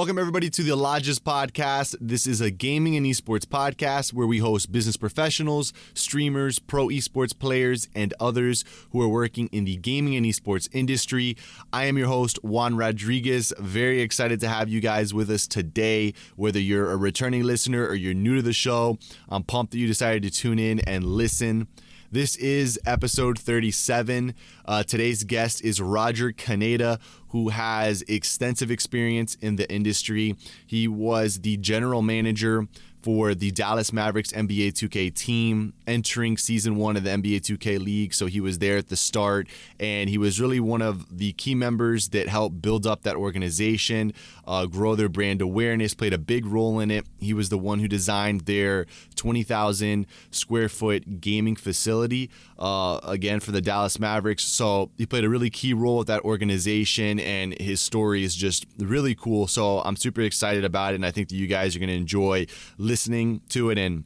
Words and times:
Welcome, 0.00 0.18
everybody, 0.18 0.48
to 0.48 0.62
the 0.62 0.78
Lodgz 0.78 1.18
Podcast. 1.18 1.94
This 2.00 2.26
is 2.26 2.40
a 2.40 2.50
gaming 2.50 2.96
and 2.96 3.04
esports 3.04 3.44
podcast 3.44 4.14
where 4.14 4.26
we 4.26 4.38
host 4.38 4.72
business 4.72 4.96
professionals, 4.96 5.74
streamers, 5.92 6.58
pro 6.58 6.86
esports 6.86 7.38
players, 7.38 7.86
and 7.94 8.14
others 8.18 8.64
who 8.92 9.02
are 9.02 9.08
working 9.08 9.50
in 9.52 9.66
the 9.66 9.76
gaming 9.76 10.16
and 10.16 10.24
esports 10.24 10.70
industry. 10.72 11.36
I 11.70 11.84
am 11.84 11.98
your 11.98 12.08
host, 12.08 12.42
Juan 12.42 12.78
Rodriguez. 12.78 13.52
Very 13.58 14.00
excited 14.00 14.40
to 14.40 14.48
have 14.48 14.70
you 14.70 14.80
guys 14.80 15.12
with 15.12 15.28
us 15.28 15.46
today. 15.46 16.14
Whether 16.34 16.60
you're 16.60 16.90
a 16.92 16.96
returning 16.96 17.42
listener 17.42 17.86
or 17.86 17.94
you're 17.94 18.14
new 18.14 18.36
to 18.36 18.42
the 18.42 18.54
show, 18.54 18.96
I'm 19.28 19.42
pumped 19.42 19.72
that 19.72 19.78
you 19.80 19.86
decided 19.86 20.22
to 20.22 20.30
tune 20.30 20.58
in 20.58 20.80
and 20.80 21.04
listen. 21.04 21.68
This 22.12 22.34
is 22.34 22.76
episode 22.84 23.38
37. 23.38 24.34
Uh, 24.64 24.82
today's 24.82 25.22
guest 25.22 25.64
is 25.64 25.80
Roger 25.80 26.32
Caneda, 26.32 26.98
who 27.28 27.50
has 27.50 28.02
extensive 28.08 28.68
experience 28.68 29.36
in 29.36 29.54
the 29.54 29.72
industry. 29.72 30.34
He 30.66 30.88
was 30.88 31.42
the 31.42 31.56
general 31.58 32.02
manager 32.02 32.66
for 33.02 33.34
the 33.34 33.50
Dallas 33.50 33.92
Mavericks 33.92 34.32
NBA 34.32 34.72
2K 34.72 35.14
team 35.14 35.72
entering 35.86 36.36
season 36.36 36.76
one 36.76 36.96
of 36.96 37.04
the 37.04 37.10
NBA 37.10 37.40
2K 37.40 37.82
League. 37.82 38.14
So 38.14 38.26
he 38.26 38.40
was 38.40 38.58
there 38.58 38.76
at 38.76 38.88
the 38.88 38.96
start, 38.96 39.48
and 39.78 40.08
he 40.10 40.18
was 40.18 40.40
really 40.40 40.60
one 40.60 40.82
of 40.82 41.18
the 41.18 41.32
key 41.32 41.54
members 41.54 42.08
that 42.10 42.28
helped 42.28 42.60
build 42.60 42.86
up 42.86 43.02
that 43.02 43.16
organization, 43.16 44.12
uh, 44.46 44.66
grow 44.66 44.94
their 44.94 45.08
brand 45.08 45.40
awareness, 45.40 45.94
played 45.94 46.12
a 46.12 46.18
big 46.18 46.46
role 46.46 46.78
in 46.80 46.90
it. 46.90 47.06
He 47.18 47.32
was 47.32 47.48
the 47.48 47.58
one 47.58 47.78
who 47.78 47.88
designed 47.88 48.42
their 48.42 48.86
20,000 49.16 50.06
square 50.30 50.68
foot 50.68 51.20
gaming 51.20 51.56
facility, 51.56 52.30
uh, 52.58 53.00
again, 53.04 53.40
for 53.40 53.52
the 53.52 53.60
Dallas 53.60 53.98
Mavericks. 53.98 54.44
So 54.44 54.90
he 54.96 55.06
played 55.06 55.24
a 55.24 55.28
really 55.28 55.50
key 55.50 55.74
role 55.74 55.98
with 55.98 56.06
that 56.08 56.22
organization, 56.22 57.18
and 57.20 57.58
his 57.60 57.80
story 57.80 58.24
is 58.24 58.34
just 58.34 58.66
really 58.78 59.14
cool. 59.14 59.46
So 59.46 59.80
I'm 59.80 59.96
super 59.96 60.20
excited 60.20 60.64
about 60.64 60.92
it, 60.92 60.96
and 60.96 61.06
I 61.06 61.10
think 61.10 61.28
that 61.30 61.36
you 61.36 61.46
guys 61.46 61.74
are 61.74 61.78
going 61.78 61.88
to 61.88 61.94
enjoy 61.94 62.46
listening 62.90 63.40
to 63.50 63.70
it 63.70 63.78
and 63.78 64.04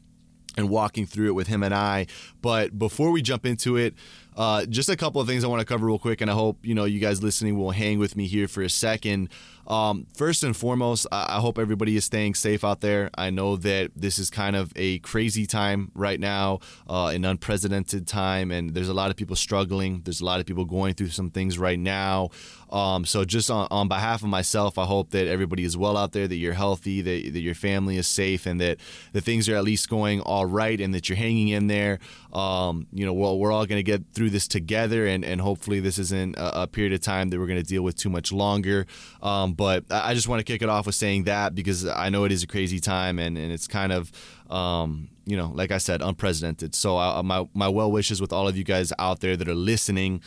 and 0.56 0.68
walking 0.68 1.04
through 1.04 1.28
it 1.28 1.32
with 1.32 1.48
him 1.48 1.62
and 1.62 1.74
I. 1.74 2.06
But 2.40 2.78
before 2.78 3.10
we 3.10 3.22
jump 3.22 3.44
into 3.44 3.76
it, 3.76 3.94
uh, 4.36 4.66
just 4.66 4.88
a 4.88 4.96
couple 4.96 5.20
of 5.20 5.26
things 5.26 5.42
I 5.42 5.48
want 5.48 5.60
to 5.60 5.66
cover 5.66 5.86
real 5.86 5.98
quick, 5.98 6.20
and 6.20 6.30
I 6.30 6.34
hope 6.34 6.58
you 6.62 6.74
know 6.74 6.84
you 6.84 7.00
guys 7.00 7.22
listening 7.22 7.58
will 7.58 7.70
hang 7.70 7.98
with 7.98 8.14
me 8.16 8.26
here 8.26 8.46
for 8.46 8.62
a 8.62 8.70
second. 8.70 9.30
Um, 9.66 10.06
first 10.14 10.42
and 10.42 10.56
foremost, 10.56 11.06
I, 11.10 11.36
I 11.36 11.40
hope 11.40 11.58
everybody 11.58 11.96
is 11.96 12.04
staying 12.04 12.34
safe 12.34 12.64
out 12.64 12.80
there. 12.80 13.10
I 13.16 13.30
know 13.30 13.56
that 13.56 13.92
this 13.96 14.18
is 14.18 14.30
kind 14.30 14.56
of 14.56 14.72
a 14.76 14.98
crazy 15.00 15.46
time 15.46 15.90
right 15.94 16.20
now, 16.20 16.60
uh, 16.88 17.06
an 17.06 17.24
unprecedented 17.24 18.06
time, 18.06 18.50
and 18.50 18.74
there's 18.74 18.88
a 18.88 18.94
lot 18.94 19.10
of 19.10 19.16
people 19.16 19.36
struggling. 19.36 20.02
There's 20.04 20.20
a 20.20 20.24
lot 20.24 20.40
of 20.40 20.46
people 20.46 20.64
going 20.64 20.94
through 20.94 21.08
some 21.08 21.30
things 21.30 21.58
right 21.58 21.78
now. 21.78 22.30
Um, 22.70 23.04
so 23.04 23.24
just 23.24 23.50
on, 23.50 23.68
on 23.70 23.88
behalf 23.88 24.22
of 24.22 24.28
myself, 24.28 24.78
I 24.78 24.84
hope 24.84 25.10
that 25.10 25.28
everybody 25.28 25.64
is 25.64 25.76
well 25.76 25.96
out 25.96 26.12
there, 26.12 26.26
that 26.26 26.36
you're 26.36 26.54
healthy, 26.54 27.02
that, 27.02 27.32
that 27.32 27.40
your 27.40 27.54
family 27.54 27.96
is 27.96 28.08
safe, 28.08 28.46
and 28.46 28.60
that 28.60 28.78
the 29.12 29.20
things 29.20 29.48
are 29.48 29.54
at 29.54 29.64
least 29.64 29.88
going 29.88 30.20
all 30.20 30.44
right, 30.46 30.80
and 30.80 30.92
that 30.92 31.08
you're 31.08 31.16
hanging 31.16 31.48
in 31.48 31.68
there. 31.68 32.00
Um, 32.32 32.88
you 32.92 33.06
know, 33.06 33.12
well, 33.12 33.38
we're 33.38 33.52
all 33.52 33.64
going 33.64 33.78
to 33.78 33.84
get 33.84 34.02
through 34.12 34.30
this 34.30 34.48
together, 34.48 35.06
and, 35.06 35.24
and 35.24 35.40
hopefully 35.40 35.78
this 35.78 35.98
isn't 35.98 36.36
a, 36.36 36.62
a 36.62 36.66
period 36.66 36.92
of 36.92 37.00
time 37.00 37.30
that 37.30 37.38
we're 37.38 37.46
going 37.46 37.62
to 37.62 37.68
deal 37.68 37.82
with 37.82 37.96
too 37.96 38.10
much 38.10 38.32
longer. 38.32 38.86
Um, 39.22 39.53
but 39.56 39.84
I 39.90 40.14
just 40.14 40.28
want 40.28 40.40
to 40.40 40.44
kick 40.44 40.62
it 40.62 40.68
off 40.68 40.86
with 40.86 40.94
saying 40.94 41.24
that 41.24 41.54
because 41.54 41.86
I 41.86 42.08
know 42.10 42.24
it 42.24 42.32
is 42.32 42.42
a 42.42 42.46
crazy 42.46 42.80
time, 42.80 43.18
and, 43.18 43.38
and 43.38 43.52
it's 43.52 43.66
kind 43.66 43.92
of 43.92 44.12
um, 44.50 45.08
you 45.24 45.36
know, 45.36 45.50
like 45.54 45.70
I 45.70 45.78
said, 45.78 46.02
unprecedented. 46.02 46.74
So 46.74 46.96
I, 46.96 47.22
my 47.22 47.48
my 47.54 47.68
well 47.68 47.90
wishes 47.90 48.20
with 48.20 48.32
all 48.32 48.46
of 48.46 48.56
you 48.56 48.64
guys 48.64 48.92
out 48.98 49.20
there 49.20 49.36
that 49.36 49.48
are 49.48 49.54
listening. 49.54 50.22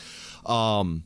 Um, 0.45 1.03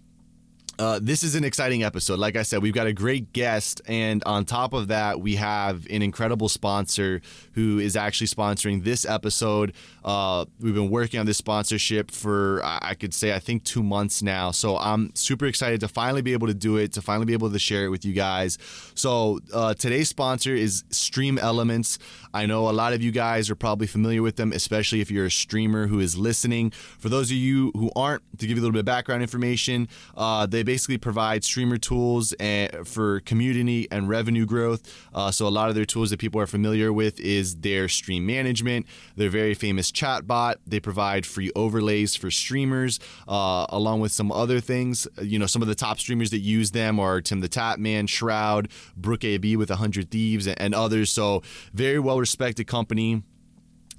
uh, 0.82 1.00
this 1.00 1.24
is 1.24 1.36
an 1.36 1.44
exciting 1.44 1.84
episode. 1.84 2.18
Like 2.18 2.36
I 2.36 2.42
said, 2.42 2.64
we've 2.64 2.74
got 2.74 2.88
a 2.88 2.94
great 2.94 3.34
guest, 3.34 3.82
and 3.86 4.24
on 4.26 4.46
top 4.46 4.74
of 4.74 4.88
that, 4.88 5.22
we 5.22 5.36
have 5.36 5.86
an 5.92 6.02
incredible 6.02 6.50
sponsor 6.50 7.22
who 7.52 7.78
is 7.78 7.96
actually 7.96 8.26
sponsoring 8.26 8.84
this 8.84 9.06
episode. 9.06 9.74
Uh, 10.04 10.46
we've 10.60 10.74
been 10.74 10.90
working 10.90 11.20
on 11.20 11.28
this 11.28 11.38
sponsorship 11.38 12.10
for, 12.10 12.62
I 12.64 12.96
could 12.96 13.14
say, 13.14 13.32
I 13.36 13.38
think 13.38 13.64
two 13.64 13.84
months 13.84 14.24
now. 14.24 14.50
So 14.50 14.76
I'm 14.76 15.16
super 15.16 15.46
excited 15.46 15.82
to 15.82 15.88
finally 15.88 16.24
be 16.24 16.34
able 16.34 16.48
to 16.48 16.56
do 16.56 16.78
it, 16.78 16.94
to 16.94 17.02
finally 17.04 17.28
be 17.28 17.34
able 17.34 17.52
to 17.52 17.60
share 17.60 17.86
it 17.86 17.90
with 17.90 18.04
you 18.04 18.14
guys. 18.14 18.58
So 18.96 19.40
uh, 19.54 19.76
today's 19.76 20.10
sponsor 20.10 20.56
is 20.56 20.84
Stream 20.90 21.38
Elements. 21.38 22.00
I 22.34 22.46
know 22.46 22.70
a 22.70 22.72
lot 22.72 22.94
of 22.94 23.02
you 23.02 23.12
guys 23.12 23.50
are 23.50 23.56
probably 23.56 23.88
familiar 23.88 24.22
with 24.22 24.38
them, 24.38 24.54
especially 24.54 25.02
if 25.02 25.12
you're 25.12 25.26
a 25.26 25.32
streamer 25.32 25.88
who 25.88 26.00
is 26.00 26.18
listening. 26.18 26.72
For 26.72 27.10
those 27.10 27.30
of 27.30 27.38
you 27.38 27.72
who 27.76 27.92
aren't, 27.96 28.24
to 28.40 28.48
give 28.48 28.58
you 28.58 28.62
a 28.62 28.64
little 28.64 28.74
bit 28.74 28.80
of 28.80 28.86
background 28.86 29.22
information, 29.22 29.88
uh, 30.16 30.46
they 30.46 30.64
basically 30.64 30.98
provide 30.98 31.44
streamer 31.44 31.78
tools 31.78 32.34
and, 32.34 32.74
eh, 32.74 32.84
for 32.84 33.20
community 33.22 33.88
and 33.92 34.08
revenue 34.08 34.46
growth. 34.46 34.82
Uh, 35.14 35.32
so 35.32 35.48
a 35.48 35.50
lot 35.50 35.70
of 35.70 35.76
their 35.76 35.86
tools 35.86 36.10
that 36.12 36.20
people 36.20 36.40
are 36.40 36.48
familiar 36.48 36.94
with 36.94 37.20
is 37.20 37.56
their 37.58 37.90
stream 37.90 38.26
management, 38.26 38.86
their 39.16 39.30
very 39.30 39.54
famous 39.54 39.92
chatbot. 39.92 40.56
They 40.66 40.80
provide 40.80 41.26
free 41.26 41.52
overlays 41.56 42.16
for 42.16 42.32
streamers, 42.32 43.00
uh, 43.28 43.66
along 43.70 44.00
with 44.00 44.12
some 44.12 44.32
other 44.32 44.60
things. 44.60 45.08
You 45.22 45.38
know, 45.38 45.48
some 45.48 45.62
of 45.62 45.68
the 45.68 45.76
top 45.76 46.00
streamers 46.00 46.30
that 46.32 46.40
use 46.40 46.72
them 46.72 47.00
are 47.00 47.20
Tim 47.20 47.42
the 47.42 47.50
Tatman, 47.50 48.08
Shroud, 48.08 48.70
Brooke 48.96 49.26
AB 49.26 49.58
with 49.58 49.70
100 49.70 50.10
Thieves, 50.10 50.48
and, 50.48 50.60
and 50.62 50.74
others. 50.74 51.10
So 51.10 51.44
very 51.74 52.00
well 52.00 52.21
respected 52.22 52.68
company 52.68 53.24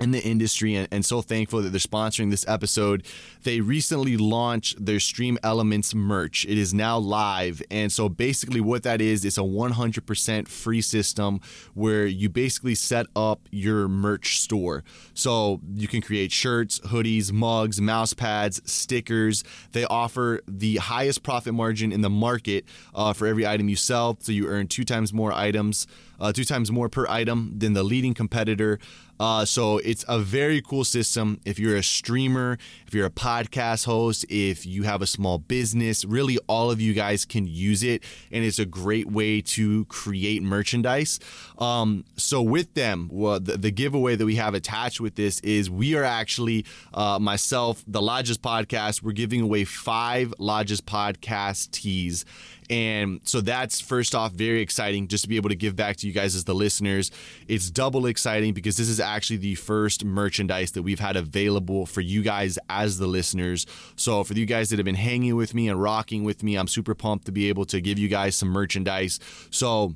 in 0.00 0.10
the 0.10 0.22
industry 0.22 0.74
and, 0.74 0.88
and, 0.90 1.04
so 1.04 1.20
thankful 1.20 1.62
that 1.62 1.70
they're 1.70 1.78
sponsoring 1.78 2.30
this 2.30 2.46
episode. 2.48 3.04
They 3.44 3.60
recently 3.60 4.16
launched 4.16 4.84
their 4.84 5.00
Stream 5.00 5.38
Elements 5.42 5.94
merch. 5.94 6.44
It 6.44 6.58
is 6.58 6.72
now 6.72 6.98
live. 6.98 7.62
And 7.70 7.92
so 7.92 8.08
basically, 8.08 8.60
what 8.60 8.82
that 8.84 9.00
is, 9.00 9.24
it's 9.24 9.38
a 9.38 9.42
100% 9.42 10.48
free 10.48 10.80
system 10.80 11.40
where 11.74 12.06
you 12.06 12.28
basically 12.28 12.74
set 12.74 13.06
up 13.14 13.48
your 13.50 13.88
merch 13.88 14.40
store. 14.40 14.84
So 15.14 15.60
you 15.74 15.88
can 15.88 16.00
create 16.00 16.32
shirts, 16.32 16.80
hoodies, 16.80 17.32
mugs, 17.32 17.80
mouse 17.80 18.14
pads, 18.14 18.60
stickers. 18.64 19.44
They 19.72 19.84
offer 19.84 20.40
the 20.48 20.76
highest 20.76 21.22
profit 21.22 21.54
margin 21.54 21.92
in 21.92 22.00
the 22.00 22.10
market 22.10 22.64
uh, 22.94 23.12
for 23.12 23.26
every 23.26 23.46
item 23.46 23.68
you 23.68 23.76
sell. 23.76 24.16
So 24.20 24.32
you 24.32 24.48
earn 24.48 24.68
two 24.68 24.84
times 24.84 25.12
more 25.12 25.32
items, 25.32 25.86
uh, 26.22 26.32
two 26.32 26.44
times 26.44 26.70
more 26.70 26.88
per 26.88 27.06
item 27.08 27.52
than 27.58 27.72
the 27.72 27.82
leading 27.82 28.14
competitor. 28.14 28.78
Uh, 29.20 29.44
so 29.44 29.78
it's 29.78 30.04
a 30.08 30.18
very 30.18 30.60
cool 30.60 30.84
system. 30.84 31.40
If 31.44 31.58
you're 31.58 31.76
a 31.76 31.82
streamer, 31.82 32.58
if 32.86 32.94
you're 32.94 33.06
a 33.06 33.10
podcast 33.10 33.86
host, 33.86 34.24
if 34.28 34.64
you 34.64 34.84
have 34.84 35.02
a 35.02 35.06
small 35.06 35.38
business, 35.38 36.04
really 36.04 36.38
all 36.48 36.70
of 36.70 36.80
you 36.80 36.92
guys 36.92 37.24
can 37.24 37.46
use 37.46 37.82
it. 37.82 38.02
And 38.32 38.44
it's 38.44 38.58
a 38.58 38.64
great 38.64 39.08
way 39.10 39.40
to 39.42 39.84
create 39.84 40.42
merchandise. 40.42 41.20
Um, 41.58 42.04
so 42.16 42.42
with 42.42 42.74
them, 42.74 43.08
well, 43.12 43.38
the, 43.38 43.56
the, 43.56 43.70
giveaway 43.70 44.16
that 44.16 44.26
we 44.26 44.34
have 44.36 44.54
attached 44.54 45.00
with 45.00 45.14
this 45.14 45.40
is 45.40 45.70
we 45.70 45.94
are 45.94 46.04
actually, 46.04 46.64
uh, 46.92 47.18
myself, 47.20 47.84
the 47.86 48.00
Lodgz 48.00 48.36
podcast, 48.38 49.02
we're 49.02 49.12
giving 49.12 49.40
away 49.40 49.64
five 49.64 50.34
Lodgz 50.38 50.80
podcast 50.80 51.70
tees. 51.70 52.24
And 52.70 53.20
so 53.24 53.40
that's 53.40 53.80
first 53.80 54.14
off 54.14 54.32
very 54.32 54.60
exciting 54.60 55.08
just 55.08 55.24
to 55.24 55.28
be 55.28 55.36
able 55.36 55.50
to 55.50 55.54
give 55.54 55.76
back 55.76 55.96
to 55.96 56.06
you 56.06 56.12
guys 56.12 56.34
as 56.34 56.44
the 56.44 56.54
listeners. 56.54 57.10
It's 57.48 57.70
double 57.70 58.06
exciting 58.06 58.54
because 58.54 58.76
this 58.76 58.88
is 58.88 59.00
actually 59.00 59.38
the 59.38 59.54
first 59.56 60.04
merchandise 60.04 60.72
that 60.72 60.82
we've 60.82 61.00
had 61.00 61.16
available 61.16 61.86
for 61.86 62.00
you 62.00 62.22
guys 62.22 62.58
as 62.70 62.98
the 62.98 63.06
listeners. 63.06 63.66
So 63.96 64.24
for 64.24 64.34
you 64.34 64.46
guys 64.46 64.70
that 64.70 64.78
have 64.78 64.86
been 64.86 64.94
hanging 64.94 65.36
with 65.36 65.54
me 65.54 65.68
and 65.68 65.80
rocking 65.80 66.24
with 66.24 66.42
me, 66.42 66.56
I'm 66.56 66.68
super 66.68 66.94
pumped 66.94 67.26
to 67.26 67.32
be 67.32 67.48
able 67.48 67.64
to 67.66 67.80
give 67.80 67.98
you 67.98 68.08
guys 68.08 68.36
some 68.36 68.48
merchandise. 68.48 69.18
So 69.50 69.94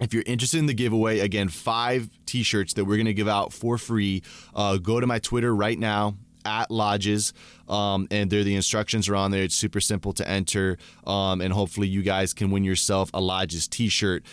if 0.00 0.14
you're 0.14 0.24
interested 0.26 0.58
in 0.58 0.66
the 0.66 0.74
giveaway, 0.74 1.20
again, 1.20 1.48
five 1.48 2.08
t 2.26 2.42
shirts 2.42 2.74
that 2.74 2.86
we're 2.86 2.96
going 2.96 3.06
to 3.06 3.14
give 3.14 3.28
out 3.28 3.52
for 3.52 3.76
free, 3.78 4.22
uh, 4.54 4.78
go 4.78 4.98
to 4.98 5.06
my 5.06 5.18
Twitter 5.18 5.54
right 5.54 5.78
now 5.78 6.16
at 6.44 6.68
lodgz 6.70 7.32
um, 7.68 8.06
and 8.10 8.30
there 8.30 8.44
the 8.44 8.54
instructions 8.54 9.08
are 9.08 9.16
on 9.16 9.30
there. 9.30 9.42
It's 9.42 9.54
super 9.54 9.80
simple 9.80 10.12
to 10.14 10.28
enter 10.28 10.78
um, 11.06 11.40
and 11.40 11.52
hopefully 11.52 11.88
you 11.88 12.02
guys 12.02 12.34
can 12.34 12.50
win 12.50 12.64
yourself 12.64 13.10
a 13.14 13.20
lodgz 13.20 13.68
t-shirt. 13.68 14.24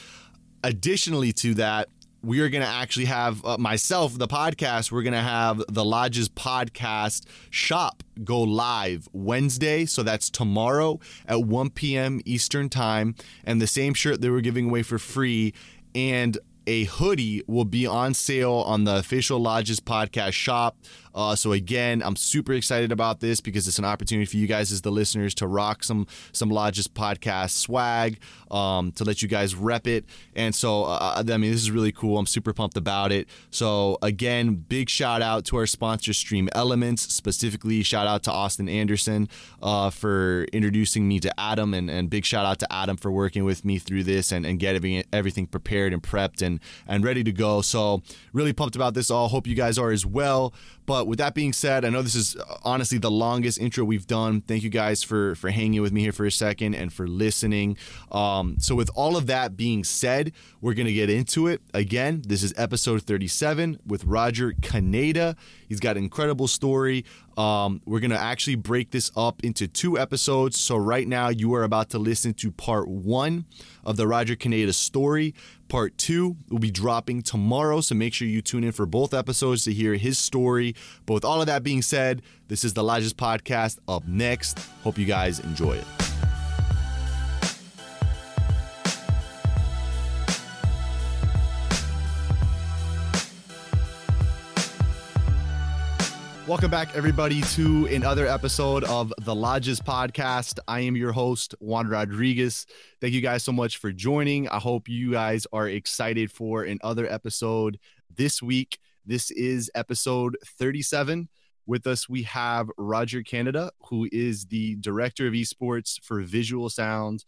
Additionally 0.64 1.32
to 1.34 1.54
that 1.56 1.90
we 2.24 2.40
are 2.40 2.50
going 2.50 2.64
to 2.64 2.70
actually 2.70 3.06
have 3.06 3.46
uh, 3.46 3.58
myself 3.58 4.18
the 4.18 4.28
podcast 4.28 4.92
we're 4.92 5.04
going 5.04 5.14
to 5.14 5.20
have 5.20 5.60
the 5.70 5.84
lodgz 5.84 6.28
podcast 6.30 7.26
shop 7.50 8.04
go 8.24 8.42
live 8.42 9.08
wednesday. 9.14 9.86
So 9.86 10.04
that's 10.04 10.30
tomorrow 10.30 11.00
at 11.28 11.44
1 11.44 11.70
p.m 11.72 12.22
eastern 12.26 12.70
time. 12.70 13.16
And 13.44 13.62
the 13.62 13.68
same 13.68 13.94
shirt 13.94 14.22
that 14.22 14.32
we're 14.32 14.42
giving 14.42 14.70
away 14.70 14.84
for 14.84 14.98
free 14.98 15.54
and 15.94 16.38
a 16.68 16.84
hoodie 16.84 17.42
will 17.48 17.66
be 17.66 17.88
on 17.88 18.14
sale 18.14 18.64
on 18.68 18.84
the 18.84 18.98
official 18.98 19.40
Lodgz 19.40 19.80
podcast 19.80 20.34
shop. 20.34 20.78
Uh, 21.18 21.36
so 21.36 21.52
again, 21.52 22.04
I'm 22.06 22.16
super 22.16 22.54
excited 22.54 22.92
about 22.92 23.22
this 23.22 23.42
because 23.42 23.68
it's 23.68 23.80
an 23.80 23.86
opportunity 23.86 24.26
for 24.28 24.38
you 24.38 24.46
guys 24.46 24.72
as 24.72 24.84
the 24.84 24.92
listeners 24.92 25.34
to 25.36 25.48
rock 25.48 25.84
some 25.84 26.06
some 26.32 26.52
Lodgz 26.52 26.88
podcast 26.88 27.50
swag, 27.52 28.20
um, 28.52 28.92
to 28.94 29.04
let 29.04 29.24
you 29.24 29.28
guys 29.28 29.56
rep 29.56 29.88
it. 29.88 30.06
And 30.36 30.54
so, 30.54 30.84
uh, 30.84 31.24
I 31.28 31.38
mean, 31.38 31.52
this 31.52 31.62
is 31.62 31.72
really 31.72 31.92
cool. 31.92 32.20
I'm 32.20 32.28
super 32.28 32.54
pumped 32.54 32.78
about 32.78 33.12
it. 33.12 33.28
So 33.50 33.98
again, 34.04 34.54
big 34.70 34.90
shout 34.90 35.24
out 35.24 35.44
to 35.46 35.58
our 35.58 35.66
sponsor, 35.66 36.14
Stream 36.14 36.50
Elements. 36.54 37.02
Specifically, 37.12 37.82
shout 37.82 38.06
out 38.06 38.22
to 38.24 38.32
Austin 38.32 38.70
Anderson 38.70 39.28
uh, 39.64 39.90
for 39.90 40.46
introducing 40.54 41.08
me 41.08 41.20
to 41.22 41.40
Adam, 41.40 41.74
and, 41.74 41.90
and 41.90 42.12
big 42.12 42.26
shout 42.26 42.46
out 42.46 42.60
to 42.60 42.72
Adam 42.72 42.96
for 42.96 43.12
working 43.12 43.44
with 43.44 43.66
me 43.66 43.80
through 43.80 44.04
this 44.04 44.32
and, 44.32 44.46
and 44.46 44.60
getting 44.60 45.04
everything 45.12 45.48
prepared 45.48 45.94
and 45.94 46.04
prepped 46.04 46.46
and 46.46 46.60
and 46.88 47.04
ready 47.04 47.24
to 47.24 47.32
go. 47.32 47.62
So 47.62 48.04
really 48.34 48.54
pumped 48.54 48.76
about 48.76 48.94
this 48.94 49.10
all. 49.10 49.30
Hope 49.30 49.48
you 49.48 49.56
guys 49.56 49.80
are 49.80 49.90
as 49.92 50.06
well. 50.06 50.54
But 50.88 51.06
with 51.06 51.20
that 51.20 51.36
being 51.36 51.52
said, 51.52 51.84
I 51.86 51.90
know 51.90 52.02
this 52.02 52.16
is 52.16 52.38
uh, 52.38 52.58
honestly 52.64 52.98
the 52.98 53.12
longest 53.12 53.60
intro 53.60 53.84
we've 53.84 54.08
done. 54.08 54.42
Thank 54.42 54.64
you 54.64 54.70
guys 54.70 55.04
for 55.04 55.36
for 55.36 55.50
hanging 55.50 55.82
with 55.82 55.92
me 55.92 56.02
here 56.02 56.14
for 56.14 56.26
a 56.26 56.32
second 56.32 56.74
and 56.74 56.92
for 56.92 57.08
listening. 57.08 57.78
Um, 58.12 58.56
so 58.58 58.74
with 58.74 58.90
all 58.96 59.18
of 59.18 59.28
that 59.28 59.58
being 59.58 59.84
said, 59.84 60.32
we're 60.62 60.74
gonna 60.74 60.94
get 60.94 61.10
into 61.10 61.46
it 61.48 61.62
again. 61.74 62.24
This 62.26 62.42
is 62.42 62.54
episode 62.58 63.04
37 63.04 63.82
with 63.86 64.06
Roger 64.06 64.54
Caneda. 64.54 65.36
He's 65.68 65.82
got 65.82 65.98
an 65.98 66.04
incredible 66.06 66.48
story. 66.48 67.04
Um, 67.38 67.82
we're 67.86 68.00
to 68.00 68.18
actually 68.18 68.56
break 68.56 68.90
this 68.90 69.12
up 69.16 69.44
into 69.44 69.68
two 69.68 69.98
episodes. 69.98 70.60
So, 70.60 70.76
right 70.76 71.08
now, 71.08 71.30
you 71.30 71.54
are 71.54 71.64
about 71.64 71.92
to 71.92 72.00
listen 72.00 72.34
to 72.36 72.52
part 72.52 72.88
one 72.88 73.46
of 73.86 73.96
the 73.96 74.08
Roger 74.08 74.36
Caneda 74.36 74.74
story. 74.74 75.36
Part 75.68 75.98
two 75.98 76.38
will 76.50 76.60
be 76.60 76.72
dropping 76.72 77.22
tomorrow. 77.22 77.82
So, 77.82 77.96
make 77.96 78.14
sure 78.14 78.28
you 78.28 78.42
tune 78.42 78.64
in 78.64 78.72
for 78.72 78.86
both 78.86 79.14
episodes 79.14 79.64
to 79.66 79.74
hear 79.74 79.96
his 79.96 80.18
story. 80.18 80.76
But 81.06 81.16
with 81.16 81.26
all 81.26 81.42
of 81.42 81.48
that 81.48 81.64
being 81.64 81.82
said, 81.82 82.22
this 82.48 82.64
is 82.64 82.74
the 82.74 82.84
Lodgz 82.84 83.14
Podcast 83.14 83.80
up 83.88 84.08
next. 84.08 84.60
Hope 84.84 84.98
you 84.98 85.06
guys 85.06 85.40
enjoy 85.40 85.74
it. 85.74 86.07
Welcome 96.48 96.72
back, 96.72 96.96
everybody, 96.96 97.42
to 97.42 97.88
another 97.88 98.26
episode 98.26 98.86
of 98.86 99.14
the 99.18 99.36
Lodgz 99.36 99.82
Podcast. 99.82 100.60
I 100.66 100.80
am 100.80 100.96
your 100.96 101.12
host, 101.12 101.54
Juan 101.60 101.90
Rodriguez. 101.90 102.66
Thank 103.02 103.14
you 103.14 103.20
guys 103.20 103.44
so 103.44 103.52
much 103.52 103.80
for 103.80 103.92
joining. 103.92 104.48
I 104.48 104.58
hope 104.58 104.88
you 104.88 105.12
guys 105.12 105.46
are 105.52 105.68
excited 105.68 106.32
for 106.32 106.64
another 106.64 107.06
episode 107.06 107.78
this 108.16 108.42
week. 108.42 108.80
This 109.06 109.30
is 109.32 109.70
episode 109.76 110.38
37. 110.46 111.28
With 111.66 111.86
us, 111.86 112.08
we 112.08 112.24
have 112.24 112.70
Roger 112.78 113.24
Caneda, 113.24 113.72
who 113.90 114.08
is 114.14 114.46
the 114.46 114.78
director 114.78 115.28
of 115.28 115.34
esports 115.34 116.02
for 116.02 116.22
Visual 116.22 116.70
Sound. 116.70 117.26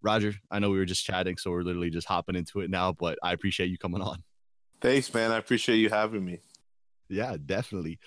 Roger, 0.00 0.34
I 0.48 0.60
know 0.60 0.70
we 0.70 0.78
were 0.78 0.84
just 0.84 1.04
chatting, 1.04 1.38
so 1.38 1.50
we're 1.50 1.62
literally 1.62 1.90
just 1.90 2.06
hopping 2.06 2.36
into 2.36 2.60
it 2.60 2.70
now, 2.70 2.92
but 2.92 3.18
I 3.20 3.32
appreciate 3.32 3.68
you 3.68 3.78
coming 3.78 4.00
on. 4.00 4.22
Thanks, 4.80 5.12
man. 5.12 5.32
I 5.32 5.38
appreciate 5.38 5.78
you 5.78 5.88
having 5.88 6.24
me. 6.24 6.38
Yeah, 7.08 7.36
definitely 7.44 7.98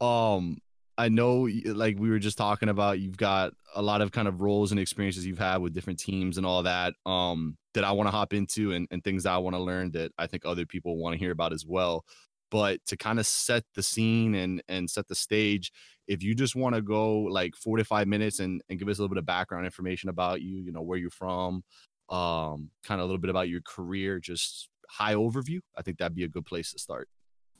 um 0.00 0.58
I 0.98 1.08
know 1.10 1.48
like 1.64 1.98
we 1.98 2.08
were 2.08 2.18
just 2.18 2.38
talking 2.38 2.68
about 2.68 2.98
you've 3.00 3.18
got 3.18 3.52
a 3.74 3.82
lot 3.82 4.00
of 4.00 4.12
kind 4.12 4.26
of 4.26 4.40
roles 4.40 4.70
and 4.70 4.80
experiences 4.80 5.26
you've 5.26 5.38
had 5.38 5.58
with 5.58 5.74
different 5.74 5.98
teams 5.98 6.38
and 6.38 6.46
all 6.46 6.62
that 6.62 6.94
um 7.04 7.56
that 7.74 7.84
I 7.84 7.92
want 7.92 8.06
to 8.06 8.10
hop 8.10 8.32
into 8.32 8.72
and, 8.72 8.88
and 8.90 9.04
things 9.04 9.26
I 9.26 9.36
want 9.36 9.54
to 9.54 9.60
learn 9.60 9.90
that 9.92 10.12
I 10.18 10.26
think 10.26 10.46
other 10.46 10.64
people 10.64 10.96
want 10.96 11.12
to 11.12 11.18
hear 11.18 11.32
about 11.32 11.52
as 11.52 11.66
well. 11.66 12.04
But 12.50 12.84
to 12.86 12.96
kind 12.96 13.18
of 13.18 13.26
set 13.26 13.64
the 13.74 13.82
scene 13.82 14.34
and 14.34 14.62
and 14.68 14.88
set 14.88 15.08
the 15.08 15.14
stage, 15.14 15.72
if 16.06 16.22
you 16.22 16.34
just 16.34 16.56
want 16.56 16.74
to 16.74 16.82
go 16.82 17.18
like 17.20 17.54
four 17.54 17.76
to 17.76 17.84
five 17.84 18.08
minutes 18.08 18.38
and, 18.38 18.62
and 18.68 18.78
give 18.78 18.88
us 18.88 18.98
a 18.98 19.02
little 19.02 19.14
bit 19.14 19.18
of 19.18 19.26
background 19.26 19.66
information 19.66 20.08
about 20.08 20.40
you, 20.40 20.56
you 20.58 20.72
know, 20.72 20.80
where 20.82 20.96
you're 20.96 21.10
from, 21.10 21.64
um, 22.08 22.70
kind 22.84 23.00
of 23.00 23.00
a 23.00 23.04
little 23.04 23.18
bit 23.18 23.30
about 23.30 23.48
your 23.48 23.60
career, 23.62 24.20
just 24.20 24.68
high 24.88 25.14
overview, 25.14 25.58
I 25.76 25.82
think 25.82 25.98
that'd 25.98 26.14
be 26.14 26.24
a 26.24 26.28
good 26.28 26.46
place 26.46 26.72
to 26.72 26.78
start. 26.78 27.08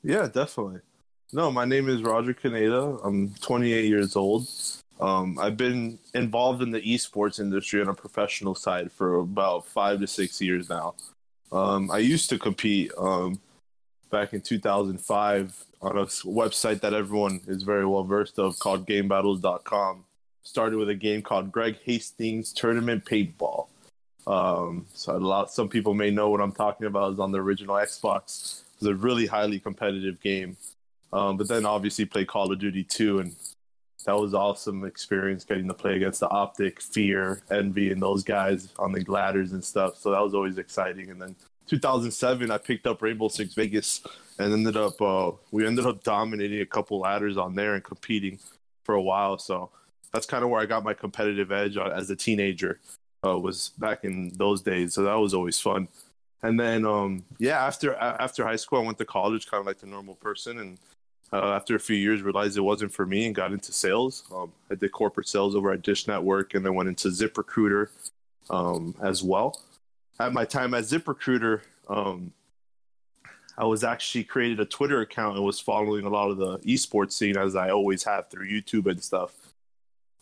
Yeah, 0.03 0.29
definitely. 0.29 0.81
No, 1.33 1.51
my 1.51 1.65
name 1.65 1.89
is 1.89 2.03
Roger 2.03 2.33
Caneda. 2.33 3.01
I'm 3.05 3.35
28 3.41 3.85
years 3.87 4.15
old. 4.15 4.49
Um, 5.01 5.39
I've 5.41 5.57
been 5.57 5.99
involved 6.15 6.63
in 6.63 6.71
the 6.71 6.81
esports 6.81 7.41
industry 7.41 7.81
on 7.81 7.89
a 7.89 7.95
professional 7.95 8.55
side 8.55 8.93
for 8.93 9.17
about 9.17 9.67
five 9.67 10.01
to 10.01 10.07
six 10.07 10.41
years 10.41 10.69
now. 10.69 10.95
Um, 11.51 11.91
I 11.91 11.99
used 11.99 12.31
to 12.31 12.39
compete 12.39 12.93
um, 12.97 13.41
back 14.11 14.35
in 14.35 14.41
2005 14.41 15.65
on 15.83 15.99
a 15.99 16.07
website 16.07 16.81
that 16.81 16.95
everyone 16.95 17.41
is 17.49 17.65
very 17.65 17.85
well 17.85 18.05
versed 18.05 18.39
of 18.39 18.59
called 18.61 18.87
GameBattles.com. 18.87 20.05
Started 20.43 20.79
with 20.79 20.89
a 20.89 20.95
game 20.95 21.23
called 21.23 21.51
Greg 21.51 21.77
Hastings 21.83 22.53
Tournament 22.53 23.05
Paintball. 23.05 23.67
Um, 24.29 24.87
so 24.95 25.17
a 25.17 25.19
lot, 25.19 25.51
some 25.51 25.69
people 25.69 25.93
may 25.93 26.13
know 26.13 26.31
what 26.31 26.41
I'm 26.41 26.53
talking 26.53 26.87
about. 26.87 27.15
Is 27.15 27.19
on 27.19 27.33
the 27.33 27.41
original 27.41 27.75
Xbox. 27.75 28.61
It 28.61 28.85
was 28.85 28.91
a 28.91 28.95
really 28.95 29.27
highly 29.27 29.59
competitive 29.59 30.21
game. 30.21 30.57
Um, 31.13 31.37
but 31.37 31.49
then 31.49 31.65
obviously 31.65 32.05
play 32.05 32.25
Call 32.25 32.53
of 32.53 32.59
Duty 32.59 32.85
2, 32.85 33.21
and 33.21 33.35
that 34.05 34.19
was 34.19 34.35
awesome 34.35 34.85
experience 34.85 35.45
getting 35.45 35.69
to 35.69 35.75
play 35.75 35.97
against 35.97 36.21
the 36.21 36.29
Optic, 36.29 36.81
Fear, 36.81 37.43
Envy, 37.51 37.91
and 37.91 38.01
those 38.01 38.23
guys 38.23 38.69
on 38.79 38.93
the 38.93 39.05
ladders 39.09 39.53
and 39.53 39.65
stuff. 39.65 39.97
So 39.97 40.11
that 40.13 40.23
was 40.23 40.35
always 40.35 40.59
exciting. 40.59 41.11
And 41.11 41.21
then 41.21 41.37
2007, 41.67 42.51
I 42.51 42.59
picked 42.59 42.87
up 42.87 43.03
Rainbow 43.03 43.29
Six 43.29 43.55
Vegas 43.55 44.03
and 44.39 44.53
ended 44.53 44.77
up 44.77 45.01
uh, 45.01 45.33
we 45.51 45.67
ended 45.67 45.87
up 45.87 46.03
dominating 46.05 46.61
a 46.61 46.67
couple 46.67 47.01
ladders 47.01 47.37
on 47.37 47.55
there 47.55 47.75
and 47.75 47.83
competing 47.83 48.39
for 48.85 48.95
a 48.95 49.03
while. 49.03 49.39
So 49.39 49.71
that's 50.13 50.27
kind 50.27 50.45
of 50.45 50.51
where 50.51 50.61
I 50.61 50.67
got 50.67 50.85
my 50.85 50.95
competitive 50.95 51.51
edge 51.51 51.77
as 51.77 52.11
a 52.11 52.17
teenager. 52.17 52.81
Uh, 53.25 53.37
was 53.39 53.71
back 53.79 54.05
in 54.05 54.31
those 54.37 54.63
days, 54.63 54.95
so 54.95 55.03
that 55.03 55.15
was 55.15 55.35
always 55.35 55.59
fun. 55.59 55.89
And 56.43 56.61
then, 56.61 56.85
um, 56.85 57.25
yeah, 57.39 57.65
after 57.65 57.95
after 57.95 58.45
high 58.45 58.57
school, 58.57 58.81
I 58.81 58.85
went 58.85 58.99
to 58.99 59.05
college, 59.05 59.51
kind 59.51 59.61
of 59.61 59.67
like 59.67 59.79
the 59.79 59.87
normal 59.87 60.15
person, 60.15 60.59
and 60.59 60.79
uh, 61.33 61.53
after 61.53 61.75
a 61.75 61.81
few 61.81 61.97
years, 61.97 62.23
realized 62.23 62.57
it 62.57 62.63
wasn't 62.63 62.93
for 62.93 63.07
me 63.07 63.27
and 63.27 63.35
got 63.35 63.53
into 63.53 63.73
sales. 63.73 64.25
Um, 64.35 64.53
I 64.71 64.75
did 64.75 64.93
corporate 64.93 65.29
sales 65.29 65.57
over 65.57 65.73
at 65.73 65.83
Dish 65.83 66.07
Network 66.07 66.55
and 66.55 66.65
then 66.65 66.75
went 66.75 66.89
into 66.89 67.09
ZipRecruiter 67.09 67.89
um, 68.51 68.95
as 69.03 69.23
well. 69.23 69.61
At 70.19 70.33
my 70.33 70.45
time 70.45 70.73
at 70.75 70.85
ZipRecruiter, 70.85 71.63
um, 71.89 72.33
I 73.59 73.65
was 73.65 73.85
actually 73.85 74.25
created 74.25 74.61
a 74.61 74.67
Twitter 74.67 75.01
account 75.01 75.37
and 75.37 75.45
was 75.45 75.61
following 75.61 76.05
a 76.05 76.11
lot 76.11 76.31
of 76.31 76.37
the 76.37 76.59
esports 76.59 77.13
scene 77.13 77.37
as 77.37 77.57
I 77.57 77.71
always 77.71 78.05
have 78.05 78.29
through 78.29 78.49
YouTube 78.49 78.91
and 78.91 79.03
stuff, 79.03 79.33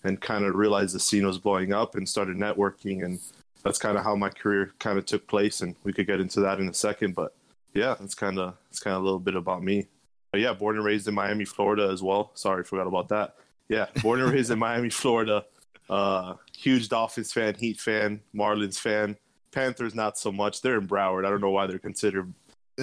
and 0.05 0.21
kind 0.21 0.45
of 0.45 0.55
realized 0.55 0.95
the 0.95 1.01
scene 1.01 1.27
was 1.27 1.39
blowing 1.39 1.73
up 1.73 1.97
and 1.97 2.09
started 2.09 2.37
networking, 2.37 3.05
and 3.05 3.19
that's 3.63 3.79
kind 3.79 3.99
of 3.99 4.05
how 4.05 4.15
my 4.15 4.29
career 4.29 4.73
kind 4.79 4.99
of 4.99 5.07
took 5.07 5.27
place. 5.27 5.63
And 5.63 5.75
we 5.83 5.93
could 5.93 6.07
get 6.07 6.21
into 6.21 6.41
that 6.41 6.61
in 6.61 6.69
a 6.69 6.75
second, 6.75 7.15
but 7.15 7.35
yeah, 7.73 7.97
that's 7.99 8.15
kind 8.15 8.39
of 8.39 8.55
it's 8.71 8.79
kind 8.79 8.95
of 8.95 9.03
a 9.03 9.05
little 9.05 9.19
bit 9.19 9.35
about 9.35 9.63
me. 9.63 9.87
But 10.35 10.41
yeah, 10.41 10.53
born 10.53 10.75
and 10.75 10.85
raised 10.85 11.07
in 11.07 11.15
Miami, 11.15 11.45
Florida 11.45 11.89
as 11.93 12.03
well. 12.03 12.33
Sorry, 12.35 12.65
forgot 12.65 12.89
about 12.89 13.09
that. 13.11 13.37
Yeah, 13.69 13.87
born 14.03 14.21
and 14.21 14.33
raised 14.33 14.51
in 14.51 14.59
Miami, 14.69 14.91
Florida. 14.91 15.45
Uh, 15.89 16.35
huge 16.59 16.89
Dolphins 16.89 17.33
fan, 17.33 17.55
Heat 17.55 17.79
fan, 17.79 18.21
Marlins 18.35 18.77
fan. 18.77 19.17
Panthers 19.53 19.95
not 19.95 20.19
so 20.19 20.33
much. 20.33 20.61
They're 20.61 20.79
in 20.79 20.89
Broward. 20.89 21.25
I 21.25 21.31
don't 21.31 21.41
know 21.41 21.53
why 21.53 21.69
they're 21.69 21.79
considered, 21.79 22.35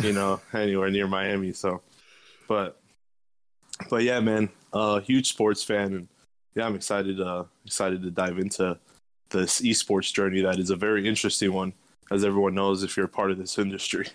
you 0.01 0.13
know, 0.13 0.39
anywhere 0.53 0.89
near 0.89 1.07
Miami. 1.07 1.51
So, 1.51 1.81
but, 2.47 2.79
but 3.89 4.03
yeah, 4.03 4.21
man, 4.21 4.47
uh, 4.71 5.01
huge 5.01 5.27
sports 5.27 5.61
fan, 5.61 5.93
and 5.93 6.07
yeah, 6.55 6.65
I'm 6.65 6.75
excited. 6.75 7.19
Uh, 7.19 7.43
excited 7.65 8.01
to 8.03 8.11
dive 8.11 8.39
into 8.39 8.79
this 9.29 9.59
esports 9.59 10.13
journey. 10.13 10.39
That 10.39 10.57
is 10.57 10.69
a 10.69 10.77
very 10.77 11.05
interesting 11.05 11.51
one, 11.51 11.73
as 12.11 12.23
everyone 12.23 12.55
knows 12.55 12.81
if 12.81 12.95
you're 12.95 13.07
a 13.07 13.09
part 13.09 13.29
of 13.29 13.37
this 13.37 13.59
industry. 13.59 14.07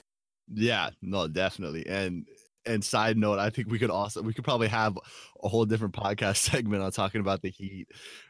Yeah, 0.55 0.89
no, 1.03 1.29
definitely, 1.29 1.87
and 1.87 2.25
and 2.67 2.85
side 2.85 3.17
note, 3.17 3.39
I 3.39 3.51
think 3.51 3.69
we 3.71 3.79
could 3.79 3.91
also 3.91 4.23
we 4.23 4.35
could 4.35 4.45
probably 4.45 4.69
have 4.69 4.99
a 5.43 5.49
whole 5.49 5.65
different 5.65 5.95
podcast 5.95 6.37
segment 6.51 6.83
on 6.83 6.93
talking 6.93 7.21
about 7.21 7.43
the 7.43 7.51
Heat 7.51 7.89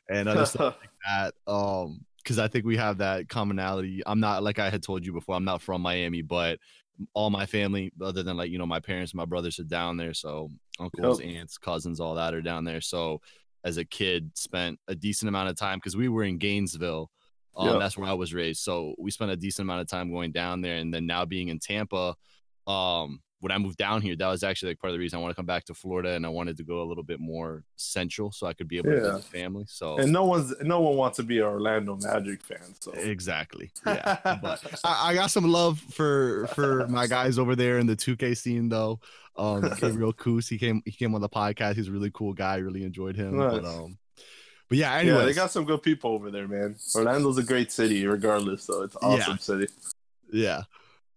and 0.08 0.28
other 0.28 0.46
stuff 0.46 0.76
like 0.80 0.90
that. 1.46 1.52
Um, 1.52 2.04
because 2.18 2.40
I 2.40 2.48
think 2.48 2.64
we 2.64 2.76
have 2.76 2.98
that 2.98 3.28
commonality. 3.28 4.02
I'm 4.04 4.18
not 4.18 4.42
like 4.42 4.58
I 4.58 4.68
had 4.68 4.82
told 4.82 5.06
you 5.06 5.12
before. 5.12 5.36
I'm 5.36 5.44
not 5.44 5.62
from 5.62 5.80
Miami, 5.80 6.22
but 6.22 6.58
all 7.14 7.30
my 7.30 7.46
family, 7.46 7.92
other 8.02 8.24
than 8.24 8.36
like 8.36 8.50
you 8.50 8.58
know 8.58 8.66
my 8.66 8.80
parents, 8.80 9.14
my 9.14 9.24
brothers 9.24 9.60
are 9.60 9.64
down 9.64 9.96
there. 9.96 10.12
So 10.12 10.50
uncles, 10.80 11.20
yep. 11.20 11.36
aunts, 11.36 11.56
cousins, 11.56 12.00
all 12.00 12.16
that 12.16 12.34
are 12.34 12.42
down 12.42 12.64
there. 12.64 12.80
So 12.80 13.20
as 13.64 13.76
a 13.76 13.84
kid, 13.84 14.30
spent 14.34 14.80
a 14.88 14.94
decent 14.94 15.28
amount 15.28 15.50
of 15.50 15.56
time 15.56 15.78
because 15.78 15.96
we 15.96 16.08
were 16.08 16.24
in 16.24 16.38
Gainesville. 16.38 17.10
Um, 17.56 17.68
yep. 17.68 17.78
That's 17.78 17.96
where 17.96 18.08
I 18.08 18.14
was 18.14 18.34
raised. 18.34 18.60
So 18.60 18.94
we 18.98 19.10
spent 19.10 19.30
a 19.30 19.36
decent 19.36 19.66
amount 19.66 19.82
of 19.82 19.86
time 19.86 20.10
going 20.10 20.32
down 20.32 20.62
there, 20.62 20.78
and 20.78 20.92
then 20.92 21.06
now 21.06 21.24
being 21.24 21.48
in 21.48 21.58
Tampa 21.58 22.16
um 22.66 23.20
when 23.40 23.52
I 23.52 23.58
moved 23.58 23.76
down 23.76 24.00
here, 24.00 24.16
that 24.16 24.26
was 24.28 24.42
actually 24.42 24.70
like 24.70 24.78
part 24.80 24.90
of 24.90 24.94
the 24.94 24.98
reason 24.98 25.18
I 25.18 25.22
want 25.22 25.30
to 25.32 25.36
come 25.36 25.44
back 25.46 25.64
to 25.64 25.74
Florida, 25.74 26.12
and 26.12 26.24
I 26.24 26.30
wanted 26.30 26.56
to 26.56 26.64
go 26.64 26.80
a 26.82 26.86
little 26.86 27.02
bit 27.04 27.20
more 27.20 27.64
central 27.76 28.32
so 28.32 28.46
I 28.46 28.54
could 28.54 28.66
be 28.66 28.78
able 28.78 28.90
Yeah. 28.92 29.00
to 29.00 29.12
visit 29.16 29.24
family. 29.24 29.64
So 29.68 29.98
And 29.98 30.10
no 30.12 30.24
one's 30.24 30.54
no 30.62 30.80
one 30.80 30.96
wants 30.96 31.16
to 31.18 31.22
be 31.22 31.38
an 31.38 31.44
Orlando 31.44 31.96
Magic 31.96 32.42
fan. 32.42 32.74
So 32.80 32.92
exactly, 32.92 33.70
yeah. 33.86 34.38
but 34.42 34.64
I, 34.84 35.10
I 35.10 35.14
got 35.14 35.30
some 35.30 35.44
love 35.44 35.78
for 35.90 36.46
for 36.54 36.86
my 36.88 37.06
guys 37.06 37.38
over 37.38 37.54
there 37.54 37.78
in 37.78 37.86
the 37.86 37.96
2K 37.96 38.36
scene 38.36 38.68
though. 38.70 39.00
Um, 39.36 39.70
Gabriel 39.80 40.12
Coos, 40.22 40.48
he 40.48 40.56
came 40.56 40.80
he 40.86 40.92
came 40.92 41.14
on 41.14 41.20
the 41.20 41.28
podcast. 41.28 41.74
He's 41.76 41.88
a 41.88 41.92
really 41.92 42.10
cool 42.14 42.32
guy. 42.32 42.56
Really 42.56 42.84
enjoyed 42.84 43.16
him. 43.16 43.36
But 43.36 43.66
um, 43.66 43.98
but 44.70 44.78
yeah, 44.78 44.94
anyway, 44.94 45.18
yeah, 45.18 45.24
they 45.26 45.34
got 45.34 45.50
some 45.50 45.66
good 45.66 45.82
people 45.82 46.10
over 46.12 46.30
there, 46.30 46.48
man. 46.48 46.74
Orlando's 46.94 47.36
a 47.36 47.42
great 47.42 47.70
city, 47.70 48.06
regardless. 48.06 48.62
So 48.64 48.82
it's 48.82 48.94
an 48.96 49.00
awesome 49.02 49.32
Yeah. 49.32 49.36
city. 49.36 49.66
yeah 50.32 50.62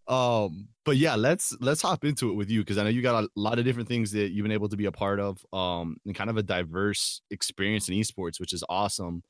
um 0.10 0.68
but 0.86 0.98
yeah 0.98 1.16
let's 1.16 1.56
let's 1.62 1.82
hop 1.84 2.04
into 2.04 2.30
it 2.32 2.34
with 2.34 2.50
you 2.50 2.62
because 2.62 2.78
i 2.80 2.84
know 2.84 2.90
you 2.90 3.02
got 3.02 3.24
a 3.24 3.28
lot 3.36 3.60
of 3.60 3.66
different 3.66 3.88
things 3.88 4.12
that 4.12 4.32
you've 4.32 4.44
been 4.44 4.52
able 4.52 4.68
to 4.68 4.76
be 4.78 4.86
a 4.86 4.92
part 4.92 5.20
of 5.20 5.38
um 5.54 5.98
and 6.06 6.16
kind 6.16 6.30
of 6.30 6.38
a 6.38 6.44
diverse 6.44 7.22
experience 7.32 7.88
in 7.90 7.96
esports 7.96 8.40
which 8.40 8.52
is 8.52 8.64
awesome 8.70 9.22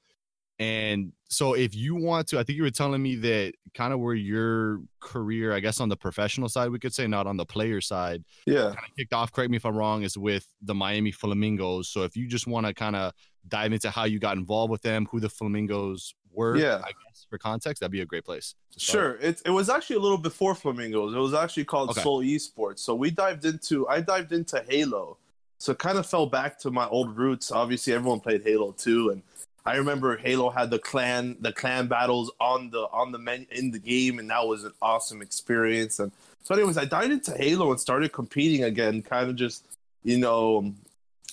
and 0.57 1.13
so 1.29 1.53
if 1.53 1.75
you 1.75 1.95
want 1.95 2.27
to 2.27 2.39
i 2.39 2.43
think 2.43 2.55
you 2.57 2.63
were 2.63 2.69
telling 2.71 3.01
me 3.01 3.15
that 3.15 3.53
kind 3.74 3.93
of 3.93 4.00
where 4.00 4.13
your 4.15 4.79
career 5.01 5.53
i 5.53 5.59
guess 5.59 5.79
on 5.81 5.89
the 5.89 5.98
professional 5.98 6.48
side 6.50 6.69
we 6.69 6.79
could 6.79 6.93
say 6.93 7.07
not 7.07 7.27
on 7.27 7.38
the 7.38 7.45
player 7.45 7.81
side 7.81 8.24
Yeah. 8.45 8.63
kind 8.63 8.77
of 8.77 8.95
kicked 8.98 9.13
off 9.13 9.31
correct 9.31 9.51
me 9.51 9.57
if 9.57 9.65
i'm 9.65 9.75
wrong 9.75 10.03
is 10.03 10.17
with 10.17 10.48
the 10.62 10.75
miami 10.75 11.12
flamingos 11.12 11.89
so 11.89 12.03
if 12.03 12.15
you 12.15 12.27
just 12.27 12.48
want 12.48 12.65
to 12.65 12.74
kind 12.74 12.95
of 12.95 13.13
dive 13.48 13.74
into 13.74 13.89
how 13.89 14.03
you 14.05 14.19
got 14.19 14.38
involved 14.38 14.71
with 14.71 14.81
them 14.81 15.07
who 15.12 15.19
the 15.19 15.29
flamingos 15.29 16.13
were 16.39 16.58
Yeah. 16.58 16.77
i 16.89 16.91
guess 17.01 17.25
for 17.29 17.38
context 17.38 17.77
that'd 17.81 17.91
be 17.91 18.01
a 18.01 18.05
great 18.13 18.25
place. 18.25 18.55
Sure. 18.77 19.12
It, 19.27 19.36
it 19.46 19.53
was 19.60 19.67
actually 19.69 19.98
a 19.98 20.03
little 20.05 20.17
before 20.29 20.55
Flamingos. 20.55 21.13
It 21.13 21.24
was 21.27 21.34
actually 21.34 21.65
called 21.65 21.89
Okay. 21.91 22.01
Soul 22.01 22.19
Esports. 22.24 22.79
So 22.79 22.91
we 22.96 23.12
dived 23.12 23.46
into 23.46 23.88
I 23.88 24.01
dived 24.01 24.31
into 24.31 24.58
Halo. 24.69 25.17
So 25.60 25.74
it 25.74 25.79
kind 25.88 25.98
of 26.00 26.05
fell 26.13 26.25
back 26.25 26.58
to 26.63 26.72
my 26.72 26.88
old 26.88 27.10
roots. 27.17 27.51
Obviously 27.51 27.93
everyone 27.93 28.19
played 28.27 28.41
Halo 28.43 28.72
too 28.86 29.01
and 29.12 29.22
I 29.65 29.75
remember 29.75 30.17
Halo 30.17 30.50
had 30.50 30.69
the 30.72 30.79
clan 30.79 31.24
the 31.48 31.53
clan 31.62 31.88
battles 31.88 32.31
on 32.39 32.72
the 32.72 32.84
on 33.01 33.12
the 33.12 33.19
men 33.29 33.46
in 33.51 33.69
the 33.75 33.79
game 33.93 34.17
and 34.19 34.27
that 34.31 34.48
was 34.48 34.63
an 34.63 34.74
awesome 34.81 35.22
experience 35.22 36.00
and 36.00 36.12
so 36.43 36.55
anyways 36.55 36.77
I 36.77 36.86
dived 36.86 37.12
into 37.12 37.34
Halo 37.38 37.69
and 37.72 37.79
started 37.79 38.12
competing 38.22 38.63
again 38.63 38.96
kind 39.03 39.29
of 39.29 39.36
just 39.36 39.60
you 40.03 40.17
know 40.17 40.74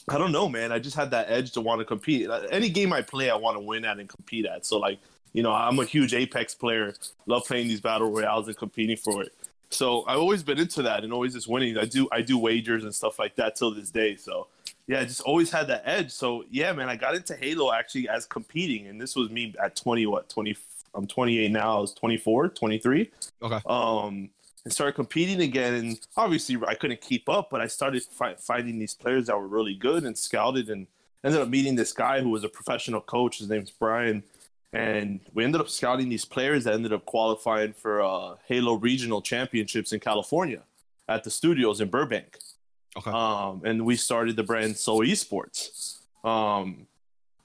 I 0.08 0.18
don't 0.18 0.32
know 0.32 0.48
man 0.48 0.72
I 0.72 0.78
just 0.78 0.96
had 0.96 1.10
that 1.10 1.26
edge 1.28 1.52
to 1.52 1.60
want 1.60 1.80
to 1.80 1.84
compete 1.84 2.28
any 2.50 2.68
game 2.68 2.92
I 2.92 3.02
play 3.02 3.30
I 3.30 3.36
want 3.36 3.56
to 3.56 3.60
win 3.60 3.84
at 3.84 3.98
and 3.98 4.08
compete 4.08 4.46
at 4.46 4.64
so 4.64 4.78
like 4.78 4.98
you 5.36 5.42
know, 5.42 5.52
I'm 5.52 5.78
a 5.78 5.84
huge 5.84 6.14
Apex 6.14 6.54
player. 6.54 6.94
Love 7.26 7.44
playing 7.44 7.68
these 7.68 7.82
battle 7.82 8.10
royales 8.10 8.48
and 8.48 8.56
competing 8.56 8.96
for 8.96 9.22
it. 9.22 9.34
So 9.68 10.02
I've 10.06 10.18
always 10.18 10.42
been 10.42 10.58
into 10.58 10.80
that 10.82 11.04
and 11.04 11.12
always 11.12 11.34
just 11.34 11.46
winning. 11.46 11.76
I 11.76 11.84
do 11.84 12.08
I 12.10 12.22
do 12.22 12.38
wagers 12.38 12.84
and 12.84 12.94
stuff 12.94 13.18
like 13.18 13.36
that 13.36 13.54
till 13.54 13.74
this 13.74 13.90
day. 13.90 14.16
So 14.16 14.46
yeah, 14.86 15.00
I 15.00 15.04
just 15.04 15.20
always 15.20 15.50
had 15.50 15.68
that 15.68 15.82
edge. 15.84 16.10
So 16.10 16.44
yeah, 16.50 16.72
man, 16.72 16.88
I 16.88 16.96
got 16.96 17.14
into 17.14 17.36
Halo 17.36 17.70
actually 17.70 18.08
as 18.08 18.24
competing, 18.24 18.86
and 18.86 18.98
this 18.98 19.14
was 19.14 19.28
me 19.28 19.54
at 19.62 19.76
20. 19.76 20.06
What 20.06 20.30
20? 20.30 20.56
I'm 20.94 21.06
28 21.06 21.50
now. 21.50 21.76
I 21.76 21.80
was 21.80 21.92
24, 21.92 22.48
23. 22.48 23.10
Okay. 23.42 23.60
Um, 23.66 24.30
and 24.66 24.72
started 24.72 24.96
competing 24.96 25.42
again, 25.42 25.74
and 25.74 26.00
obviously 26.16 26.58
I 26.66 26.74
couldn't 26.74 27.00
keep 27.00 27.28
up, 27.28 27.50
but 27.50 27.60
I 27.60 27.68
started 27.68 28.02
fi- 28.02 28.34
finding 28.34 28.80
these 28.80 28.94
players 28.94 29.28
that 29.28 29.38
were 29.38 29.46
really 29.46 29.74
good 29.74 30.02
and 30.02 30.18
scouted, 30.18 30.68
and 30.70 30.88
ended 31.24 31.40
up 31.40 31.48
meeting 31.48 31.76
this 31.76 31.92
guy 31.92 32.20
who 32.20 32.30
was 32.30 32.42
a 32.42 32.48
professional 32.48 33.00
coach. 33.00 33.38
His 33.38 33.48
name's 33.48 33.70
Brian 33.70 34.24
and 34.72 35.20
we 35.32 35.44
ended 35.44 35.60
up 35.60 35.68
scouting 35.68 36.08
these 36.08 36.24
players 36.24 36.64
that 36.64 36.74
ended 36.74 36.92
up 36.92 37.06
qualifying 37.06 37.72
for 37.72 38.02
uh, 38.02 38.34
Halo 38.46 38.74
Regional 38.74 39.22
Championships 39.22 39.92
in 39.92 40.00
California 40.00 40.62
at 41.08 41.24
the 41.24 41.30
studios 41.30 41.80
in 41.80 41.88
Burbank. 41.88 42.38
Okay. 42.96 43.10
Um, 43.10 43.62
and 43.64 43.86
we 43.86 43.96
started 43.96 44.36
the 44.36 44.42
brand 44.42 44.76
Soul 44.76 45.00
Esports. 45.00 45.98
Um, 46.24 46.86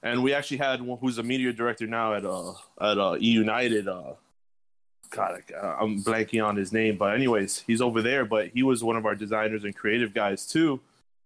and 0.02 0.22
we 0.22 0.34
actually 0.34 0.56
had 0.58 0.82
one 0.82 0.98
who's 0.98 1.18
a 1.18 1.22
media 1.22 1.52
director 1.52 1.86
now 1.86 2.14
at 2.14 2.24
uh 2.24 2.52
at 2.80 2.98
uh, 2.98 3.16
E 3.20 3.30
United. 3.30 3.86
Uh, 3.86 4.14
God, 5.12 5.42
I'm 5.80 6.02
blanking 6.02 6.44
on 6.44 6.56
his 6.56 6.72
name, 6.72 6.96
but 6.96 7.14
anyways, 7.14 7.62
he's 7.66 7.80
over 7.80 8.00
there. 8.02 8.24
But 8.24 8.48
he 8.48 8.62
was 8.62 8.82
one 8.82 8.96
of 8.96 9.04
our 9.06 9.14
designers 9.14 9.64
and 9.64 9.74
creative 9.76 10.12
guys 10.14 10.46
too. 10.46 10.80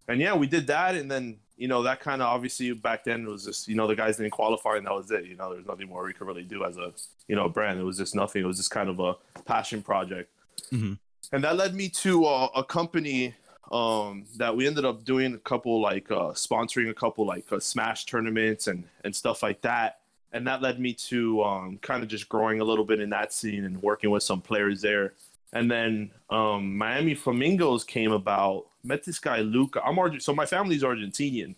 And 0.09 0.21
yeah, 0.21 0.35
we 0.35 0.47
did 0.47 0.67
that, 0.67 0.95
and 0.95 1.11
then 1.11 1.37
you 1.57 1.69
know 1.69 1.83
that 1.85 2.01
kind 2.01 2.21
of 2.21 2.29
obviously 2.29 2.73
back 2.73 3.05
then 3.05 3.23
it 3.25 3.29
was 3.29 3.45
just 3.45 3.67
you 3.69 3.75
know 3.77 3.87
the 3.87 3.97
guys 3.97 4.17
didn't 4.17 4.33
qualify, 4.33 4.77
and 4.77 4.87
that 4.87 4.93
was 4.95 5.11
it. 5.11 5.25
You 5.25 5.37
know, 5.37 5.53
there's 5.53 5.67
nothing 5.67 5.89
more 5.89 6.05
we 6.05 6.13
could 6.13 6.27
really 6.27 6.43
do 6.45 6.65
as 6.65 6.77
a 6.77 6.93
you 7.29 7.37
know 7.37 7.49
brand. 7.49 7.79
It 7.81 7.85
was 7.85 7.97
just 7.97 8.15
nothing. 8.15 8.43
It 8.43 8.47
was 8.47 8.57
just 8.59 8.71
kind 8.71 8.89
of 8.89 8.99
a 9.01 9.15
passion 9.45 9.83
project, 9.83 10.31
Mhm. 10.73 10.99
and 11.33 11.45
that 11.45 11.57
led 11.57 11.75
me 11.75 11.89
to 11.91 12.25
uh, 12.25 12.49
a 12.55 12.63
company 12.65 13.35
um, 13.73 14.27
that 14.37 14.57
we 14.57 14.67
ended 14.67 14.85
up 14.85 15.05
doing 15.05 15.35
a 15.35 15.39
couple 15.39 15.81
like 15.81 16.09
uh, 16.11 16.31
sponsoring 16.35 16.89
a 16.91 16.95
couple 16.95 17.27
like 17.27 17.51
uh, 17.53 17.59
Smash 17.59 18.05
tournaments 18.07 18.67
and 18.69 18.85
and 19.05 19.15
stuff 19.15 19.43
like 19.43 19.61
that. 19.63 19.99
And 20.37 20.47
that 20.47 20.61
led 20.61 20.79
me 20.79 20.93
to 20.93 21.43
um, 21.43 21.79
kind 21.81 22.03
of 22.03 22.11
just 22.11 22.29
growing 22.29 22.61
a 22.61 22.65
little 22.65 22.85
bit 22.85 23.01
in 23.01 23.09
that 23.09 23.33
scene 23.33 23.65
and 23.65 23.83
working 23.83 24.11
with 24.11 24.23
some 24.23 24.43
players 24.43 24.83
there. 24.83 25.15
And 25.55 25.71
then 25.71 26.11
um, 26.29 26.77
Miami 26.77 27.15
Flamingos 27.15 27.85
came 27.85 28.13
about. 28.13 28.67
Met 28.85 29.03
this 29.03 29.19
guy 29.19 29.39
Luca. 29.41 29.83
I'm 29.83 29.99
Argent, 29.99 30.23
so 30.23 30.35
my 30.35 30.45
family's 30.45 30.83
Argentinian. 30.83 31.55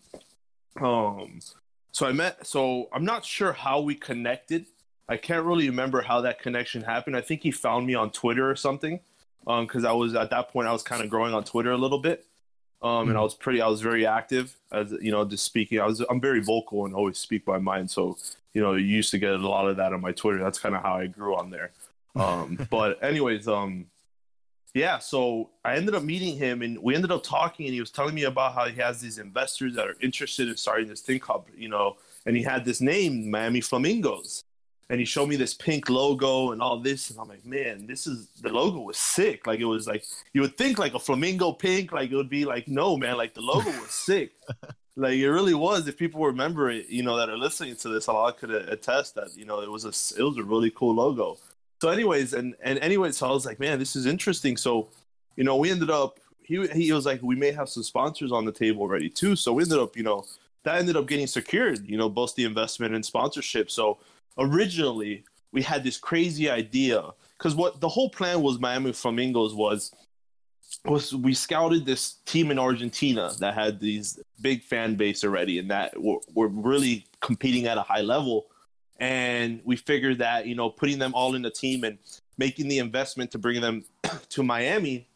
Um, 0.80 1.40
so 1.90 2.06
I 2.06 2.12
met. 2.12 2.46
So 2.46 2.88
I'm 2.92 3.04
not 3.04 3.24
sure 3.24 3.52
how 3.52 3.80
we 3.80 3.96
connected. 3.96 4.66
I 5.08 5.16
can't 5.16 5.44
really 5.44 5.68
remember 5.68 6.00
how 6.00 6.20
that 6.20 6.40
connection 6.40 6.82
happened. 6.82 7.16
I 7.16 7.20
think 7.20 7.42
he 7.42 7.50
found 7.50 7.84
me 7.84 7.94
on 7.94 8.12
Twitter 8.12 8.48
or 8.48 8.54
something. 8.54 9.00
Um, 9.48 9.66
because 9.66 9.84
I 9.84 9.92
was 9.92 10.14
at 10.14 10.30
that 10.30 10.50
point 10.50 10.68
I 10.68 10.72
was 10.72 10.84
kind 10.84 11.02
of 11.02 11.10
growing 11.10 11.34
on 11.34 11.42
Twitter 11.42 11.72
a 11.72 11.76
little 11.76 11.98
bit. 11.98 12.26
Um, 12.80 13.08
and 13.08 13.18
I 13.18 13.22
was 13.22 13.34
pretty. 13.34 13.60
I 13.60 13.66
was 13.66 13.80
very 13.80 14.06
active 14.06 14.56
as 14.70 14.94
you 15.02 15.10
know, 15.10 15.24
just 15.24 15.44
speaking. 15.44 15.80
I 15.80 15.86
was. 15.86 16.00
I'm 16.08 16.20
very 16.20 16.40
vocal 16.40 16.86
and 16.86 16.94
always 16.94 17.18
speak 17.18 17.44
my 17.44 17.58
mind. 17.58 17.90
So 17.90 18.16
you 18.58 18.64
know, 18.64 18.74
you 18.74 18.86
used 18.86 19.12
to 19.12 19.20
get 19.20 19.34
a 19.34 19.38
lot 19.38 19.68
of 19.68 19.76
that 19.76 19.92
on 19.92 20.00
my 20.00 20.10
Twitter. 20.10 20.40
That's 20.40 20.58
kind 20.58 20.74
of 20.74 20.82
how 20.82 20.94
I 20.94 21.06
grew 21.06 21.36
on 21.36 21.48
there. 21.48 21.70
Um, 22.16 22.58
but 22.72 23.00
anyways, 23.04 23.46
um, 23.46 23.86
yeah. 24.74 24.98
So 24.98 25.50
I 25.64 25.76
ended 25.76 25.94
up 25.94 26.02
meeting 26.02 26.36
him, 26.36 26.62
and 26.62 26.76
we 26.82 26.96
ended 26.96 27.12
up 27.12 27.22
talking, 27.22 27.66
and 27.66 27.72
he 27.72 27.78
was 27.78 27.92
telling 27.92 28.16
me 28.16 28.24
about 28.24 28.54
how 28.54 28.66
he 28.66 28.74
has 28.80 29.00
these 29.00 29.18
investors 29.18 29.76
that 29.76 29.86
are 29.86 29.94
interested 30.00 30.48
in 30.48 30.56
starting 30.56 30.88
this 30.88 31.02
thing 31.02 31.20
called, 31.20 31.44
you 31.56 31.68
know, 31.68 31.98
and 32.26 32.36
he 32.36 32.42
had 32.42 32.64
this 32.64 32.80
name, 32.80 33.30
Miami 33.30 33.60
Flamingos, 33.60 34.42
and 34.90 34.98
he 34.98 35.04
showed 35.04 35.28
me 35.28 35.36
this 35.36 35.54
pink 35.54 35.90
logo 35.90 36.52
and 36.52 36.62
all 36.62 36.78
this, 36.78 37.10
and 37.10 37.20
I'm 37.20 37.28
like, 37.28 37.44
man, 37.44 37.86
this 37.86 38.06
is 38.06 38.28
the 38.40 38.48
logo 38.48 38.80
was 38.80 38.96
sick. 38.96 39.46
Like 39.46 39.60
it 39.60 39.66
was 39.66 39.86
like 39.86 40.04
you 40.32 40.40
would 40.40 40.56
think 40.56 40.78
like 40.78 40.94
a 40.94 40.98
flamingo 40.98 41.52
pink, 41.52 41.92
like 41.92 42.10
it 42.10 42.16
would 42.16 42.30
be 42.30 42.44
like 42.44 42.68
no, 42.68 42.96
man, 42.96 43.16
like 43.16 43.34
the 43.34 43.42
logo 43.42 43.70
was 43.70 43.90
sick. 43.90 44.32
Like 44.96 45.14
it 45.14 45.30
really 45.30 45.54
was. 45.54 45.86
If 45.86 45.96
people 45.96 46.24
remember 46.24 46.70
it, 46.70 46.88
you 46.88 47.02
know, 47.02 47.16
that 47.16 47.28
are 47.28 47.36
listening 47.36 47.76
to 47.76 47.88
this, 47.88 48.06
a 48.06 48.12
lot 48.12 48.38
could 48.38 48.50
attest 48.50 49.14
that 49.14 49.36
you 49.36 49.44
know 49.44 49.60
it 49.60 49.70
was 49.70 49.84
a 49.84 50.20
it 50.20 50.24
was 50.24 50.38
a 50.38 50.42
really 50.42 50.70
cool 50.70 50.94
logo. 50.94 51.38
So, 51.80 51.88
anyways, 51.90 52.34
and 52.34 52.54
and 52.62 52.78
anyways, 52.80 53.18
so 53.18 53.28
I 53.28 53.32
was 53.32 53.46
like, 53.46 53.60
man, 53.60 53.78
this 53.78 53.94
is 53.94 54.06
interesting. 54.06 54.56
So, 54.56 54.88
you 55.36 55.44
know, 55.44 55.56
we 55.56 55.70
ended 55.70 55.90
up. 55.90 56.18
He 56.42 56.66
he 56.68 56.92
was 56.92 57.04
like, 57.04 57.22
we 57.22 57.36
may 57.36 57.52
have 57.52 57.68
some 57.68 57.82
sponsors 57.82 58.32
on 58.32 58.46
the 58.46 58.52
table 58.52 58.82
already 58.82 59.10
too. 59.10 59.36
So 59.36 59.52
we 59.52 59.62
ended 59.62 59.78
up, 59.78 59.96
you 59.96 60.02
know, 60.02 60.24
that 60.64 60.78
ended 60.78 60.96
up 60.96 61.06
getting 61.06 61.26
secured. 61.26 61.86
You 61.86 61.98
know, 61.98 62.08
both 62.08 62.34
the 62.34 62.44
investment 62.44 62.94
and 62.94 63.04
sponsorship. 63.04 63.70
So 63.70 63.98
originally 64.38 65.24
we 65.52 65.62
had 65.62 65.82
this 65.82 65.98
crazy 65.98 66.50
idea 66.50 67.02
because 67.36 67.54
what 67.54 67.80
the 67.80 67.88
whole 67.88 68.10
plan 68.10 68.42
was 68.42 68.58
Miami 68.58 68.92
Flamingos 68.92 69.54
was 69.54 69.92
was 70.84 71.14
we 71.14 71.34
scouted 71.34 71.86
this 71.86 72.14
team 72.26 72.50
in 72.50 72.58
Argentina 72.58 73.30
that 73.40 73.54
had 73.54 73.80
these 73.80 74.18
big 74.40 74.62
fan 74.62 74.94
base 74.94 75.24
already 75.24 75.58
and 75.58 75.70
that 75.70 76.00
were, 76.00 76.18
were 76.34 76.48
really 76.48 77.06
competing 77.20 77.66
at 77.66 77.78
a 77.78 77.82
high 77.82 78.02
level. 78.02 78.46
And 79.00 79.60
we 79.64 79.76
figured 79.76 80.18
that 80.18 80.46
you 80.46 80.54
know 80.54 80.70
putting 80.70 80.98
them 80.98 81.14
all 81.14 81.34
in 81.34 81.44
a 81.44 81.50
team 81.50 81.84
and 81.84 81.98
making 82.36 82.68
the 82.68 82.78
investment 82.78 83.30
to 83.32 83.38
bring 83.38 83.60
them 83.60 83.84
to 84.30 84.42
Miami 84.42 85.08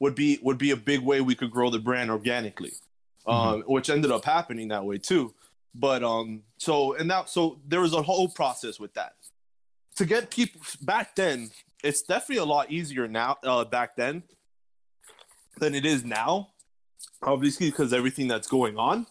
would 0.00 0.14
be 0.14 0.38
would 0.42 0.58
be 0.58 0.70
a 0.70 0.76
big 0.76 1.00
way 1.00 1.20
we 1.20 1.34
could 1.34 1.50
grow 1.50 1.70
the 1.70 1.78
brand 1.78 2.10
organically 2.10 2.72
um, 3.26 3.62
which 3.66 3.90
ended 3.90 4.10
up 4.10 4.24
happening 4.24 4.68
that 4.68 4.84
way 4.84 4.98
too 4.98 5.34
but 5.74 6.02
um 6.02 6.42
so 6.58 6.94
and 6.94 7.08
now 7.08 7.24
so 7.24 7.58
there 7.66 7.80
was 7.80 7.92
a 7.94 8.02
whole 8.02 8.28
process 8.28 8.78
with 8.80 8.94
that. 8.94 9.14
To 9.96 10.04
get 10.04 10.30
people 10.30 10.60
back 10.82 11.14
then 11.16 11.50
it's 11.82 12.02
definitely 12.02 12.42
a 12.42 12.44
lot 12.44 12.70
easier 12.70 13.06
now 13.06 13.36
uh, 13.44 13.64
back 13.64 13.96
then 13.96 14.22
than 15.58 15.74
it 15.74 15.84
is 15.84 16.04
now 16.04 16.48
obviously 17.22 17.70
because 17.70 17.92
everything 17.92 18.28
that's 18.28 18.48
going 18.48 18.76
on. 18.78 19.06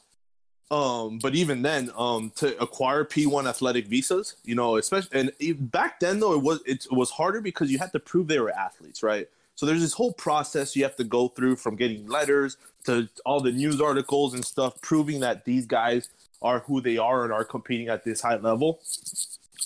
Um 0.69 1.19
but 1.19 1.35
even 1.35 1.61
then 1.61 1.91
um 1.97 2.31
to 2.37 2.57
acquire 2.61 3.05
p1 3.05 3.47
athletic 3.47 3.87
visas 3.87 4.35
you 4.43 4.55
know 4.55 4.75
especially 4.77 5.31
and 5.39 5.71
back 5.71 5.99
then 5.99 6.19
though 6.19 6.33
it 6.33 6.41
was 6.41 6.61
it 6.65 6.85
was 6.91 7.09
harder 7.09 7.39
because 7.39 7.71
you 7.71 7.77
had 7.77 7.91
to 7.93 7.99
prove 7.99 8.27
they 8.27 8.39
were 8.39 8.51
athletes 8.51 9.01
right? 9.01 9.29
So 9.57 9.65
there's 9.65 9.81
this 9.81 9.93
whole 9.93 10.13
process 10.13 10.75
you 10.75 10.83
have 10.83 10.95
to 10.97 11.03
go 11.03 11.29
through 11.29 11.55
from 11.55 11.75
getting 11.75 12.07
letters 12.07 12.57
to 12.85 13.09
all 13.25 13.41
the 13.41 13.51
news 13.51 13.81
articles 13.81 14.35
and 14.35 14.45
stuff 14.45 14.79
proving 14.81 15.19
that 15.21 15.45
these 15.45 15.65
guys 15.65 16.09
are 16.41 16.59
who 16.59 16.81
they 16.81 16.97
are 16.97 17.23
and 17.23 17.33
are 17.33 17.43
competing 17.43 17.87
at 17.87 18.03
this 18.03 18.21
high 18.21 18.37
level 18.37 18.79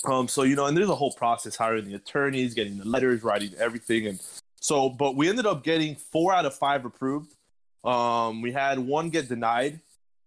um, 0.05 0.27
so 0.27 0.43
you 0.43 0.55
know, 0.55 0.65
and 0.65 0.75
there's 0.75 0.89
a 0.89 0.95
whole 0.95 1.11
process 1.11 1.55
hiring 1.55 1.85
the 1.85 1.95
attorneys, 1.95 2.53
getting 2.53 2.77
the 2.77 2.85
letters, 2.85 3.23
writing 3.23 3.51
everything, 3.57 4.07
and 4.07 4.19
So, 4.59 4.89
but 4.89 5.15
we 5.15 5.29
ended 5.29 5.45
up 5.45 5.63
getting 5.63 5.95
four 5.95 6.33
out 6.33 6.45
of 6.45 6.55
five 6.55 6.85
approved. 6.85 7.35
Um, 7.83 8.41
we 8.41 8.51
had 8.51 8.79
one 8.79 9.09
get 9.09 9.27
denied. 9.27 9.79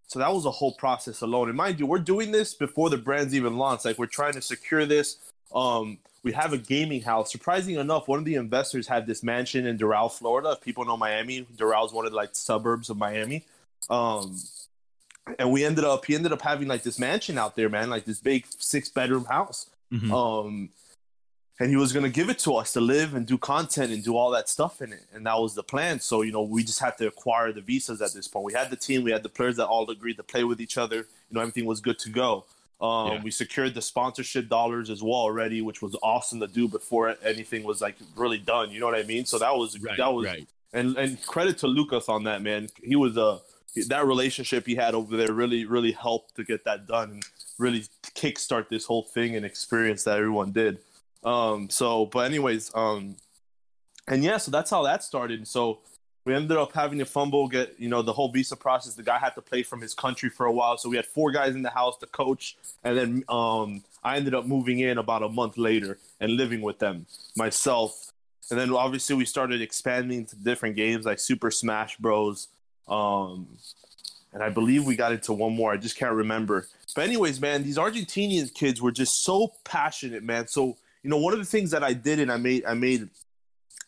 So 0.06 0.18
that 0.18 0.32
was 0.32 0.44
a 0.44 0.50
whole 0.50 0.72
process 0.72 1.22
alone. 1.22 1.48
And 1.48 1.56
mind 1.56 1.80
you, 1.80 1.86
we're 1.86 1.98
doing 1.98 2.30
this 2.30 2.54
before 2.54 2.90
the 2.90 2.98
brand's 2.98 3.34
even 3.34 3.56
launched. 3.56 3.84
Like 3.84 3.98
we're 3.98 4.06
trying 4.06 4.34
to 4.34 4.42
secure 4.42 4.86
this. 4.86 5.16
Um, 5.52 5.98
we 6.22 6.32
have 6.32 6.52
a 6.52 6.58
gaming 6.58 7.02
house. 7.02 7.32
Surprising 7.32 7.76
enough, 7.76 8.06
one 8.06 8.18
of 8.18 8.24
the 8.24 8.34
investors 8.34 8.86
had 8.86 9.06
this 9.06 9.22
mansion 9.22 9.66
in 9.66 9.78
Doral, 9.78 10.12
Florida. 10.12 10.52
If 10.52 10.60
people 10.60 10.84
know 10.84 10.96
Miami, 10.96 11.46
Doral's 11.56 11.92
one 11.92 12.06
of 12.06 12.12
the 12.12 12.16
like 12.16 12.30
suburbs 12.34 12.90
of 12.90 12.96
Miami. 12.96 13.44
Um, 13.88 14.36
and 15.38 15.50
we 15.50 15.64
ended 15.64 15.84
up 15.84 16.04
he 16.04 16.14
ended 16.14 16.32
up 16.32 16.42
having 16.42 16.68
like 16.68 16.82
this 16.82 16.98
mansion 16.98 17.38
out 17.38 17.56
there, 17.56 17.68
man, 17.68 17.90
like 17.90 18.04
this 18.04 18.20
big 18.20 18.46
six 18.58 18.88
bedroom 18.88 19.24
house. 19.24 19.66
Mhm. 19.92 20.10
Um, 20.12 20.68
and 21.60 21.70
he 21.70 21.76
was 21.76 21.92
gonna 21.92 22.08
give 22.08 22.28
it 22.30 22.38
to 22.40 22.54
us 22.56 22.72
to 22.72 22.80
live 22.80 23.14
and 23.14 23.26
do 23.26 23.38
content 23.38 23.92
and 23.92 24.02
do 24.02 24.16
all 24.16 24.30
that 24.30 24.48
stuff 24.48 24.82
in 24.82 24.92
it, 24.92 25.04
and 25.14 25.24
that 25.26 25.38
was 25.38 25.54
the 25.54 25.62
plan. 25.62 26.00
So 26.00 26.22
you 26.22 26.32
know, 26.32 26.42
we 26.42 26.64
just 26.64 26.80
had 26.80 26.98
to 26.98 27.06
acquire 27.06 27.52
the 27.52 27.60
visas 27.60 28.02
at 28.02 28.12
this 28.12 28.26
point. 28.26 28.44
We 28.46 28.52
had 28.54 28.70
the 28.70 28.76
team, 28.76 29.04
we 29.04 29.12
had 29.12 29.22
the 29.22 29.28
players 29.28 29.56
that 29.56 29.66
all 29.66 29.88
agreed 29.88 30.16
to 30.16 30.24
play 30.24 30.44
with 30.44 30.60
each 30.60 30.76
other. 30.78 30.96
You 30.96 31.04
know, 31.30 31.40
everything 31.40 31.64
was 31.64 31.80
good 31.80 31.98
to 32.00 32.10
go. 32.10 32.44
Um, 32.80 33.12
Yeah. 33.12 33.22
We 33.22 33.30
secured 33.30 33.74
the 33.74 33.82
sponsorship 33.82 34.48
dollars 34.48 34.90
as 34.90 35.00
well 35.00 35.12
already, 35.14 35.62
which 35.62 35.80
was 35.80 35.96
awesome 36.02 36.40
to 36.40 36.48
do 36.48 36.66
before 36.68 37.16
anything 37.22 37.62
was 37.62 37.80
like 37.80 37.96
really 38.16 38.38
done. 38.38 38.72
You 38.72 38.80
know 38.80 38.86
what 38.86 38.96
I 38.98 39.04
mean? 39.04 39.24
So 39.24 39.38
that 39.38 39.56
was 39.56 39.78
Right, 39.80 39.96
that 39.96 40.12
was 40.12 40.26
right. 40.26 40.46
and 40.72 40.96
and 40.98 41.24
credit 41.24 41.56
to 41.58 41.68
Lucas 41.68 42.08
on 42.08 42.24
that 42.24 42.42
man. 42.42 42.68
He 42.82 42.96
was 42.96 43.16
a 43.16 43.40
that 43.88 44.06
relationship 44.06 44.66
he 44.66 44.74
had 44.74 44.94
over 44.94 45.16
there 45.16 45.32
really 45.32 45.64
really 45.64 45.92
helped 45.92 46.36
to 46.36 46.44
get 46.44 46.64
that 46.64 46.86
done 46.86 47.10
and 47.10 47.24
really 47.58 47.84
kickstart 48.14 48.68
this 48.68 48.84
whole 48.84 49.02
thing 49.02 49.36
and 49.36 49.44
experience 49.44 50.04
that 50.04 50.18
everyone 50.18 50.52
did. 50.52 50.78
Um, 51.24 51.70
so, 51.70 52.06
but 52.06 52.20
anyways, 52.20 52.70
um, 52.74 53.16
and 54.06 54.22
yeah, 54.22 54.36
so 54.36 54.50
that's 54.50 54.70
how 54.70 54.82
that 54.82 55.02
started. 55.02 55.46
So 55.48 55.80
we 56.24 56.34
ended 56.34 56.56
up 56.56 56.72
having 56.72 56.98
to 56.98 57.04
fumble, 57.04 57.48
get 57.48 57.74
you 57.78 57.88
know 57.88 58.02
the 58.02 58.12
whole 58.12 58.30
visa 58.30 58.56
process. 58.56 58.94
The 58.94 59.02
guy 59.02 59.18
had 59.18 59.34
to 59.34 59.42
play 59.42 59.62
from 59.62 59.80
his 59.80 59.94
country 59.94 60.28
for 60.28 60.46
a 60.46 60.52
while, 60.52 60.76
so 60.76 60.88
we 60.88 60.96
had 60.96 61.06
four 61.06 61.30
guys 61.32 61.54
in 61.54 61.62
the 61.62 61.70
house, 61.70 61.96
the 61.98 62.06
coach, 62.06 62.56
and 62.82 62.96
then 62.96 63.24
um, 63.28 63.82
I 64.02 64.16
ended 64.16 64.34
up 64.34 64.46
moving 64.46 64.80
in 64.80 64.98
about 64.98 65.22
a 65.22 65.28
month 65.28 65.56
later 65.56 65.98
and 66.20 66.32
living 66.32 66.60
with 66.60 66.78
them 66.78 67.06
myself. 67.36 68.10
And 68.50 68.60
then 68.60 68.70
obviously 68.72 69.16
we 69.16 69.24
started 69.24 69.62
expanding 69.62 70.26
to 70.26 70.36
different 70.36 70.76
games 70.76 71.06
like 71.06 71.18
Super 71.18 71.50
Smash 71.50 71.96
Bros. 71.96 72.48
Um, 72.88 73.48
and 74.32 74.42
I 74.42 74.50
believe 74.50 74.84
we 74.84 74.96
got 74.96 75.12
into 75.12 75.32
one 75.32 75.54
more. 75.54 75.72
I 75.72 75.76
just 75.76 75.96
can't 75.96 76.14
remember. 76.14 76.66
But 76.94 77.04
anyways, 77.04 77.40
man, 77.40 77.62
these 77.62 77.78
Argentinian 77.78 78.52
kids 78.52 78.82
were 78.82 78.92
just 78.92 79.22
so 79.24 79.52
passionate, 79.64 80.22
man. 80.22 80.48
So 80.48 80.76
you 81.04 81.10
know, 81.10 81.18
one 81.18 81.34
of 81.34 81.38
the 81.38 81.44
things 81.44 81.70
that 81.70 81.84
I 81.84 81.92
did 81.92 82.18
and 82.18 82.32
I 82.32 82.38
made, 82.38 82.64
I 82.64 82.72
made, 82.72 83.10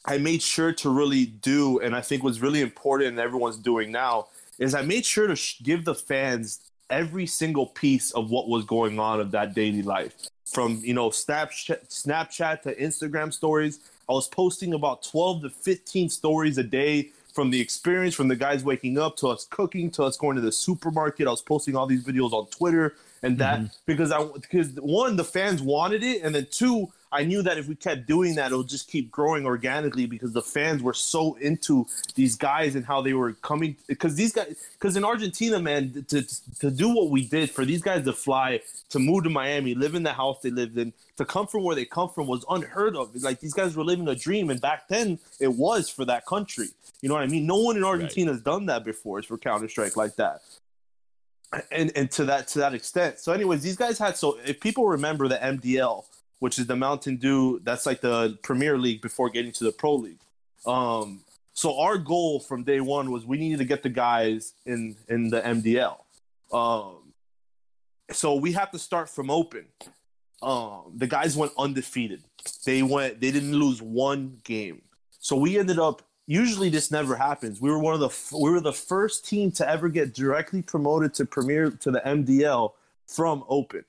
I 0.04 0.18
made 0.18 0.42
sure 0.42 0.72
to 0.74 0.90
really 0.90 1.24
do, 1.24 1.80
and 1.80 1.96
I 1.96 2.02
think 2.02 2.22
was 2.22 2.42
really 2.42 2.60
important, 2.60 3.08
and 3.08 3.18
everyone's 3.18 3.56
doing 3.56 3.90
now, 3.90 4.26
is 4.58 4.74
I 4.74 4.82
made 4.82 5.04
sure 5.06 5.26
to 5.26 5.34
sh- 5.34 5.62
give 5.62 5.86
the 5.86 5.94
fans 5.94 6.60
every 6.90 7.26
single 7.26 7.66
piece 7.66 8.12
of 8.12 8.30
what 8.30 8.48
was 8.48 8.64
going 8.64 9.00
on 9.00 9.18
of 9.18 9.30
that 9.30 9.54
daily 9.54 9.82
life, 9.82 10.14
from 10.44 10.78
you 10.84 10.92
know 10.92 11.08
Snapchat, 11.08 11.88
Snapchat 11.88 12.62
to 12.62 12.76
Instagram 12.76 13.32
stories. 13.32 13.80
I 14.08 14.12
was 14.12 14.28
posting 14.28 14.74
about 14.74 15.02
twelve 15.02 15.40
to 15.42 15.48
fifteen 15.48 16.10
stories 16.10 16.58
a 16.58 16.64
day 16.64 17.12
from 17.36 17.50
the 17.50 17.60
experience, 17.60 18.14
from 18.14 18.28
the 18.28 18.34
guys 18.34 18.64
waking 18.64 18.98
up 18.98 19.14
to 19.18 19.28
us 19.28 19.46
cooking 19.50 19.90
to 19.90 20.02
us 20.02 20.16
going 20.16 20.36
to 20.36 20.42
the 20.42 20.50
supermarket. 20.50 21.28
I 21.28 21.30
was 21.30 21.42
posting 21.42 21.76
all 21.76 21.86
these 21.86 22.02
videos 22.02 22.32
on 22.32 22.46
Twitter 22.46 22.96
and 23.22 23.36
that 23.38 23.58
mm-hmm. 23.58 23.66
because 23.84 24.10
I 24.10 24.24
because 24.24 24.70
one 24.80 25.16
the 25.16 25.24
fans 25.24 25.60
wanted 25.60 26.02
it, 26.02 26.22
and 26.22 26.34
then 26.34 26.46
two 26.50 26.88
I 27.16 27.24
knew 27.24 27.40
that 27.42 27.56
if 27.56 27.66
we 27.66 27.74
kept 27.74 28.06
doing 28.06 28.34
that, 28.34 28.52
it 28.52 28.56
would 28.56 28.68
just 28.68 28.88
keep 28.88 29.10
growing 29.10 29.46
organically 29.46 30.04
because 30.04 30.34
the 30.34 30.42
fans 30.42 30.82
were 30.82 30.92
so 30.92 31.36
into 31.36 31.86
these 32.14 32.36
guys 32.36 32.74
and 32.74 32.84
how 32.84 33.00
they 33.00 33.14
were 33.14 33.32
coming. 33.32 33.74
Because 33.86 34.16
these 34.16 34.34
guys, 34.34 34.54
because 34.78 34.96
in 34.96 35.04
Argentina, 35.04 35.58
man, 35.58 36.04
to 36.08 36.22
to 36.60 36.70
do 36.70 36.94
what 36.94 37.08
we 37.08 37.26
did 37.26 37.50
for 37.50 37.64
these 37.64 37.80
guys 37.80 38.04
to 38.04 38.12
fly 38.12 38.60
to 38.90 38.98
move 38.98 39.24
to 39.24 39.30
Miami, 39.30 39.74
live 39.74 39.94
in 39.94 40.02
the 40.02 40.12
house 40.12 40.40
they 40.42 40.50
lived 40.50 40.76
in, 40.76 40.92
to 41.16 41.24
come 41.24 41.46
from 41.46 41.64
where 41.64 41.74
they 41.74 41.86
come 41.86 42.10
from 42.10 42.26
was 42.26 42.44
unheard 42.50 42.94
of. 42.96 43.14
Like 43.22 43.40
these 43.40 43.54
guys 43.54 43.74
were 43.74 43.84
living 43.84 44.06
a 44.08 44.14
dream, 44.14 44.50
and 44.50 44.60
back 44.60 44.86
then 44.88 45.18
it 45.40 45.54
was 45.54 45.88
for 45.88 46.04
that 46.04 46.26
country. 46.26 46.68
You 47.00 47.08
know 47.08 47.14
what 47.14 47.24
I 47.24 47.28
mean? 47.28 47.46
No 47.46 47.56
one 47.60 47.78
in 47.78 47.84
Argentina 47.84 48.30
has 48.32 48.42
done 48.42 48.66
that 48.66 48.84
before. 48.84 49.18
It's 49.20 49.28
for 49.28 49.38
Counter 49.38 49.68
Strike 49.70 49.96
like 49.96 50.16
that 50.16 50.42
and 51.70 51.92
and 51.96 52.10
to 52.10 52.24
that 52.24 52.48
to 52.48 52.58
that 52.58 52.74
extent. 52.74 53.18
So, 53.18 53.32
anyways, 53.32 53.62
these 53.62 53.76
guys 53.76 53.98
had 53.98 54.16
so 54.16 54.38
if 54.44 54.60
people 54.60 54.86
remember 54.86 55.28
the 55.28 55.36
MDL, 55.36 56.04
which 56.38 56.58
is 56.58 56.66
the 56.66 56.76
Mountain 56.76 57.16
Dew, 57.16 57.60
that's 57.64 57.86
like 57.86 58.00
the 58.00 58.38
Premier 58.42 58.78
League 58.78 59.00
before 59.00 59.30
getting 59.30 59.52
to 59.52 59.64
the 59.64 59.72
Pro 59.72 59.94
League. 59.94 60.20
Um, 60.66 61.20
so 61.52 61.78
our 61.78 61.96
goal 61.96 62.40
from 62.40 62.64
day 62.64 62.80
one 62.80 63.10
was 63.10 63.24
we 63.24 63.38
needed 63.38 63.58
to 63.58 63.64
get 63.64 63.82
the 63.82 63.88
guys 63.88 64.52
in 64.66 64.96
in 65.08 65.30
the 65.30 65.40
MDL. 65.40 65.98
Um, 66.52 67.12
so 68.10 68.34
we 68.34 68.52
have 68.52 68.70
to 68.72 68.78
start 68.78 69.08
from 69.08 69.30
open. 69.30 69.66
Um, 70.42 70.92
the 70.94 71.06
guys 71.06 71.36
went 71.36 71.52
undefeated. 71.58 72.22
They 72.64 72.82
went. 72.82 73.20
They 73.20 73.30
didn't 73.30 73.54
lose 73.58 73.80
one 73.80 74.40
game. 74.44 74.82
So 75.18 75.36
we 75.36 75.58
ended 75.58 75.78
up. 75.78 76.02
Usually 76.28 76.68
this 76.68 76.90
never 76.90 77.14
happens. 77.14 77.60
We 77.60 77.70
were 77.70 77.78
one 77.78 77.94
of 77.94 78.00
the 78.00 78.36
we 78.36 78.50
were 78.50 78.60
the 78.60 78.72
first 78.72 79.26
team 79.26 79.50
to 79.52 79.68
ever 79.68 79.88
get 79.88 80.12
directly 80.12 80.60
promoted 80.60 81.14
to 81.14 81.24
Premier 81.24 81.70
to 81.70 81.90
the 81.90 82.00
MDL 82.00 82.72
from 83.06 83.44
Open. 83.48 83.84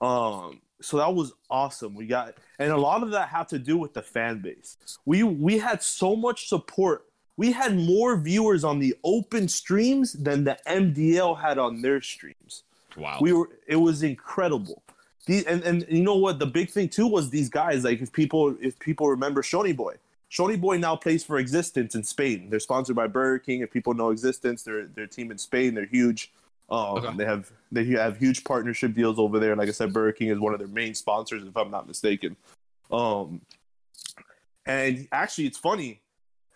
Um, 0.00 0.60
so 0.82 0.98
that 0.98 1.14
was 1.14 1.32
awesome. 1.50 1.94
We 1.94 2.06
got 2.06 2.34
and 2.58 2.70
a 2.70 2.76
lot 2.76 3.02
of 3.02 3.10
that 3.12 3.28
had 3.28 3.48
to 3.48 3.58
do 3.58 3.76
with 3.76 3.94
the 3.94 4.02
fan 4.02 4.40
base. 4.40 4.76
We 5.04 5.22
we 5.22 5.58
had 5.58 5.82
so 5.82 6.14
much 6.16 6.48
support. 6.48 7.06
We 7.36 7.52
had 7.52 7.76
more 7.76 8.16
viewers 8.16 8.64
on 8.64 8.78
the 8.78 8.94
Open 9.04 9.48
streams 9.48 10.12
than 10.12 10.44
the 10.44 10.58
MDL 10.66 11.40
had 11.40 11.58
on 11.58 11.80
their 11.82 12.00
streams. 12.00 12.64
Wow. 12.96 13.18
We 13.20 13.32
were 13.32 13.48
it 13.66 13.76
was 13.76 14.02
incredible. 14.02 14.82
These 15.26 15.44
and, 15.44 15.62
and 15.62 15.86
you 15.88 16.02
know 16.02 16.16
what 16.16 16.38
the 16.38 16.46
big 16.46 16.70
thing 16.70 16.88
too 16.88 17.06
was 17.06 17.30
these 17.30 17.48
guys 17.48 17.84
like 17.84 18.02
if 18.02 18.12
people 18.12 18.56
if 18.60 18.78
people 18.78 19.08
remember 19.08 19.42
Shoney 19.42 19.76
Boy. 19.76 19.94
Shoney 20.30 20.58
Boy 20.58 20.78
now 20.78 20.96
plays 20.96 21.22
for 21.22 21.42
x6tence 21.42 21.94
in 21.94 22.02
Spain. 22.02 22.48
They're 22.48 22.58
sponsored 22.58 22.96
by 22.96 23.06
Burger 23.06 23.38
King. 23.38 23.60
If 23.60 23.70
people 23.70 23.92
know 23.92 24.12
x6tence, 24.12 24.64
they're 24.64 24.86
their 24.86 25.06
team 25.06 25.30
in 25.30 25.38
Spain. 25.38 25.74
They're 25.74 25.84
huge. 25.84 26.32
Um, 26.72 26.96
Okay. 26.96 27.16
They 27.18 27.24
have 27.26 27.52
they 27.70 27.84
have 27.84 28.16
huge 28.16 28.44
partnership 28.44 28.94
deals 28.94 29.18
over 29.18 29.38
there. 29.38 29.54
Like 29.54 29.68
I 29.68 29.72
said, 29.72 29.92
Burger 29.92 30.12
King 30.12 30.28
is 30.28 30.38
one 30.38 30.54
of 30.54 30.58
their 30.58 30.68
main 30.68 30.94
sponsors, 30.94 31.44
if 31.46 31.56
I'm 31.56 31.70
not 31.70 31.86
mistaken. 31.86 32.34
Um, 32.90 33.42
and 34.64 35.06
actually, 35.12 35.46
it's 35.46 35.58
funny. 35.58 36.00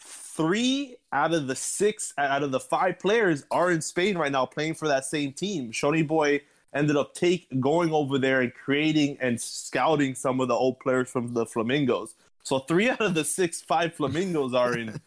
Three 0.00 0.96
out 1.12 1.34
of 1.34 1.46
the 1.46 1.56
six 1.56 2.14
out 2.16 2.42
of 2.42 2.50
the 2.50 2.60
five 2.60 2.98
players 2.98 3.44
are 3.50 3.70
in 3.70 3.82
Spain 3.82 4.16
right 4.16 4.32
now 4.32 4.46
playing 4.46 4.74
for 4.74 4.88
that 4.88 5.04
same 5.04 5.32
team. 5.32 5.70
Shoney 5.70 6.06
Boy 6.06 6.40
ended 6.74 6.96
up 6.96 7.14
take 7.14 7.48
going 7.60 7.92
over 7.92 8.18
there 8.18 8.40
and 8.40 8.52
creating 8.54 9.18
and 9.20 9.40
scouting 9.40 10.14
some 10.14 10.40
of 10.40 10.48
the 10.48 10.54
old 10.54 10.78
players 10.80 11.10
from 11.10 11.34
the 11.34 11.46
Flamingos. 11.46 12.14
So 12.42 12.60
three 12.60 12.88
out 12.90 13.00
of 13.00 13.14
the 13.14 13.24
six 13.24 13.60
five 13.60 13.94
Flamingos 13.94 14.54
are 14.54 14.78
in 14.78 15.00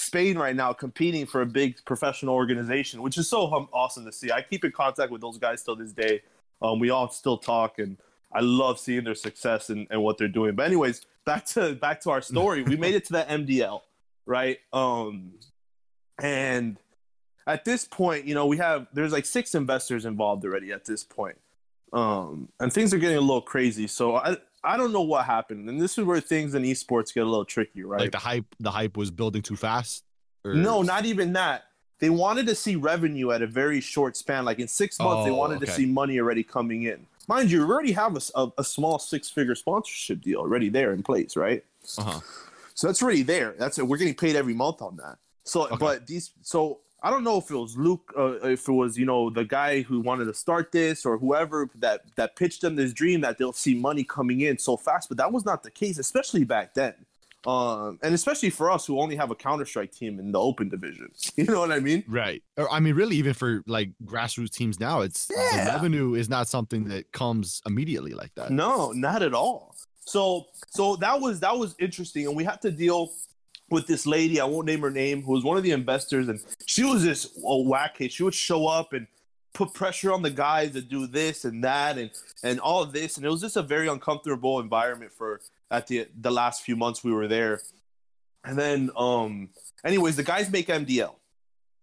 Spain 0.00 0.38
right 0.38 0.56
now 0.56 0.72
competing 0.72 1.26
for 1.26 1.42
a 1.42 1.46
big 1.46 1.84
professional 1.84 2.34
organization, 2.34 3.02
which 3.02 3.18
is 3.18 3.28
so 3.28 3.46
hum- 3.46 3.68
awesome 3.72 4.04
to 4.04 4.12
see. 4.12 4.30
I 4.32 4.42
keep 4.42 4.64
in 4.64 4.72
contact 4.72 5.10
with 5.10 5.20
those 5.20 5.38
guys 5.38 5.62
till 5.62 5.76
this 5.76 5.92
day. 5.92 6.22
Um, 6.62 6.78
we 6.78 6.90
all 6.90 7.10
still 7.10 7.38
talk, 7.38 7.78
and 7.78 7.96
I 8.32 8.40
love 8.40 8.78
seeing 8.78 9.04
their 9.04 9.14
success 9.14 9.70
and, 9.70 9.86
and 9.90 10.02
what 10.02 10.18
they're 10.18 10.28
doing. 10.28 10.54
But 10.54 10.66
anyways, 10.66 11.06
back 11.24 11.44
to 11.46 11.74
back 11.74 12.00
to 12.02 12.10
our 12.10 12.22
story. 12.22 12.62
we 12.62 12.76
made 12.76 12.94
it 12.94 13.04
to 13.06 13.12
the 13.12 13.22
MDL, 13.28 13.80
right? 14.26 14.58
Um, 14.72 15.32
and 16.22 16.76
at 17.46 17.64
this 17.64 17.84
point, 17.84 18.26
you 18.26 18.34
know, 18.34 18.46
we 18.46 18.58
have 18.58 18.86
there's 18.92 19.12
like 19.12 19.26
six 19.26 19.54
investors 19.54 20.04
involved 20.04 20.44
already 20.44 20.72
at 20.72 20.84
this 20.84 21.04
point. 21.04 21.36
Um, 21.92 22.48
and 22.60 22.72
things 22.72 22.94
are 22.94 22.98
getting 22.98 23.16
a 23.16 23.20
little 23.20 23.40
crazy. 23.40 23.86
So 23.86 24.16
I 24.16 24.36
I 24.62 24.76
don't 24.76 24.92
know 24.92 25.02
what 25.02 25.24
happened, 25.24 25.68
and 25.68 25.80
this 25.80 25.96
is 25.96 26.04
where 26.04 26.20
things 26.20 26.54
in 26.54 26.62
esports 26.64 27.14
get 27.14 27.22
a 27.22 27.26
little 27.26 27.44
tricky, 27.44 27.82
right? 27.82 28.00
Like 28.00 28.12
the 28.12 28.18
hype, 28.18 28.44
the 28.58 28.70
hype 28.70 28.96
was 28.96 29.10
building 29.10 29.42
too 29.42 29.56
fast. 29.56 30.04
Or... 30.44 30.54
No, 30.54 30.82
not 30.82 31.04
even 31.06 31.32
that. 31.34 31.64
They 31.98 32.10
wanted 32.10 32.46
to 32.46 32.54
see 32.54 32.76
revenue 32.76 33.30
at 33.30 33.42
a 33.42 33.46
very 33.46 33.80
short 33.80 34.16
span. 34.16 34.44
Like 34.44 34.58
in 34.58 34.68
six 34.68 34.98
months, 34.98 35.24
they 35.24 35.30
Oh, 35.30 35.36
wanted 35.36 35.60
to 35.60 35.66
see 35.66 35.84
money 35.86 36.18
already 36.18 36.42
coming 36.42 36.84
in. 36.84 37.06
Mind 37.28 37.50
you, 37.50 37.64
we 37.66 37.72
already 37.72 37.92
have 37.92 38.16
a 38.34 38.52
a 38.58 38.64
small 38.64 38.98
six-figure 38.98 39.54
sponsorship 39.54 40.22
deal 40.22 40.38
already 40.40 40.68
there 40.68 40.92
in 40.92 41.02
place, 41.02 41.36
right? 41.36 41.62
Uh-huh. 41.98 42.20
So 42.74 42.86
that's 42.86 43.02
already 43.02 43.22
there. 43.22 43.54
That's 43.58 43.78
we're 43.78 43.98
getting 43.98 44.14
paid 44.14 44.34
every 44.34 44.54
month 44.54 44.80
on 44.82 44.96
that. 44.96 45.18
So, 45.44 45.64
Okay. 45.66 45.76
but 45.76 46.06
these, 46.06 46.30
so 46.42 46.80
I 47.02 47.10
don't 47.10 47.24
know 47.24 47.38
if 47.38 47.50
it 47.50 47.56
was 47.56 47.76
Luke, 47.76 48.12
uh, 48.16 48.32
if 48.48 48.68
it 48.68 48.72
was 48.72 48.98
you 48.98 49.06
know 49.06 49.30
the 49.30 49.44
guy 49.44 49.82
who 49.82 50.00
wanted 50.00 50.26
to 50.26 50.34
start 50.34 50.70
this 50.72 51.06
or 51.06 51.18
whoever 51.18 51.68
that 51.76 52.02
that 52.16 52.36
pitched 52.36 52.60
them 52.62 52.76
this 52.76 52.92
dream 52.92 53.20
that 53.22 53.38
they'll 53.38 53.52
see 53.52 53.74
money 53.74 54.04
coming 54.04 54.40
in 54.42 54.58
so 54.58 54.76
fast. 54.76 55.08
But 55.08 55.18
that 55.18 55.32
was 55.32 55.44
not 55.44 55.62
the 55.62 55.70
case, 55.70 55.98
especially 55.98 56.44
back 56.44 56.74
then. 56.74 56.94
Um, 57.46 57.98
and 58.02 58.14
especially 58.14 58.50
for 58.50 58.70
us 58.70 58.84
who 58.84 59.00
only 59.00 59.16
have 59.16 59.30
a 59.30 59.34
Counter 59.34 59.64
Strike 59.64 59.92
team 59.92 60.18
in 60.18 60.30
the 60.30 60.38
open 60.38 60.68
division. 60.68 61.08
You 61.36 61.44
know 61.44 61.60
what 61.60 61.72
I 61.72 61.80
mean? 61.80 62.04
Right. 62.06 62.42
Or 62.58 62.70
I 62.70 62.80
mean, 62.80 62.94
really, 62.94 63.16
even 63.16 63.32
for 63.32 63.62
like 63.66 63.92
grassroots 64.04 64.50
teams 64.50 64.78
now, 64.78 65.00
it's 65.00 65.30
Yeah. 65.34 65.64
the 65.64 65.70
revenue 65.70 66.12
is 66.14 66.28
not 66.28 66.48
something 66.48 66.84
that 66.88 67.12
comes 67.12 67.62
immediately 67.64 68.12
like 68.12 68.34
that. 68.34 68.50
No, 68.50 68.92
not 68.92 69.22
at 69.22 69.32
all. 69.32 69.74
So 70.04 70.46
so 70.68 70.96
that 70.96 71.18
was 71.20 71.40
that 71.40 71.56
was 71.56 71.74
interesting, 71.78 72.26
and 72.26 72.36
we 72.36 72.44
had 72.44 72.60
to 72.62 72.70
deal 72.70 73.10
with 73.70 73.86
this 73.86 74.06
lady. 74.06 74.40
I 74.40 74.44
won't 74.44 74.66
name 74.66 74.80
her 74.80 74.90
name, 74.90 75.22
who 75.22 75.32
was 75.32 75.44
one 75.44 75.56
of 75.56 75.62
the 75.62 75.70
investors, 75.70 76.28
and 76.28 76.40
she 76.66 76.84
was 76.84 77.02
this 77.02 77.38
oh, 77.44 77.62
whack 77.62 77.96
case. 77.96 78.12
She 78.12 78.22
would 78.22 78.34
show 78.34 78.66
up 78.66 78.92
and 78.92 79.06
put 79.52 79.74
pressure 79.74 80.12
on 80.12 80.22
the 80.22 80.30
guys 80.30 80.72
to 80.72 80.80
do 80.80 81.06
this 81.06 81.44
and 81.44 81.64
that 81.64 81.98
and 81.98 82.10
and 82.42 82.60
all 82.60 82.82
of 82.82 82.92
this, 82.92 83.16
and 83.16 83.24
it 83.24 83.28
was 83.30 83.40
just 83.40 83.56
a 83.56 83.62
very 83.62 83.88
uncomfortable 83.88 84.60
environment 84.60 85.12
for 85.12 85.40
at 85.70 85.86
the 85.86 86.08
the 86.20 86.30
last 86.30 86.62
few 86.62 86.76
months 86.76 87.02
we 87.04 87.12
were 87.12 87.28
there. 87.28 87.60
And 88.42 88.58
then, 88.58 88.90
um, 88.96 89.50
anyways, 89.84 90.16
the 90.16 90.22
guys 90.22 90.50
make 90.50 90.68
MDL. 90.68 91.16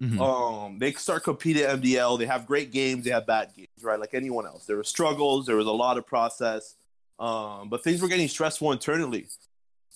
Mhm. 0.02 0.20
Um, 0.20 0.80
they 0.80 0.92
start 0.94 1.24
competing 1.24 1.64
at 1.64 1.70
MDL. 1.70 2.18
They 2.18 2.26
have 2.26 2.46
great 2.46 2.72
games. 2.72 3.04
They 3.04 3.12
have 3.12 3.26
bad 3.26 3.52
games, 3.56 3.70
right? 3.82 4.00
Like 4.00 4.14
anyone 4.14 4.46
else. 4.46 4.66
There 4.66 4.78
were 4.78 4.84
struggles. 4.84 5.46
There 5.46 5.56
was 5.56 5.68
a 5.68 5.72
lot 5.72 5.98
of 5.98 6.06
process. 6.06 6.76
Um, 7.20 7.70
but 7.70 7.84
things 7.84 8.02
were 8.02 8.08
getting 8.08 8.28
stressful 8.28 8.72
internally. 8.72 9.28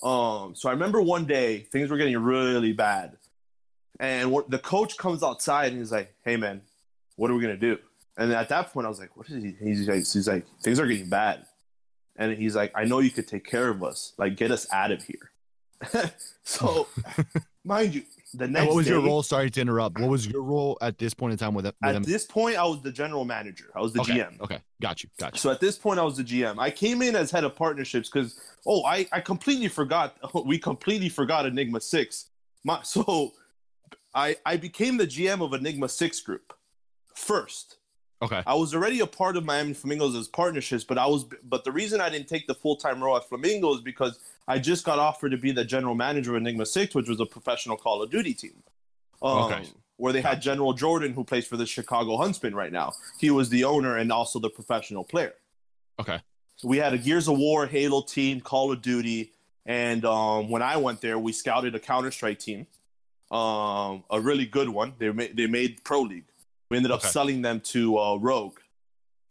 Um, 0.03 0.55
so 0.55 0.69
I 0.69 0.71
remember 0.71 1.01
one 1.01 1.25
day 1.25 1.59
things 1.71 1.89
were 1.89 1.97
getting 1.97 2.17
really 2.17 2.73
bad, 2.73 3.17
and 3.99 4.31
what, 4.31 4.49
the 4.49 4.59
coach 4.59 4.97
comes 4.97 5.21
outside 5.21 5.71
and 5.71 5.79
he's 5.79 5.91
like, 5.91 6.13
"Hey, 6.25 6.37
man, 6.37 6.61
what 7.17 7.29
are 7.29 7.35
we 7.35 7.41
gonna 7.41 7.57
do?" 7.57 7.77
And 8.17 8.31
at 8.33 8.49
that 8.49 8.73
point, 8.73 8.85
I 8.85 8.89
was 8.89 8.99
like, 8.99 9.15
"What 9.15 9.29
is 9.29 9.43
he?" 9.43 9.55
He's 9.59 9.87
like, 9.87 9.97
"He's 9.97 10.27
like, 10.27 10.45
things 10.63 10.79
are 10.79 10.87
getting 10.87 11.09
bad," 11.09 11.45
and 12.15 12.35
he's 12.35 12.55
like, 12.55 12.71
"I 12.75 12.85
know 12.85 12.99
you 12.99 13.11
could 13.11 13.27
take 13.27 13.45
care 13.45 13.69
of 13.69 13.83
us. 13.83 14.13
Like, 14.17 14.35
get 14.35 14.51
us 14.51 14.65
out 14.71 14.91
of 14.91 15.03
here." 15.03 15.31
so, 16.43 16.87
mind 17.63 17.93
you, 17.93 18.03
the 18.33 18.47
next 18.47 18.59
And 18.59 18.67
what 18.67 18.75
was 18.75 18.87
your 18.87 19.01
role? 19.01 19.23
Sorry 19.23 19.49
to 19.49 19.61
interrupt. 19.61 19.99
What 19.99 20.09
was 20.09 20.27
your 20.27 20.41
role 20.41 20.77
at 20.81 20.97
this 20.97 21.13
point 21.13 21.33
in 21.33 21.37
time 21.37 21.53
with, 21.53 21.65
with 21.65 21.75
At 21.83 22.03
this 22.03 22.25
point, 22.25 22.57
I 22.57 22.63
was 22.63 22.81
the 22.81 22.91
general 22.91 23.25
manager. 23.25 23.71
I 23.75 23.81
was 23.81 23.93
the 23.93 24.01
okay. 24.01 24.19
GM. 24.19 24.39
Okay, 24.41 24.59
got 24.81 25.03
you, 25.03 25.09
got 25.19 25.33
you. 25.33 25.39
So 25.39 25.51
at 25.51 25.59
this 25.59 25.77
point, 25.77 25.99
I 25.99 26.03
was 26.03 26.17
the 26.17 26.23
GM. 26.23 26.59
I 26.59 26.71
came 26.71 27.01
in 27.01 27.15
as 27.15 27.31
head 27.31 27.43
of 27.43 27.55
partnerships 27.55 28.09
because 28.09 28.39
oh, 28.65 28.83
I, 28.85 29.07
I 29.11 29.19
completely 29.19 29.67
forgot. 29.67 30.17
We 30.45 30.57
completely 30.57 31.09
forgot 31.09 31.45
Enigma 31.45 31.81
Six. 31.81 32.29
My, 32.63 32.81
so 32.83 33.33
I 34.13 34.37
I 34.45 34.57
became 34.57 34.97
the 34.97 35.07
GM 35.07 35.43
of 35.43 35.53
Enigma 35.53 35.89
Six 35.89 36.19
Group 36.21 36.53
first. 37.15 37.77
Okay, 38.21 38.43
I 38.45 38.53
was 38.53 38.75
already 38.75 38.99
a 38.99 39.07
part 39.07 39.35
of 39.35 39.45
Miami 39.45 39.73
Flamingos 39.73 40.15
as 40.15 40.27
partnerships, 40.27 40.83
but 40.83 40.97
I 40.97 41.07
was 41.07 41.25
but 41.43 41.63
the 41.63 41.71
reason 41.71 42.01
I 42.01 42.09
didn't 42.09 42.27
take 42.27 42.45
the 42.47 42.53
full 42.53 42.75
time 42.75 43.03
role 43.03 43.17
at 43.17 43.27
Flamingos 43.27 43.77
is 43.77 43.83
because 43.83 44.19
I 44.47 44.59
just 44.59 44.85
got 44.85 44.99
offered 44.99 45.29
to 45.29 45.37
be 45.37 45.51
the 45.51 45.65
general 45.65 45.95
manager 45.95 46.35
of 46.35 46.41
Enigma 46.41 46.65
Six, 46.65 46.93
which 46.93 47.07
was 47.09 47.19
a 47.19 47.25
professional 47.25 47.77
Call 47.77 48.01
of 48.01 48.11
Duty 48.11 48.33
team. 48.33 48.63
Um, 49.21 49.43
Okay. 49.51 49.63
Where 49.97 50.13
they 50.13 50.21
had 50.21 50.41
General 50.41 50.73
Jordan, 50.73 51.13
who 51.13 51.23
plays 51.23 51.45
for 51.45 51.57
the 51.57 51.67
Chicago 51.67 52.17
Huntsmen 52.17 52.55
right 52.55 52.71
now. 52.71 52.93
He 53.19 53.29
was 53.29 53.49
the 53.49 53.65
owner 53.65 53.97
and 53.97 54.11
also 54.11 54.39
the 54.39 54.49
professional 54.49 55.03
player. 55.03 55.33
okay, 55.99 56.19
So 56.55 56.67
we 56.67 56.77
had 56.77 56.93
a 56.93 56.97
Gears 56.97 57.27
of 57.27 57.37
War, 57.37 57.67
Halo 57.67 58.01
team, 58.01 58.41
Call 58.41 58.71
of 58.71 58.81
Duty, 58.81 59.31
and 59.63 60.03
um, 60.05 60.49
when 60.49 60.63
I 60.63 60.77
went 60.77 61.01
there, 61.01 61.19
we 61.19 61.31
scouted 61.33 61.75
a 61.75 61.79
Counter 61.79 62.09
Strike 62.09 62.39
team, 62.39 62.65
um, 63.29 64.03
a 64.09 64.19
really 64.19 64.47
good 64.47 64.69
one. 64.69 64.93
They 64.97 65.11
made 65.11 65.37
they 65.37 65.45
made 65.45 65.83
Pro 65.83 66.01
League. 66.01 66.25
We 66.71 66.77
ended 66.77 66.91
up 66.91 67.01
Okay. 67.01 67.09
selling 67.09 67.41
them 67.41 67.59
to 67.59 67.97
uh, 67.99 68.15
Rogue. 68.15 68.57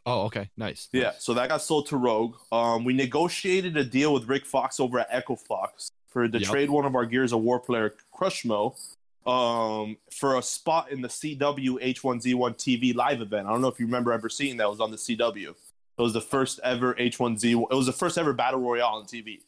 Oh, 0.04 0.22
okay, 0.26 0.50
nice. 0.58 0.88
Yeah, 0.92 1.12
so 1.18 1.32
that 1.34 1.48
got 1.48 1.62
sold 1.62 1.86
to 1.86 1.96
Rogue. 1.96 2.36
Um, 2.52 2.84
we 2.84 2.92
negotiated 2.92 3.78
a 3.78 3.84
deal 3.84 4.12
with 4.12 4.28
Rick 4.28 4.44
Fox 4.44 4.78
over 4.78 4.98
at 5.00 5.06
Echo 5.10 5.36
Fox 5.36 5.90
for 6.08 6.28
to 6.28 6.38
Yep. 6.38 6.48
trade 6.50 6.68
one 6.70 6.84
of 6.84 6.94
our 6.94 7.06
Gears 7.06 7.32
of 7.32 7.40
War 7.40 7.58
player, 7.58 7.94
Crushmo, 8.14 8.76
um, 9.26 9.96
for 10.12 10.36
a 10.36 10.42
spot 10.42 10.90
in 10.92 11.00
the 11.00 11.08
CW 11.08 11.78
H1Z1 11.80 12.56
TV 12.58 12.94
live 12.94 13.22
event. 13.22 13.46
I 13.46 13.50
don't 13.52 13.62
know 13.62 13.68
if 13.68 13.80
you 13.80 13.86
remember 13.86 14.12
ever 14.12 14.28
seeing 14.28 14.58
that. 14.58 14.64
It 14.64 14.70
was 14.70 14.80
on 14.80 14.90
the 14.90 14.98
CW. 14.98 15.48
It 15.50 16.02
was 16.02 16.12
the 16.12 16.20
first 16.20 16.60
ever 16.62 16.94
H1Z. 16.94 17.52
It 17.70 17.74
was 17.74 17.86
the 17.86 17.92
first 17.92 18.18
ever 18.18 18.34
battle 18.34 18.60
royale 18.60 18.96
on 18.96 19.04
TV. 19.04 19.40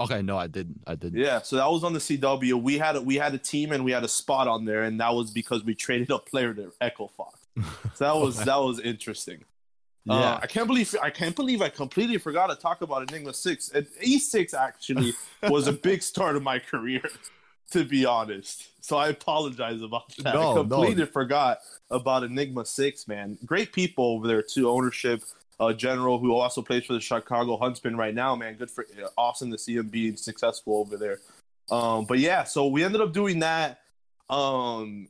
Okay, 0.00 0.22
no, 0.22 0.36
I 0.36 0.48
didn't. 0.48 0.80
I 0.86 0.96
didn't. 0.96 1.20
Yeah, 1.20 1.40
so 1.42 1.56
that 1.56 1.70
was 1.70 1.84
on 1.84 1.92
the 1.92 2.00
CW. 2.00 2.60
We 2.60 2.78
had 2.78 2.96
a, 2.96 3.00
we 3.00 3.14
had 3.16 3.32
a 3.34 3.38
team 3.38 3.70
and 3.72 3.84
we 3.84 3.92
had 3.92 4.02
a 4.02 4.08
spot 4.08 4.48
on 4.48 4.64
there, 4.64 4.82
and 4.82 4.98
that 5.00 5.14
was 5.14 5.30
because 5.30 5.64
we 5.64 5.74
traded 5.74 6.10
a 6.10 6.18
player 6.18 6.52
to 6.54 6.72
Echo 6.80 7.08
Fox. 7.16 7.38
So 7.94 8.04
that 8.04 8.16
was 8.16 8.36
Okay. 8.36 8.44
that 8.46 8.56
was 8.56 8.80
interesting. 8.80 9.44
Uh, 10.10 10.14
Yeah. 10.14 10.38
I 10.42 10.46
can't 10.48 10.66
believe 10.66 10.94
I 11.00 11.10
can't 11.10 11.36
believe 11.36 11.62
I 11.62 11.68
completely 11.68 12.18
forgot 12.18 12.48
to 12.48 12.56
talk 12.56 12.82
about 12.82 13.08
Enigma 13.08 13.32
Six. 13.32 13.70
And 13.70 13.86
E 14.02 14.18
Six 14.18 14.52
actually 14.52 15.12
was 15.48 15.68
a 15.68 15.72
big 15.72 16.02
start 16.02 16.34
of 16.34 16.42
my 16.42 16.58
career, 16.58 17.02
to 17.70 17.84
be 17.84 18.04
honest. 18.04 18.66
So 18.84 18.96
I 18.96 19.08
apologize 19.10 19.80
about 19.80 20.08
that. 20.18 20.34
No, 20.34 20.40
I 20.50 20.54
no. 20.54 20.64
completely 20.64 21.06
forgot 21.06 21.58
about 21.90 22.24
Enigma 22.24 22.64
Six, 22.66 23.06
man. 23.06 23.38
Great 23.46 23.72
people 23.72 24.04
over 24.06 24.26
there 24.26 24.42
too. 24.42 24.68
Ownership, 24.68 25.22
uh, 25.60 25.72
general 25.72 26.18
who 26.18 26.34
also 26.34 26.62
plays 26.62 26.84
for 26.84 26.94
the 26.94 27.00
Chicago 27.00 27.56
Huntsmen 27.56 27.96
right 27.96 28.14
now, 28.14 28.34
man. 28.34 28.54
Good 28.54 28.70
for 28.70 28.86
awesome 29.16 29.50
to 29.50 29.58
see 29.58 29.76
him 29.76 29.88
being 29.88 30.16
successful 30.16 30.78
over 30.78 30.96
there. 30.96 31.20
Um, 31.70 32.04
but 32.04 32.18
yeah, 32.18 32.44
so 32.44 32.66
we 32.66 32.84
ended 32.84 33.00
up 33.00 33.12
doing 33.12 33.40
that. 33.40 33.80
Um, 34.28 35.08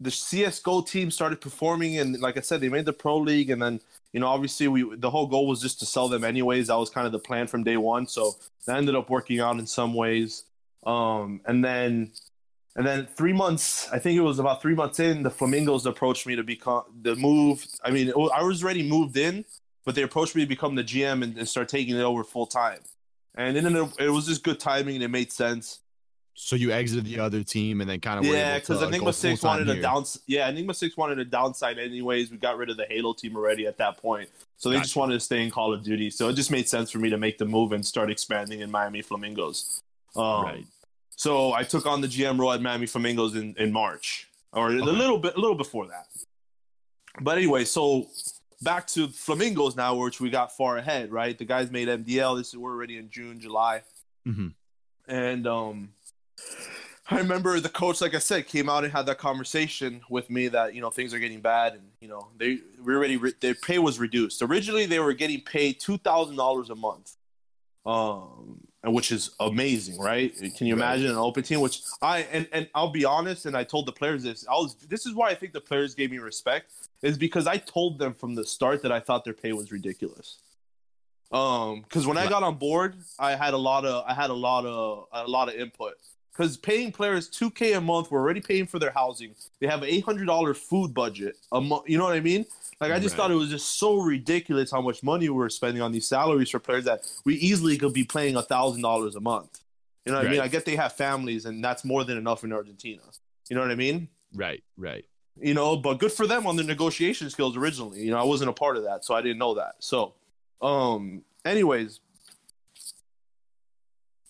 the 0.00 0.10
CS:GO 0.10 0.82
team 0.82 1.10
started 1.10 1.40
performing, 1.40 1.98
and 1.98 2.20
like 2.20 2.36
I 2.36 2.40
said, 2.40 2.60
they 2.60 2.68
made 2.68 2.84
the 2.84 2.92
pro 2.92 3.16
league, 3.18 3.50
and 3.50 3.62
then 3.62 3.80
you 4.14 4.20
know, 4.20 4.28
obviously, 4.28 4.68
we 4.68 4.96
the 4.96 5.10
whole 5.10 5.26
goal 5.26 5.48
was 5.48 5.60
just 5.60 5.80
to 5.80 5.86
sell 5.86 6.08
them 6.08 6.22
anyways. 6.22 6.68
That 6.68 6.76
was 6.76 6.88
kind 6.88 7.04
of 7.04 7.12
the 7.12 7.18
plan 7.18 7.48
from 7.48 7.64
day 7.64 7.76
one. 7.76 8.06
So 8.06 8.36
that 8.64 8.76
ended 8.76 8.94
up 8.94 9.10
working 9.10 9.40
out 9.40 9.58
in 9.58 9.66
some 9.66 9.92
ways. 9.92 10.44
Um, 10.86 11.40
and 11.46 11.64
then, 11.64 12.12
and 12.76 12.86
then 12.86 13.06
three 13.06 13.32
months, 13.32 13.88
I 13.92 13.98
think 13.98 14.16
it 14.16 14.22
was 14.22 14.38
about 14.38 14.60
three 14.60 14.74
months 14.74 14.98
in, 14.98 15.22
the 15.22 15.30
Flamingos 15.30 15.86
approached 15.86 16.26
me 16.26 16.34
to 16.34 16.42
become 16.42 16.82
the 17.02 17.14
move. 17.14 17.64
I 17.84 17.90
mean, 17.90 18.12
I 18.34 18.42
was 18.42 18.64
already 18.64 18.88
moved 18.88 19.16
in, 19.16 19.44
but 19.84 19.94
they 19.94 20.02
approached 20.02 20.34
me 20.34 20.42
to 20.42 20.48
become 20.48 20.74
the 20.74 20.82
GM 20.82 21.22
and, 21.22 21.38
and 21.38 21.48
start 21.48 21.68
taking 21.68 21.96
it 21.96 22.02
over 22.02 22.24
full 22.24 22.46
time. 22.46 22.80
And 23.36 23.56
then 23.56 23.90
it, 23.98 24.08
was 24.08 24.26
just 24.26 24.42
good 24.42 24.58
timing 24.58 24.96
and 24.96 25.04
it 25.04 25.08
made 25.08 25.32
sense. 25.32 25.80
So 26.36 26.56
you 26.56 26.72
exited 26.72 27.04
the 27.04 27.20
other 27.20 27.44
team 27.44 27.80
and 27.80 27.88
then 27.88 28.00
kind 28.00 28.18
of 28.18 28.24
Yeah, 28.24 28.58
because 28.58 28.82
Enigma 28.82 29.12
Six 29.12 29.42
wanted 29.42 29.68
a 29.68 29.80
down. 29.80 30.04
Yeah, 30.26 30.48
Enigma 30.48 30.74
Six 30.74 30.96
wanted 30.96 31.20
a 31.20 31.24
downside 31.24 31.78
anyways. 31.78 32.32
We 32.32 32.38
got 32.38 32.56
rid 32.56 32.70
of 32.70 32.76
the 32.76 32.86
Halo 32.90 33.12
team 33.12 33.36
already 33.36 33.68
at 33.68 33.78
that 33.78 33.98
point, 33.98 34.28
so 34.56 34.68
they 34.68 34.78
just 34.78 34.96
wanted 34.96 35.14
to 35.14 35.20
stay 35.20 35.44
in 35.44 35.50
Call 35.52 35.72
of 35.72 35.84
Duty. 35.84 36.10
So 36.10 36.28
it 36.28 36.34
just 36.34 36.50
made 36.50 36.68
sense 36.68 36.90
for 36.90 36.98
me 36.98 37.08
to 37.10 37.18
make 37.18 37.38
the 37.38 37.44
move 37.44 37.70
and 37.70 37.86
start 37.86 38.10
expanding 38.10 38.60
in 38.60 38.70
Miami 38.70 39.00
Flamingos. 39.00 39.80
Um, 40.16 40.44
Right. 40.44 40.66
So 41.16 41.52
I 41.52 41.62
took 41.62 41.86
on 41.86 42.00
the 42.00 42.08
GM 42.08 42.38
role 42.38 42.52
at 42.52 42.60
Miami 42.60 42.86
Flamingos 42.86 43.34
in, 43.34 43.54
in 43.56 43.72
March, 43.72 44.28
or 44.52 44.68
a 44.68 44.72
little 44.72 45.18
bit, 45.18 45.36
a 45.36 45.40
little 45.40 45.56
before 45.56 45.86
that. 45.86 46.06
But 47.20 47.38
anyway, 47.38 47.64
so 47.64 48.08
back 48.62 48.86
to 48.88 49.08
Flamingos 49.08 49.76
now, 49.76 49.94
which 49.94 50.20
we 50.20 50.30
got 50.30 50.56
far 50.56 50.78
ahead. 50.78 51.12
Right, 51.12 51.38
the 51.38 51.44
guys 51.44 51.70
made 51.70 51.88
MDL. 51.88 52.38
This 52.38 52.48
is 52.48 52.56
we're 52.56 52.72
already 52.72 52.98
in 52.98 53.10
June, 53.10 53.40
July 53.40 53.82
hmm 54.24 54.48
and 55.06 55.46
um 55.46 55.90
I 57.10 57.18
remember 57.18 57.60
the 57.60 57.68
coach, 57.68 58.00
like 58.00 58.14
I 58.14 58.18
said, 58.18 58.46
came 58.46 58.70
out 58.70 58.82
and 58.84 58.90
had 58.90 59.04
that 59.06 59.18
conversation 59.18 60.00
with 60.08 60.30
me 60.30 60.48
that 60.48 60.74
you 60.74 60.80
know 60.80 60.88
things 60.88 61.12
are 61.12 61.18
getting 61.18 61.42
bad, 61.42 61.74
and 61.74 61.82
you 62.00 62.08
know 62.08 62.28
they 62.38 62.60
we 62.82 62.94
already 62.94 63.18
re- 63.18 63.34
their 63.40 63.54
pay 63.54 63.78
was 63.78 63.98
reduced. 63.98 64.40
Originally, 64.40 64.86
they 64.86 64.98
were 64.98 65.12
getting 65.12 65.42
paid 65.42 65.78
two 65.78 65.98
thousand 65.98 66.36
dollars 66.36 66.70
a 66.70 66.74
month, 66.74 67.14
um, 67.84 68.63
and 68.84 68.92
which 68.92 69.10
is 69.10 69.30
amazing, 69.40 69.98
right? 69.98 70.32
Can 70.56 70.66
you 70.66 70.74
imagine 70.74 71.10
an 71.10 71.16
open 71.16 71.42
team? 71.42 71.60
Which 71.60 71.80
I 72.02 72.20
and 72.30 72.46
and 72.52 72.68
I'll 72.74 72.90
be 72.90 73.06
honest, 73.06 73.46
and 73.46 73.56
I 73.56 73.64
told 73.64 73.86
the 73.86 73.92
players 73.92 74.22
this. 74.22 74.46
I 74.46 74.52
was 74.52 74.74
this 74.88 75.06
is 75.06 75.14
why 75.14 75.30
I 75.30 75.34
think 75.34 75.54
the 75.54 75.60
players 75.60 75.94
gave 75.94 76.10
me 76.10 76.18
respect 76.18 76.70
is 77.02 77.16
because 77.16 77.46
I 77.46 77.56
told 77.56 77.98
them 77.98 78.12
from 78.12 78.34
the 78.34 78.44
start 78.44 78.82
that 78.82 78.92
I 78.92 79.00
thought 79.00 79.24
their 79.24 79.32
pay 79.32 79.52
was 79.52 79.72
ridiculous. 79.72 80.36
Um, 81.32 81.80
because 81.80 82.06
when 82.06 82.18
I 82.18 82.28
got 82.28 82.42
on 82.42 82.56
board, 82.56 82.96
I 83.18 83.34
had 83.34 83.54
a 83.54 83.58
lot 83.58 83.86
of 83.86 84.04
I 84.06 84.12
had 84.12 84.28
a 84.28 84.34
lot 84.34 84.66
of 84.66 85.06
a 85.12 85.26
lot 85.26 85.48
of 85.48 85.54
input. 85.54 85.94
Because 86.36 86.56
paying 86.56 86.90
players 86.90 87.28
two 87.28 87.50
k 87.50 87.74
a 87.74 87.80
month, 87.80 88.10
we're 88.10 88.18
already 88.18 88.40
paying 88.40 88.66
for 88.66 88.80
their 88.80 88.90
housing. 88.90 89.34
They 89.60 89.68
have 89.68 89.82
an 89.82 89.88
eight 89.88 90.04
hundred 90.04 90.26
dollar 90.26 90.52
food 90.52 90.92
budget 90.92 91.36
a 91.52 91.60
month. 91.60 91.84
You 91.86 91.96
know 91.96 92.04
what 92.04 92.14
I 92.14 92.20
mean? 92.20 92.44
Like 92.80 92.90
I 92.90 92.98
just 92.98 93.12
Right. 93.12 93.22
thought 93.22 93.30
it 93.30 93.34
was 93.36 93.50
just 93.50 93.78
so 93.78 94.00
ridiculous 94.00 94.70
how 94.72 94.80
much 94.80 95.02
money 95.02 95.28
we 95.28 95.36
were 95.36 95.48
spending 95.48 95.80
on 95.80 95.92
these 95.92 96.08
salaries 96.08 96.50
for 96.50 96.58
players 96.58 96.84
that 96.86 97.06
we 97.24 97.36
easily 97.36 97.78
could 97.78 97.92
be 97.92 98.02
thousand 98.04 98.82
dollars 98.82 99.14
a 99.14 99.20
month. 99.20 99.60
You 100.04 100.12
know 100.12 100.18
what 100.18 100.26
I 100.26 100.30
mean? 100.30 100.40
I 100.40 100.48
get 100.48 100.64
they 100.64 100.76
have 100.76 100.92
families, 100.94 101.46
and 101.46 101.64
that's 101.64 101.84
more 101.84 102.02
than 102.04 102.18
enough 102.18 102.42
in 102.44 102.52
Argentina. 102.52 103.02
You 103.48 103.56
know 103.56 103.62
what 103.62 103.70
I 103.70 103.76
mean? 103.76 104.08
Right, 104.34 104.62
right. 104.76 105.04
you 105.40 105.54
know, 105.54 105.76
but 105.76 105.98
good 105.98 106.12
for 106.12 106.26
them 106.26 106.46
on 106.46 106.56
their 106.56 106.64
negotiation 106.64 107.30
skills 107.30 107.56
originally. 107.56 108.02
You 108.02 108.10
know, 108.10 108.18
I 108.18 108.24
wasn't 108.24 108.50
a 108.50 108.52
part 108.52 108.76
of 108.76 108.82
that, 108.84 109.04
so 109.04 109.14
I 109.14 109.22
didn't 109.22 109.38
know 109.38 109.54
that. 109.54 109.76
So, 109.78 110.14
um, 110.60 111.22
anyways, 111.44 112.00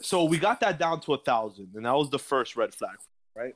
so 0.04 0.24
we 0.24 0.38
got 0.38 0.60
that 0.60 0.78
down 0.78 1.00
to 1.00 1.14
a 1.14 1.18
thousand, 1.18 1.70
and 1.74 1.86
that 1.86 1.94
was 1.94 2.10
the 2.10 2.18
first 2.18 2.56
red 2.56 2.74
flag, 2.74 2.96
right? 3.34 3.54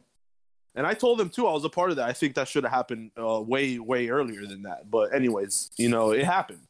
And 0.74 0.86
I 0.86 0.94
told 0.94 1.18
them 1.18 1.28
too, 1.28 1.46
I 1.46 1.52
was 1.52 1.64
a 1.64 1.68
part 1.68 1.90
of 1.90 1.96
that. 1.96 2.08
I 2.08 2.12
think 2.12 2.34
that 2.36 2.48
should 2.48 2.64
have 2.64 2.72
happened 2.72 3.10
uh, 3.20 3.40
way, 3.40 3.78
way 3.78 4.08
earlier 4.08 4.46
than 4.46 4.62
that. 4.62 4.90
But 4.90 5.12
anyways, 5.14 5.70
you 5.76 5.88
know, 5.88 6.12
it 6.12 6.24
happened. 6.24 6.60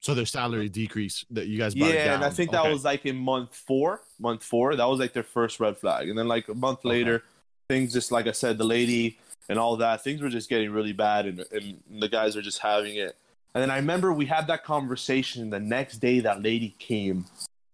So 0.00 0.14
their 0.14 0.26
salary 0.26 0.68
decrease 0.68 1.24
that 1.30 1.48
you 1.48 1.58
guys 1.58 1.74
Yeah, 1.74 2.04
down. 2.04 2.14
and 2.16 2.24
I 2.24 2.30
think 2.30 2.52
that 2.52 2.64
was 2.64 2.84
like 2.84 3.06
in 3.06 3.16
month 3.16 3.54
four. 3.54 4.02
Month 4.20 4.44
four, 4.44 4.76
that 4.76 4.84
was 4.84 5.00
like 5.00 5.12
their 5.12 5.22
first 5.22 5.58
red 5.60 5.78
flag, 5.78 6.08
and 6.08 6.18
then 6.18 6.28
like 6.28 6.48
a 6.48 6.54
month 6.54 6.84
later, 6.84 7.24
things 7.68 7.92
just 7.92 8.12
like 8.12 8.26
I 8.26 8.32
said, 8.32 8.58
the 8.58 8.64
lady 8.64 9.18
and 9.48 9.58
all 9.58 9.76
that, 9.78 10.04
things 10.04 10.20
were 10.20 10.28
just 10.28 10.48
getting 10.48 10.70
really 10.70 10.92
bad, 10.92 11.26
and, 11.26 11.44
and 11.50 11.82
the 12.00 12.08
guys 12.08 12.36
are 12.36 12.42
just 12.42 12.60
having 12.60 12.96
it. 12.96 13.16
And 13.54 13.62
then 13.62 13.70
I 13.70 13.76
remember 13.76 14.12
we 14.12 14.26
had 14.26 14.46
that 14.48 14.62
conversation. 14.62 15.50
The 15.50 15.58
next 15.58 15.98
day, 15.98 16.20
that 16.20 16.42
lady 16.42 16.74
came 16.78 17.24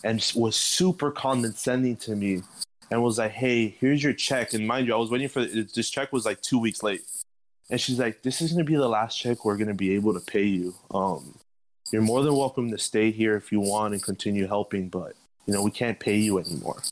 and 0.05 0.25
was 0.37 0.55
super 0.55 1.11
condescending 1.11 1.97
to 1.97 2.15
me, 2.15 2.43
and 2.91 3.03
was 3.03 3.19
like, 3.19 3.33
"Hey, 3.33 3.75
here's 3.81 4.03
your 4.03 4.13
check." 4.13 4.53
And 4.53 4.67
mind 4.67 4.87
you, 4.87 4.95
I 4.95 4.99
was 4.99 5.11
waiting 5.11 5.29
for 5.29 5.45
this 5.45 5.91
check 5.91 6.13
was 6.13 6.27
like 6.27 6.41
two 6.43 6.59
weeks 6.59 6.83
late, 6.83 7.03
and 7.71 7.81
she's 7.81 7.99
like, 7.99 8.23
"This 8.23 8.41
is 8.41 8.53
gonna 8.53 8.65
be 8.65 8.77
the 8.77 8.89
last 8.89 9.19
check 9.19 9.45
we're 9.45 9.57
gonna 9.57 9.75
be 9.75 9.95
able 9.95 10.15
to 10.15 10.21
pay 10.21 10.45
you. 10.45 10.75
Um, 10.93 11.39
you're 11.91 12.03
more 12.03 12.23
than 12.23 12.37
welcome 12.37 12.71
to 12.71 12.79
stay 12.79 13.11
here 13.11 13.35
if 13.37 13.51
you 13.51 13.61
want 13.61 13.95
and 13.95 14.03
continue 14.03 14.47
helping, 14.47 14.91
but 14.91 15.15
you 15.47 15.55
know 15.55 15.63
we 15.63 15.71
can't 15.71 15.99
pay 15.99 16.17
you 16.19 16.39
anymore." 16.39 16.83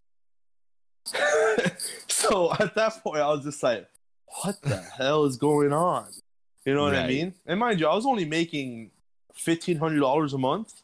so 2.09 2.53
at 2.59 2.75
that 2.75 3.03
point, 3.03 3.21
I 3.21 3.29
was 3.29 3.45
just 3.45 3.63
like, 3.63 3.89
"What 4.43 4.61
the 4.63 4.77
hell 4.97 5.25
is 5.27 5.37
going 5.37 5.73
on?" 5.73 6.07
You 6.65 6.75
know 6.75 6.85
what 6.85 6.95
I 6.95 7.09
mean? 7.09 7.35
And 7.45 7.61
mind 7.61 7.81
you, 7.81 7.89
I 7.89 7.95
was 7.95 8.07
only 8.07 8.25
making 8.25 8.93
fifteen 9.35 9.77
hundred 9.77 10.01
dollars 10.01 10.33
a 10.33 10.39
month. 10.39 10.82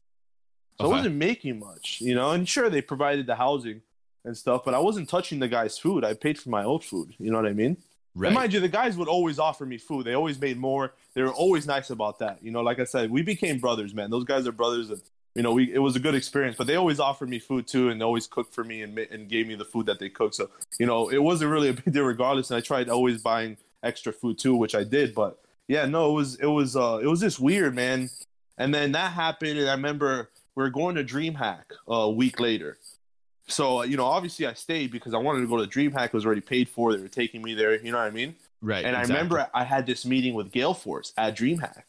So 0.78 0.86
Okay. 0.86 0.94
I 0.94 0.96
wasn't 0.96 1.16
making 1.16 1.58
much, 1.58 2.00
you 2.00 2.14
know. 2.14 2.30
And 2.30 2.48
sure, 2.48 2.70
they 2.70 2.80
provided 2.80 3.26
the 3.26 3.34
housing 3.34 3.82
and 4.24 4.36
stuff, 4.36 4.64
but 4.64 4.74
I 4.74 4.78
wasn't 4.78 5.08
touching 5.08 5.40
the 5.40 5.48
guy's 5.48 5.76
food. 5.78 6.04
I 6.04 6.14
paid 6.14 6.38
for 6.38 6.50
my 6.50 6.62
own 6.64 6.80
food. 6.80 7.14
You 7.18 7.30
know 7.30 7.38
what 7.40 7.50
I 7.50 7.52
mean? 7.52 7.78
Right. 8.14 8.28
And 8.28 8.34
mind 8.34 8.52
you, 8.52 8.60
the 8.60 8.68
guys 8.68 8.96
would 8.96 9.08
always 9.08 9.38
offer 9.38 9.66
me 9.66 9.78
food. 9.78 10.04
They 10.04 10.14
always 10.14 10.40
made 10.40 10.56
more. 10.56 10.92
They 11.14 11.22
were 11.22 11.32
always 11.32 11.66
nice 11.66 11.90
about 11.90 12.18
that. 12.20 12.38
You 12.42 12.50
know, 12.50 12.62
like 12.62 12.78
I 12.78 12.84
said, 12.84 13.10
we 13.10 13.22
became 13.22 13.58
brothers, 13.58 13.94
man. 13.94 14.10
Those 14.10 14.24
guys 14.24 14.46
are 14.46 14.52
brothers, 14.52 14.90
and 14.90 15.00
you 15.34 15.42
know, 15.42 15.52
we 15.52 15.72
it 15.72 15.78
was 15.78 15.96
a 15.96 16.00
good 16.00 16.14
experience. 16.14 16.56
But 16.56 16.66
they 16.68 16.76
always 16.76 17.00
offered 17.00 17.28
me 17.28 17.38
food 17.38 17.66
too, 17.66 17.90
and 17.90 18.00
they 18.00 18.04
always 18.04 18.26
cooked 18.26 18.54
for 18.54 18.64
me 18.64 18.82
and 18.82 18.96
and 18.98 19.28
gave 19.28 19.46
me 19.48 19.56
the 19.56 19.64
food 19.64 19.86
that 19.86 19.98
they 19.98 20.08
cooked. 20.08 20.36
So 20.36 20.48
you 20.78 20.86
know, 20.86 21.08
it 21.08 21.22
wasn't 21.22 21.50
really 21.50 21.70
a 21.70 21.72
big 21.74 21.92
deal 21.92 22.04
regardless. 22.04 22.50
And 22.50 22.58
I 22.58 22.60
tried 22.60 22.88
always 22.88 23.20
buying 23.22 23.56
extra 23.82 24.12
food 24.12 24.38
too, 24.38 24.54
which 24.54 24.74
I 24.74 24.84
did. 24.84 25.14
But 25.14 25.38
yeah, 25.68 25.86
no, 25.86 26.10
it 26.10 26.14
was 26.14 26.34
it 26.36 26.46
was 26.46 26.76
uh 26.76 27.00
it 27.02 27.06
was 27.06 27.20
just 27.20 27.40
weird, 27.40 27.74
man. 27.74 28.10
And 28.56 28.74
then 28.74 28.92
that 28.92 29.12
happened, 29.12 29.58
and 29.58 29.68
I 29.68 29.74
remember 29.74 30.28
we 30.58 30.64
were 30.64 30.70
going 30.70 30.96
to 30.96 31.04
DreamHack 31.04 31.62
uh, 31.88 31.94
a 31.94 32.10
week 32.10 32.40
later. 32.40 32.78
So 33.46 33.84
you 33.84 33.96
know, 33.96 34.06
obviously 34.06 34.44
I 34.44 34.54
stayed 34.54 34.90
because 34.90 35.14
I 35.14 35.18
wanted 35.18 35.42
to 35.42 35.46
go 35.46 35.64
to 35.64 35.70
DreamHack. 35.70 36.06
It 36.06 36.12
was 36.14 36.26
already 36.26 36.40
paid 36.40 36.68
for. 36.68 36.92
They 36.92 37.00
were 37.00 37.06
taking 37.06 37.42
me 37.42 37.54
there. 37.54 37.80
You 37.80 37.92
know 37.92 37.98
what 37.98 38.08
I 38.08 38.10
mean? 38.10 38.34
right. 38.60 38.84
And 38.84 38.96
exactly. 38.96 39.14
I 39.14 39.18
remember 39.18 39.46
I 39.54 39.62
had 39.62 39.86
this 39.86 40.04
meeting 40.04 40.34
with 40.34 40.50
Gale 40.50 40.74
Force 40.74 41.12
at 41.16 41.36
DreamHack. 41.36 41.84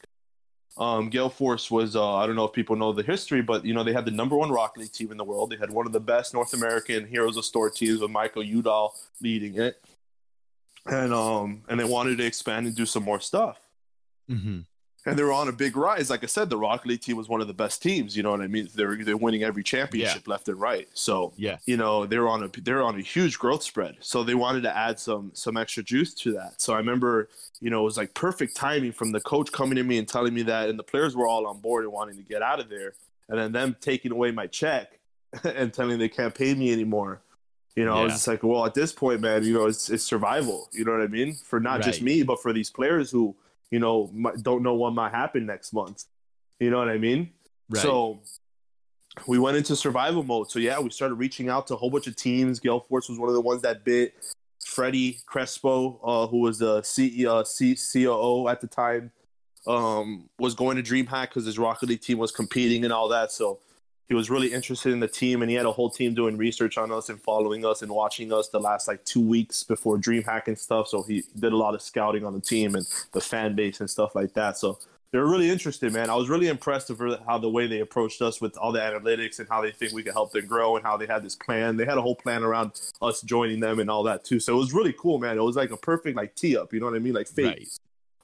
Um, 0.78 1.10
Gale 1.10 1.32
Force 1.32 1.72
was 1.72 1.96
uh, 1.96 2.16
I 2.18 2.28
don't 2.28 2.36
know 2.36 2.46
if 2.46 2.54
people 2.54 2.76
know 2.76 2.94
the 2.94 3.02
history, 3.02 3.42
but 3.42 3.66
you 3.66 3.74
know 3.74 3.84
they 3.84 3.92
had 3.92 4.06
the 4.06 4.12
number 4.12 4.38
one 4.38 4.52
Rocket 4.52 4.82
League 4.82 4.94
team 4.94 5.12
in 5.12 5.18
the 5.18 5.24
world. 5.24 5.50
They 5.50 5.58
had 5.58 5.72
one 5.72 5.88
of 5.88 5.92
the 5.92 6.00
best 6.00 6.36
North 6.36 6.54
American 6.54 7.08
Heroes 7.08 7.38
of 7.38 7.46
Storm 7.46 7.72
teams 7.76 8.02
with 8.02 8.12
Michael 8.12 8.44
Udall 8.44 8.94
leading 9.20 9.60
it, 9.60 9.84
and 10.86 11.12
um 11.12 11.64
and 11.68 11.80
they 11.80 11.86
wanted 11.86 12.20
to 12.20 12.24
expand 12.24 12.68
and 12.68 12.76
do 12.76 12.86
some 12.86 13.04
more 13.04 13.20
stuff. 13.20 13.60
Mhm. 14.30 14.66
And 15.06 15.18
they 15.18 15.24
were 15.24 15.32
on 15.32 15.48
a 15.48 15.52
big 15.54 15.78
rise. 15.78 16.10
Like 16.10 16.24
I 16.24 16.28
said, 16.28 16.50
the 16.50 16.58
Rocket 16.58 16.88
League 16.88 17.02
team 17.02 17.16
was 17.18 17.30
one 17.30 17.40
of 17.42 17.48
the 17.48 17.54
best 17.54 17.82
teams. 17.82 18.16
You 18.18 18.24
know 18.24 18.32
what 18.32 18.42
I 18.42 18.48
mean? 18.48 18.68
They're 18.76 18.96
they're 19.04 19.18
winning 19.18 19.44
every 19.44 19.64
championship 19.64 20.28
left 20.28 20.50
and 20.50 20.60
right. 20.60 20.88
So 20.94 21.34
Yeah. 21.38 21.58
you 21.66 21.78
know 21.78 22.06
they're 22.06 22.28
on 22.28 22.44
a 22.44 22.48
they're 22.62 22.84
on 22.84 22.96
a 22.98 23.02
huge 23.02 23.40
growth 23.40 23.64
spread 23.64 23.96
so 24.02 24.24
they 24.24 24.36
wanted 24.36 24.62
to 24.64 24.78
add 24.78 25.00
some 25.00 25.32
some 25.34 25.56
extra 25.58 25.84
juice 25.84 26.14
to 26.16 26.34
that 26.34 26.60
so 26.62 26.74
i 26.74 26.78
remember 26.78 27.30
you 27.62 27.70
know 27.70 27.82
it 27.82 27.84
was 27.84 27.98
like 27.98 28.14
perfect 28.14 28.56
timing 28.56 28.92
from 28.92 29.12
the 29.12 29.22
coach 29.22 29.52
coming 29.52 29.76
to 29.76 29.84
me 29.84 29.98
and 29.98 30.08
telling 30.08 30.34
me 30.34 30.42
that 30.44 30.70
and 30.70 30.78
the 30.78 30.84
players 30.84 31.16
were 31.16 31.28
all 31.28 31.48
on 31.48 31.60
board 31.60 31.84
and 31.86 31.94
wanting 31.94 32.18
to 32.18 32.24
get 32.24 32.42
out 32.42 32.60
of 32.60 32.70
there 32.70 32.94
and 33.30 33.38
then 33.40 33.52
them 33.52 33.76
taking 33.82 34.12
away 34.12 34.32
my 34.32 34.48
check 34.48 35.00
and 35.44 35.74
telling 35.74 35.98
they 36.00 36.10
can't 36.10 36.36
pay 36.36 36.54
me 36.54 36.72
anymore 36.74 37.22
you 37.76 37.86
know 37.86 37.94
i 37.94 38.04
was 38.04 38.14
just 38.14 38.28
like 38.28 38.44
well 38.44 38.66
at 38.66 38.74
this 38.74 38.92
point 38.92 39.22
man 39.22 39.44
you 39.44 39.54
know 39.54 39.66
it's, 39.68 39.90
it's 39.90 40.04
survival 40.04 40.68
you 40.74 40.84
know 40.86 40.92
what 40.92 41.02
i 41.02 41.08
mean 41.08 41.34
for 41.34 41.60
not 41.60 41.82
just 41.82 42.02
me 42.02 42.24
but 42.24 42.42
for 42.42 42.52
these 42.54 42.70
players 42.70 43.10
who 43.12 43.36
you 43.72 43.80
know 43.80 44.12
don't 44.42 44.64
know 44.64 44.74
what 44.74 44.94
might 44.94 45.12
happen 45.12 45.46
next 45.46 45.74
month 45.74 46.06
you 46.60 46.70
know 46.70 46.78
what 46.78 46.90
i 46.90 46.98
mean 46.98 47.30
Right. 47.70 47.82
so 47.84 48.20
we 49.28 49.38
went 49.40 49.58
into 49.58 49.76
survival 49.76 50.24
mode. 50.24 50.50
So 50.50 50.60
yeah, 50.60 50.80
we 50.80 50.92
started 50.92 51.16
reaching 51.16 51.50
out 51.50 51.68
to 51.68 51.74
a 51.74 51.78
whole 51.78 51.90
bunch 51.90 52.08
of 52.08 52.16
teams. 52.16 52.60
Gale 52.60 52.80
Force 52.80 53.10
was 53.10 53.18
one 53.20 53.28
of 53.28 53.36
the 53.36 53.42
ones 53.42 53.62
that 53.64 53.84
bit. 53.84 54.14
Freddie 54.66 55.18
Crespo, 55.26 56.00
uh, 56.04 56.28
who 56.28 56.38
was 56.40 56.60
the 56.60 56.82
CEO, 56.82 57.46
C- 57.46 57.76
COO 57.76 58.48
at 58.48 58.62
the 58.62 58.68
time, 58.68 59.12
um, 59.68 60.30
was 60.38 60.54
going 60.56 60.82
to 60.82 60.84
DreamHack 60.84 61.30
because 61.30 61.46
his 61.46 61.58
Rocket 61.60 61.90
League 61.90 62.02
team 62.02 62.18
was 62.18 62.32
competing 62.32 62.84
and 62.86 62.94
all 62.94 63.10
that. 63.10 63.32
So 63.32 63.60
he 64.10 64.16
was 64.16 64.30
really 64.32 64.52
interested 64.52 64.92
in 64.92 65.00
the 65.00 65.08
team, 65.08 65.44
and 65.44 65.52
he 65.52 65.56
had 65.56 65.68
a 65.68 65.72
whole 65.72 65.90
team 65.90 66.16
doing 66.16 66.36
research 66.36 66.80
on 66.80 66.92
us 66.92 67.10
and 67.10 67.22
following 67.22 67.64
us 67.64 67.84
and 67.84 67.92
watching 67.92 68.34
us 68.34 68.50
the 68.50 68.60
last 68.60 68.88
like 68.88 69.06
two 69.06 69.22
weeks 69.22 69.64
before 69.64 70.00
DreamHack 70.00 70.48
and 70.48 70.58
stuff. 70.58 70.88
So 70.88 71.04
he 71.04 71.24
did 71.38 71.54
a 71.54 71.58
lot 71.58 71.76
of 71.76 71.82
scouting 71.82 72.26
on 72.26 72.34
the 72.34 72.42
team 72.42 72.74
and 72.74 72.88
the 73.14 73.22
fan 73.22 73.56
base 73.56 73.80
and 73.80 73.90
stuff 73.90 74.16
like 74.16 74.34
that. 74.34 74.58
So 74.58 74.80
they 75.12 75.20
were 75.20 75.30
really 75.30 75.50
interested, 75.50 75.94
man. 75.94 76.10
I 76.10 76.16
was 76.16 76.28
really 76.28 76.48
impressed 76.48 76.90
with 76.90 77.20
how 77.28 77.38
the 77.38 77.50
way 77.50 77.68
they 77.68 77.82
approached 77.82 78.22
us 78.24 78.42
with 78.42 78.58
all 78.58 78.72
the 78.72 78.80
analytics 78.80 79.40
and 79.40 79.48
how 79.48 79.62
they 79.62 79.72
think 79.72 79.94
we 79.94 80.02
could 80.02 80.14
help 80.14 80.32
them 80.32 80.48
grow 80.48 80.76
and 80.76 80.84
how 80.84 80.98
they 80.98 81.06
had 81.06 81.24
this 81.24 81.36
plan. 81.36 81.78
They 81.78 81.86
had 81.86 81.98
a 82.00 82.02
whole 82.02 82.16
plan 82.16 82.44
around 82.44 82.80
us 83.04 83.22
joining 83.22 83.60
them 83.60 83.80
and 83.80 83.92
all 83.92 84.04
that 84.04 84.26
too. 84.26 84.40
So 84.40 84.56
it 84.56 84.60
was 84.60 84.74
really 84.74 84.94
cool, 84.98 85.20
man. 85.20 85.38
It 85.38 85.44
was 85.44 85.56
like 85.56 85.72
a 85.72 85.78
perfect 85.78 86.18
like 86.18 86.36
tee 86.36 86.58
up. 86.58 86.74
You 86.74 86.80
know 86.80 86.88
what 86.88 86.96
I 86.96 87.00
mean? 87.00 87.14
Like 87.14 87.28
fate. 87.28 87.46
Right. 87.46 87.68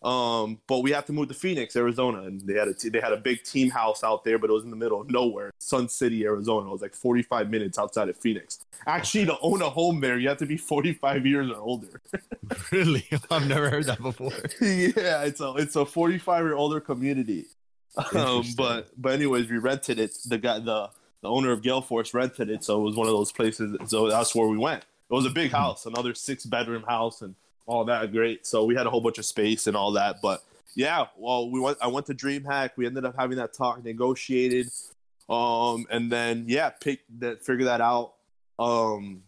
Um, 0.06 0.60
but 0.68 0.80
we 0.84 0.91
had 0.91 1.08
to 1.08 1.13
move 1.13 1.30
to 1.30 1.34
Phoenix, 1.34 1.76
Arizona, 1.76 2.22
and 2.22 2.39
they 2.41 2.54
had 2.54 2.68
a 2.68 2.74
t- 2.76 2.89
they 2.89 3.00
had 3.02 3.12
a 3.12 3.18
big 3.18 3.44
team 3.44 3.72
house 3.72 4.04
out 4.04 4.24
there, 4.24 4.38
but 4.38 4.52
it 4.52 4.54
was 4.54 4.63
in 4.63 4.70
the 4.70 4.76
middle 4.76 5.02
of 5.02 5.10
nowhere, 5.10 5.52
Sun 5.58 5.89
City, 5.89 6.26
Arizona. 6.26 6.68
It 6.68 6.72
was 6.72 6.82
like 6.84 6.94
45 6.94 7.50
minutes 7.50 7.80
outside 7.80 8.08
of 8.10 8.15
Phoenix. 8.15 8.60
Actually, 8.86 9.26
to 9.26 9.38
own 9.41 9.63
a 9.63 9.70
home 9.70 10.00
there, 10.02 10.20
you 10.20 10.30
have 10.30 10.38
to 10.38 10.46
be 10.46 10.58
45 10.58 11.26
years 11.26 11.50
or 11.50 11.58
older. 11.58 12.02
really? 12.72 13.04
I've 13.32 13.48
never 13.48 13.70
heard 13.72 13.86
that 13.86 14.00
before. 14.02 14.32
yeah, 14.62 15.24
it's 15.24 15.41
a 15.41 15.54
it's 15.58 15.76
a 15.76 15.86
45 15.88 16.44
year 16.44 16.54
older 16.56 16.80
community. 16.80 17.46
Um, 18.13 18.44
but 18.56 18.89
but 18.98 19.13
anyways, 19.13 19.50
we 19.50 19.58
rented 19.58 19.98
it. 20.00 20.15
The 20.28 20.38
guy 20.38 20.60
the 20.60 20.89
the 21.22 21.30
owner 21.30 21.52
of 21.52 21.63
Gale 21.63 21.82
Force 21.82 22.13
rented 22.13 22.52
it, 22.52 22.63
so 22.63 22.80
it 22.80 22.84
was 22.84 22.96
one 22.96 23.08
of 23.08 23.13
those 23.13 23.32
places. 23.32 23.76
So 23.89 24.08
that's 24.10 24.36
where 24.36 24.48
we 24.48 24.58
went. 24.60 24.84
It 25.10 25.13
was 25.13 25.26
a 25.26 25.30
big 25.32 25.50
Hmm. 25.50 25.58
house, 25.58 25.86
another 25.88 26.13
six 26.13 26.46
bedroom 26.46 26.84
house, 26.84 27.22
and 27.24 27.34
all 27.65 27.86
that. 27.86 28.12
Great. 28.12 28.45
So 28.45 28.65
we 28.65 28.75
had 28.75 28.88
a 28.88 28.89
whole 28.89 29.01
bunch 29.01 29.17
of 29.17 29.25
space 29.25 29.67
and 29.67 29.75
all 29.75 29.91
that. 29.93 30.21
But 30.21 30.43
yeah, 30.75 31.06
well, 31.17 31.49
we 31.49 31.60
went. 31.60 31.78
I 31.82 31.88
went 31.88 32.06
to 32.08 32.13
DreamHack. 32.13 32.71
We 32.75 32.86
ended 32.86 33.06
up 33.06 33.15
having 33.17 33.38
that 33.38 33.54
talk, 33.54 33.84
negotiated, 33.84 34.67
um, 35.30 35.86
and 35.89 36.12
then 36.12 36.45
yeah, 36.47 36.69
pick 36.69 37.01
that, 37.19 37.43
figure 37.43 37.65
that 37.65 37.82
out. 37.82 38.13
Um, 38.60 39.23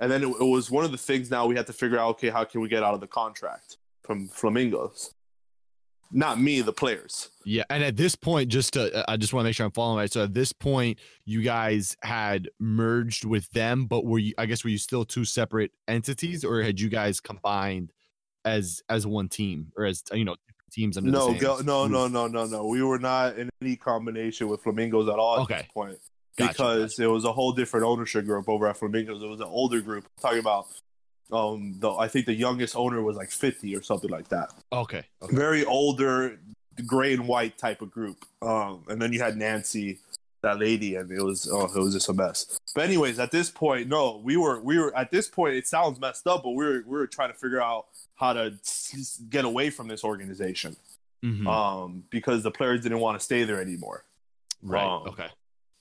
and 0.00 0.10
then 0.10 0.22
it, 0.22 0.28
it 0.28 0.44
was 0.44 0.70
one 0.70 0.84
of 0.84 0.92
the 0.92 0.98
things. 0.98 1.30
Now 1.30 1.46
we 1.46 1.56
had 1.56 1.66
to 1.66 1.72
figure 1.72 1.98
out, 1.98 2.10
okay, 2.10 2.30
how 2.30 2.44
can 2.44 2.60
we 2.60 2.68
get 2.68 2.82
out 2.82 2.94
of 2.94 3.00
the 3.00 3.06
contract 3.06 3.78
from 4.02 4.28
Flamingos? 4.28 5.14
Not 6.10 6.40
me, 6.40 6.62
the 6.62 6.72
players. 6.72 7.28
Yeah, 7.44 7.64
and 7.70 7.82
at 7.84 7.96
this 7.96 8.14
point, 8.14 8.48
just 8.48 8.72
to, 8.74 9.04
I 9.10 9.16
just 9.16 9.32
want 9.32 9.44
to 9.44 9.48
make 9.48 9.56
sure 9.56 9.66
I'm 9.66 9.72
following 9.72 9.98
right. 9.98 10.12
So 10.12 10.24
at 10.24 10.32
this 10.34 10.52
point, 10.52 10.98
you 11.24 11.42
guys 11.42 11.96
had 12.02 12.48
merged 12.58 13.24
with 13.24 13.50
them, 13.50 13.86
but 13.86 14.04
were 14.06 14.18
you? 14.18 14.34
I 14.38 14.46
guess 14.46 14.64
were 14.64 14.70
you 14.70 14.78
still 14.78 15.04
two 15.04 15.24
separate 15.24 15.70
entities, 15.86 16.44
or 16.44 16.62
had 16.62 16.80
you 16.80 16.88
guys 16.88 17.20
combined 17.20 17.92
as 18.44 18.82
as 18.88 19.06
one 19.06 19.28
team, 19.28 19.72
or 19.76 19.84
as 19.84 20.02
you 20.12 20.24
know 20.24 20.36
teams 20.70 20.96
under 20.96 21.10
No, 21.10 21.34
go, 21.34 21.60
no, 21.60 21.86
no, 21.86 22.08
no, 22.08 22.26
no, 22.26 22.46
no. 22.46 22.66
We 22.66 22.82
were 22.82 22.98
not 22.98 23.38
in 23.38 23.50
any 23.62 23.76
combination 23.76 24.48
with 24.48 24.62
Flamingos 24.62 25.08
at 25.08 25.18
all 25.18 25.36
at 25.36 25.42
Okay. 25.42 25.56
this 25.56 25.66
point 25.72 25.98
Gotcha, 26.36 26.52
because 26.52 26.98
it 26.98 27.06
was 27.06 27.24
a 27.24 27.32
whole 27.32 27.52
different 27.52 27.84
ownership 27.86 28.24
group 28.26 28.48
over 28.48 28.68
at 28.68 28.76
Flamingos. 28.76 29.22
It 29.22 29.26
was 29.26 29.40
an 29.40 29.46
older 29.46 29.80
group. 29.80 30.04
I'm 30.04 30.22
talking 30.22 30.38
about, 30.38 30.66
um, 31.32 31.74
the 31.78 31.90
I 31.92 32.08
think 32.08 32.26
the 32.26 32.34
youngest 32.34 32.76
owner 32.76 33.02
was 33.02 33.16
like 33.16 33.30
50 33.30 33.76
or 33.76 33.82
something 33.82 34.10
like 34.10 34.28
that. 34.28 34.50
Okay, 34.72 35.04
okay. 35.22 35.36
Very 35.36 35.64
older, 35.64 36.38
gray 36.86 37.14
and 37.14 37.26
white 37.28 37.58
type 37.58 37.82
of 37.82 37.90
group. 37.90 38.24
Um, 38.42 38.84
and 38.88 39.00
then 39.00 39.12
you 39.12 39.20
had 39.20 39.36
Nancy, 39.36 39.98
that 40.42 40.58
lady, 40.58 40.94
and 40.96 41.10
it 41.10 41.22
was 41.22 41.48
oh, 41.52 41.64
it 41.64 41.78
was 41.78 41.94
just 41.94 42.08
a 42.08 42.14
mess. 42.14 42.58
But 42.74 42.84
anyways, 42.84 43.18
at 43.18 43.30
this 43.30 43.50
point, 43.50 43.88
no, 43.88 44.20
we 44.24 44.36
were 44.36 44.60
we 44.60 44.78
were 44.78 44.96
at 44.96 45.10
this 45.10 45.28
point. 45.28 45.54
It 45.54 45.66
sounds 45.66 46.00
messed 46.00 46.26
up, 46.26 46.42
but 46.44 46.50
we 46.50 46.64
were 46.64 46.82
we 46.86 46.96
were 46.96 47.06
trying 47.06 47.32
to 47.32 47.38
figure 47.38 47.60
out 47.60 47.86
how 48.14 48.32
to 48.32 48.54
get 49.30 49.44
away 49.44 49.70
from 49.70 49.86
this 49.88 50.02
organization 50.04 50.76
Mhm. 51.24 51.46
um, 51.48 52.04
because 52.10 52.42
the 52.44 52.50
players 52.50 52.82
didn't 52.82 53.00
want 53.00 53.18
to 53.18 53.24
stay 53.24 53.42
there 53.42 53.60
anymore 53.60 54.04
right. 54.62 54.84
um, 54.84 55.02
okay. 55.08 55.26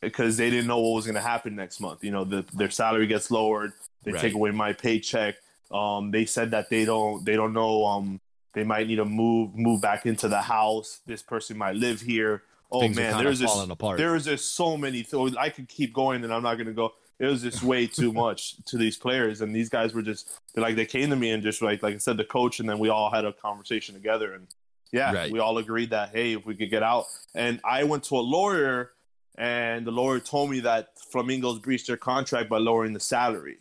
Because 0.01 0.37
they 0.37 0.49
didn't 0.49 0.67
know 0.67 0.79
what 0.79 0.95
was 0.95 1.05
going 1.05 1.15
to 1.15 1.21
happen 1.21 1.55
next 1.55 1.79
month. 1.79 2.03
You 2.03 2.11
know, 2.11 2.23
the, 2.23 2.45
their 2.53 2.69
salary 2.69 3.07
gets 3.07 3.31
lowered. 3.31 3.73
They 4.03 4.11
Right. 4.11 4.21
take 4.21 4.33
away 4.33 4.51
my 4.51 4.73
paycheck. 4.73 5.35
Um, 5.71 6.11
they 6.11 6.25
said 6.25 6.51
that 6.51 6.69
they 6.69 6.85
don't 6.85 7.25
they 7.25 7.35
don't 7.35 7.51
know. 7.53 7.85
Um, 7.85 8.21
they 8.53 8.63
might 8.63 8.87
need 8.87 8.95
to 8.97 9.05
move 9.05 9.53
move 9.55 9.81
back 9.81 10.05
into 10.05 10.27
the 10.29 10.41
house. 10.41 10.99
This 11.05 11.21
person 11.21 11.57
might 11.57 11.75
live 11.75 11.99
here. 12.01 12.43
Oh 12.71 12.81
Things 12.81 12.95
man, 12.97 13.23
there's 13.23 13.39
just 13.39 13.53
falling 13.53 13.71
apart. 13.71 13.97
there 13.97 14.11
was 14.13 14.25
just 14.25 14.53
so 14.55 14.77
many. 14.77 15.03
Th- 15.03 15.35
I 15.37 15.49
could 15.49 15.67
keep 15.69 15.93
going, 15.93 16.23
and 16.23 16.33
I'm 16.33 16.43
not 16.43 16.55
going 16.55 16.67
to 16.67 16.73
go. 16.73 16.93
It 17.19 17.25
was 17.25 17.41
just 17.41 17.63
way 17.63 17.87
too 17.87 18.11
much 18.13 18.57
to 18.65 18.77
these 18.77 18.95
players, 18.97 19.41
and 19.41 19.53
these 19.55 19.69
guys 19.69 19.93
were 19.93 20.01
just 20.01 20.29
they're 20.53 20.63
like 20.63 20.75
they 20.75 20.85
came 20.85 21.09
to 21.09 21.15
me 21.15 21.31
and 21.31 21.41
just 21.43 21.61
like 21.61 21.81
like 21.83 21.95
I 21.95 21.97
said, 21.97 22.17
the 22.17 22.23
coach, 22.25 22.59
and 22.59 22.69
then 22.69 22.77
we 22.79 22.89
all 22.89 23.09
had 23.11 23.25
a 23.25 23.33
conversation 23.33 23.93
together, 23.95 24.33
and 24.33 24.47
yeah, 24.91 25.13
Right. 25.13 25.31
we 25.31 25.39
all 25.39 25.57
agreed 25.57 25.89
that 25.89 26.09
hey, 26.13 26.33
if 26.33 26.45
we 26.45 26.55
could 26.55 26.69
get 26.69 26.83
out, 26.83 27.05
and 27.35 27.59
I 27.65 27.83
went 27.85 28.03
to 28.05 28.15
a 28.17 28.21
lawyer, 28.21 28.91
and 29.37 29.85
the 29.85 29.91
lawyer 29.91 30.19
told 30.19 30.49
me 30.49 30.59
that 30.61 30.89
Flamingos 30.99 31.59
breached 31.59 31.87
their 31.87 31.97
contract 31.97 32.49
by 32.49 32.57
lowering 32.57 32.93
the 32.93 32.99
salary. 32.99 33.57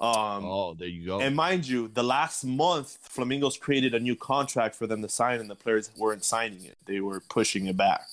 Um, 0.00 0.44
oh, 0.46 0.74
there 0.78 0.88
you 0.88 1.04
go. 1.04 1.20
and 1.20 1.36
mind 1.36 1.68
you, 1.68 1.88
the 1.88 2.02
last 2.02 2.42
month, 2.44 2.96
Flamingos 3.02 3.58
created 3.58 3.92
a 3.94 4.00
new 4.00 4.16
contract 4.16 4.74
for 4.74 4.86
them 4.86 5.02
to 5.02 5.08
sign, 5.10 5.40
and 5.40 5.50
the 5.50 5.54
players 5.54 5.90
weren't 5.98 6.24
signing 6.24 6.64
it. 6.64 6.78
They 6.86 7.00
were 7.00 7.20
pushing 7.28 7.66
it 7.66 7.76
back. 7.76 8.06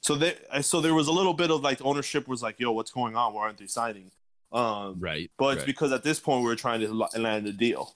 So 0.00 0.14
they, 0.16 0.36
so 0.62 0.80
there 0.80 0.94
was 0.94 1.06
a 1.06 1.12
little 1.12 1.34
bit 1.34 1.50
of 1.50 1.60
like 1.60 1.80
ownership 1.84 2.26
was 2.26 2.42
like, 2.42 2.58
"Yo, 2.58 2.72
what's 2.72 2.90
going 2.90 3.14
on? 3.14 3.32
Why 3.34 3.42
aren't 3.42 3.58
they 3.58 3.66
signing?" 3.66 4.10
Um, 4.50 4.96
Right. 4.98 5.30
but 5.38 5.56
it's 5.58 5.66
because 5.66 5.92
at 5.92 6.02
this 6.02 6.18
point 6.18 6.44
we 6.44 6.50
are 6.50 6.56
trying 6.56 6.80
to 6.80 6.92
land 7.18 7.46
a 7.46 7.52
deal 7.52 7.92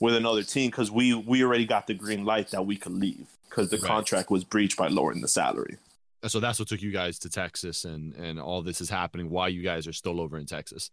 with 0.00 0.14
another 0.14 0.42
team 0.42 0.70
because 0.70 0.90
we 0.90 1.14
we 1.14 1.44
already 1.44 1.66
got 1.66 1.86
the 1.86 1.94
green 1.94 2.24
light 2.24 2.50
that 2.50 2.64
we 2.64 2.76
could 2.76 2.92
leave 2.92 3.26
because 3.48 3.68
the 3.70 3.76
Right. 3.76 3.86
contract 3.86 4.30
was 4.30 4.42
breached 4.44 4.76
by 4.78 4.88
lowering 4.88 5.20
the 5.20 5.28
salary. 5.28 5.76
Uh, 6.22 6.28
so 6.28 6.40
that's 6.40 6.58
what 6.58 6.68
took 6.68 6.82
you 6.82 6.90
guys 6.90 7.18
to 7.20 7.30
Texas, 7.30 7.84
and 7.84 8.14
and 8.14 8.40
all 8.40 8.62
this 8.62 8.80
is 8.80 8.90
happening. 8.90 9.30
Why 9.30 9.48
you 9.48 9.62
guys 9.62 9.86
are 9.86 9.92
still 9.92 10.20
over 10.20 10.38
in 10.38 10.46
Texas? 10.46 10.90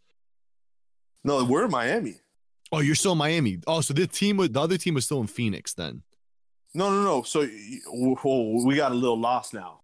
No, 1.24 1.44
we're 1.44 1.66
in 1.66 1.72
Miami. 1.72 2.18
Oh, 2.72 2.80
you're 2.80 2.96
still 2.96 3.14
in 3.14 3.18
Miami. 3.18 3.60
Oh, 3.68 3.82
so 3.82 3.94
the 3.94 4.08
team, 4.08 4.38
the 4.38 4.60
other 4.60 4.78
team 4.78 4.94
was 4.94 5.06
still 5.06 5.22
in 5.22 5.28
Phoenix 5.28 5.74
then. 5.74 6.04
No, 6.74 6.90
no, 6.92 7.04
no. 7.04 7.22
So 7.24 7.48
whoa, 7.88 8.64
we 8.66 8.76
got 8.76 8.92
a 8.92 8.96
little 8.96 9.20
lost 9.20 9.54
now. 9.54 9.82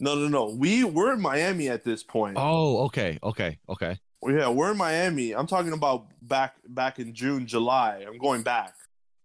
No, 0.00 0.14
no, 0.16 0.26
no. 0.28 0.54
We 0.56 0.82
we're 0.84 1.12
in 1.12 1.20
Miami 1.20 1.68
at 1.68 1.84
this 1.84 2.02
point. 2.02 2.36
Oh, 2.38 2.84
okay, 2.86 3.18
okay, 3.22 3.58
okay. 3.68 3.98
Yeah, 4.26 4.48
we're 4.48 4.72
in 4.72 4.78
Miami. 4.78 5.32
I'm 5.32 5.46
talking 5.46 5.72
about 5.72 6.06
back 6.22 6.54
back 6.66 6.98
in 6.98 7.14
June, 7.14 7.46
July. 7.46 8.04
I'm 8.08 8.18
going 8.18 8.42
back 8.42 8.74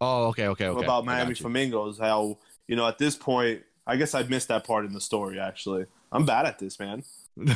Oh, 0.02 0.28
okay, 0.28 0.48
okay, 0.48 0.68
okay. 0.68 0.84
about 0.84 1.06
Miami. 1.06 1.34
Flamingos. 1.34 2.00
How 2.00 2.38
you 2.68 2.76
know 2.76 2.88
at 2.88 2.98
this 2.98 3.16
point, 3.16 3.62
I 3.90 3.96
guess 3.98 4.14
I 4.14 4.24
missed 4.24 4.48
that 4.50 4.66
part 4.66 4.86
in 4.86 4.94
the 4.94 5.02
story. 5.02 5.40
Actually, 5.40 5.86
I'm 6.12 6.26
bad 6.26 6.46
at 6.46 6.60
this, 6.60 6.80
man. 6.80 7.04
no, 7.38 7.56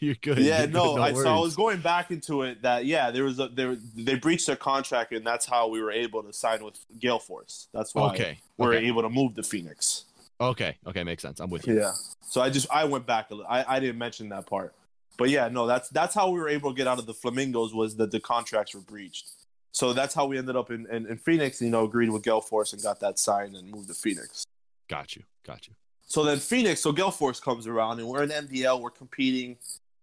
you're 0.00 0.14
good. 0.20 0.38
yeah, 0.38 0.58
You're 0.58 0.66
good, 0.66 0.72
no. 0.74 0.96
I, 1.02 1.12
so 1.12 1.28
I 1.34 1.38
was 1.38 1.54
going 1.56 1.80
back 1.80 2.10
into 2.10 2.42
it 2.42 2.62
that 2.62 2.84
yeah, 2.84 3.10
there 3.10 3.24
was 3.24 3.38
a 3.38 3.48
there 3.48 3.76
they 3.96 4.16
breached 4.16 4.46
their 4.46 4.56
contract 4.56 5.12
and 5.12 5.26
that's 5.26 5.46
how 5.46 5.68
we 5.68 5.80
were 5.80 5.92
able 5.92 6.22
to 6.22 6.32
sign 6.32 6.64
with 6.64 6.78
Gale 6.98 7.18
Force. 7.18 7.68
That's 7.72 7.94
why 7.94 8.08
Okay, 8.10 8.38
we 8.56 8.66
are 8.66 8.74
okay, 8.74 8.86
able 8.86 9.02
to 9.02 9.08
move 9.10 9.34
to 9.36 9.42
Phoenix. 9.42 10.04
okay, 10.40 10.76
okay. 10.86 11.04
Makes 11.04 11.22
sense. 11.22 11.40
I'm 11.40 11.50
with 11.50 11.66
you. 11.66 11.78
Yeah. 11.78 11.92
So 12.22 12.40
I 12.40 12.50
just 12.50 12.66
I 12.72 12.84
went 12.84 13.06
back 13.06 13.30
a 13.30 13.34
little. 13.34 13.50
I, 13.50 13.64
I 13.76 13.80
didn't 13.80 13.98
mention 13.98 14.28
that 14.30 14.46
part. 14.46 14.74
But 15.16 15.30
yeah, 15.30 15.48
no, 15.48 15.66
that's 15.66 15.88
that's 15.90 16.14
how 16.14 16.30
we 16.30 16.38
were 16.40 16.48
able 16.48 16.70
to 16.72 16.76
get 16.76 16.86
out 16.86 16.98
of 16.98 17.06
the 17.06 17.14
Flamingos 17.14 17.72
was 17.74 17.96
that 17.96 18.10
the 18.10 18.20
contracts 18.20 18.74
were 18.74 18.80
breached. 18.80 19.30
So 19.72 19.92
that's 19.92 20.14
how 20.14 20.26
we 20.26 20.38
ended 20.38 20.56
up 20.56 20.70
in, 20.70 20.86
in, 20.90 21.06
in 21.06 21.18
Phoenix, 21.18 21.60
you 21.62 21.68
know, 21.70 21.84
agreed 21.84 22.10
with 22.10 22.22
Gale 22.24 22.40
Force 22.40 22.72
and 22.72 22.82
got 22.82 22.98
that 23.00 23.18
signed 23.18 23.54
and 23.54 23.70
moved 23.70 23.88
to 23.88 23.94
Phoenix. 23.94 24.44
Got 24.88 25.14
you, 25.14 25.22
got 25.48 25.66
you. 25.66 25.74
So 26.06 26.24
then 26.24 26.38
Phoenix, 26.38 26.80
so 26.80 26.92
Gale 26.92 27.10
Force 27.10 27.40
comes 27.40 27.66
around 27.66 27.98
and 27.98 28.08
we're 28.08 28.22
in 28.22 28.30
MDL, 28.30 28.80
we're 28.80 28.90
competing. 28.90 29.56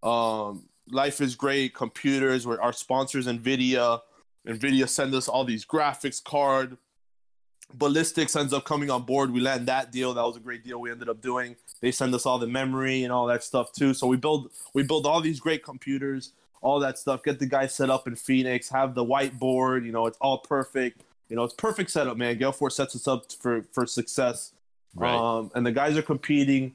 Um, 0.03 0.63
life 0.89 1.21
is 1.21 1.35
great, 1.35 1.73
computers, 1.73 2.45
we're 2.45 2.59
our 2.59 2.73
sponsors 2.73 3.27
Nvidia. 3.27 4.01
Nvidia 4.47 4.87
send 4.87 5.13
us 5.15 5.27
all 5.27 5.43
these 5.43 5.65
graphics 5.65 6.23
card. 6.23 6.77
Ballistix 7.75 8.39
ends 8.39 8.53
up 8.53 8.63
coming 8.65 8.91
on 8.91 9.03
board. 9.03 9.31
We 9.31 9.39
land 9.39 9.67
that 9.67 9.91
deal. 9.91 10.13
That 10.13 10.23
was 10.23 10.37
a 10.37 10.39
great 10.39 10.63
deal 10.63 10.79
we 10.79 10.91
ended 10.91 11.09
up 11.09 11.21
doing. 11.21 11.55
They 11.81 11.91
send 11.91 12.13
us 12.13 12.25
all 12.25 12.37
the 12.37 12.47
memory 12.47 13.03
and 13.03 13.11
all 13.11 13.25
that 13.25 13.43
stuff 13.43 13.71
too. 13.73 13.95
So 13.95 14.05
we 14.05 14.17
build 14.17 14.51
we 14.75 14.83
build 14.83 15.07
all 15.07 15.19
these 15.19 15.39
great 15.39 15.63
computers, 15.63 16.33
all 16.61 16.79
that 16.81 16.99
stuff. 16.99 17.23
Get 17.23 17.39
the 17.39 17.47
guys 17.47 17.73
set 17.73 17.89
up 17.89 18.07
in 18.07 18.15
Phoenix. 18.15 18.69
Have 18.69 18.93
the 18.93 19.03
whiteboard. 19.03 19.83
You 19.83 19.91
know, 19.91 20.05
it's 20.05 20.17
all 20.21 20.37
perfect. 20.37 21.01
You 21.29 21.35
know, 21.35 21.43
it's 21.43 21.55
perfect 21.55 21.89
setup, 21.89 22.17
man. 22.17 22.37
Gale 22.37 22.51
Force 22.51 22.75
sets 22.75 22.95
us 22.95 23.07
up 23.07 23.31
for 23.31 23.63
for 23.71 23.87
success. 23.87 24.51
Right. 24.95 25.13
Um, 25.13 25.51
and 25.55 25.65
the 25.65 25.71
guys 25.71 25.97
are 25.97 26.01
competing, 26.01 26.73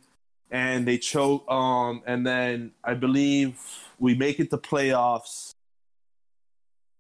and 0.51 0.87
they 0.87 0.99
choke. 0.99 1.51
Um, 1.51 2.03
and 2.07 2.27
then 2.27 2.73
I 2.85 2.95
believe 2.95 3.59
we 3.99 4.15
make 4.15 4.39
it 4.41 4.51
to 4.51 4.59
playoffs, 4.59 5.55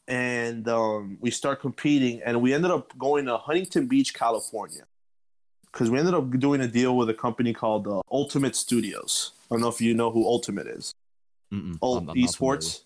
and 0.08 0.66
um, 0.68 1.18
we 1.20 1.30
start 1.30 1.60
competing, 1.60 2.20
and 2.24 2.40
we 2.42 2.52
ended 2.54 2.70
up 2.70 2.96
going 2.98 3.26
to 3.26 3.36
Huntington 3.36 3.86
Beach, 3.86 4.12
California, 4.14 4.84
because 5.72 5.90
we 5.90 5.98
ended 5.98 6.14
up 6.14 6.30
doing 6.38 6.60
a 6.60 6.66
deal 6.68 6.96
with 6.96 7.08
a 7.10 7.14
company 7.14 7.52
called 7.52 7.86
uh, 7.86 8.00
Ultimate 8.10 8.56
Studios. 8.56 9.32
I 9.50 9.54
don't 9.54 9.62
know 9.62 9.68
if 9.68 9.80
you 9.80 9.94
know 9.94 10.10
who 10.10 10.24
Ultimate 10.26 10.66
is. 10.66 10.94
Mm-mm, 11.52 11.78
I'm- 11.82 12.08
I'm 12.10 12.16
Esports. 12.16 12.82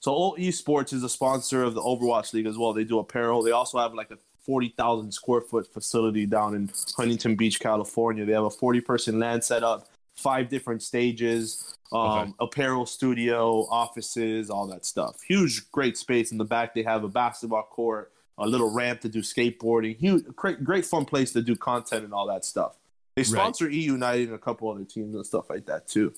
So 0.00 0.12
Ult 0.12 0.38
Esports 0.38 0.92
is 0.92 1.04
a 1.04 1.08
sponsor 1.08 1.62
of 1.62 1.74
the 1.74 1.80
Overwatch 1.80 2.32
League 2.32 2.46
as 2.46 2.58
well. 2.58 2.72
They 2.72 2.82
do 2.82 2.98
apparel. 2.98 3.40
They 3.42 3.52
also 3.52 3.78
have 3.78 3.94
like 3.94 4.10
a 4.10 4.18
forty 4.44 4.74
thousand 4.76 5.12
square 5.12 5.40
foot 5.40 5.72
facility 5.72 6.26
down 6.26 6.54
in 6.54 6.70
Huntington 6.96 7.36
Beach, 7.36 7.60
California. 7.60 8.24
They 8.24 8.32
have 8.32 8.44
a 8.44 8.50
forty 8.50 8.80
person 8.80 9.18
LAN 9.18 9.42
set 9.42 9.62
up, 9.62 9.88
five 10.16 10.48
different 10.48 10.82
stages, 10.82 11.76
um, 11.92 11.98
Okay. 12.00 12.32
apparel 12.40 12.86
studio, 12.86 13.66
offices, 13.70 14.50
all 14.50 14.66
that 14.68 14.84
stuff. 14.84 15.20
Huge, 15.22 15.70
great 15.70 15.96
space 15.96 16.32
in 16.32 16.38
the 16.38 16.44
back. 16.44 16.74
They 16.74 16.82
have 16.82 17.04
a 17.04 17.08
basketball 17.08 17.64
court, 17.64 18.12
a 18.38 18.46
little 18.46 18.70
ramp 18.72 19.00
to 19.02 19.08
do 19.08 19.20
skateboarding. 19.20 19.96
Huge, 19.96 20.24
great, 20.36 20.64
great 20.64 20.84
fun 20.84 21.04
place 21.04 21.32
to 21.32 21.42
do 21.42 21.54
content 21.56 22.04
and 22.04 22.12
all 22.12 22.26
that 22.28 22.44
stuff. 22.44 22.76
They 23.16 23.22
Right. 23.22 23.28
sponsor 23.28 23.68
E 23.68 23.78
United 23.78 24.28
and 24.28 24.34
a 24.34 24.38
couple 24.38 24.70
other 24.70 24.84
teams 24.84 25.14
and 25.14 25.24
stuff 25.26 25.50
like 25.50 25.66
that 25.66 25.86
too. 25.86 26.14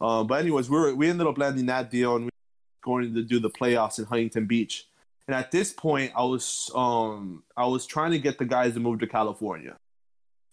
Um, 0.00 0.26
but 0.26 0.40
anyways, 0.40 0.68
we 0.68 0.76
were, 0.76 0.94
we 0.94 1.08
ended 1.08 1.26
up 1.26 1.38
landing 1.38 1.66
that 1.66 1.90
deal 1.90 2.16
and 2.16 2.24
we 2.26 2.30
were 2.30 2.84
going 2.84 3.14
to 3.14 3.22
do 3.22 3.38
the 3.40 3.48
playoffs 3.48 3.98
in 3.98 4.04
Huntington 4.04 4.46
Beach. 4.46 4.86
And 5.26 5.34
at 5.34 5.50
this 5.50 5.72
point, 5.72 6.12
I 6.16 6.24
was 6.24 6.70
um 6.74 7.42
I 7.56 7.66
was 7.66 7.86
trying 7.86 8.12
to 8.12 8.18
get 8.18 8.38
the 8.38 8.44
guys 8.44 8.74
to 8.74 8.80
move 8.80 9.00
to 9.00 9.06
California. 9.06 9.76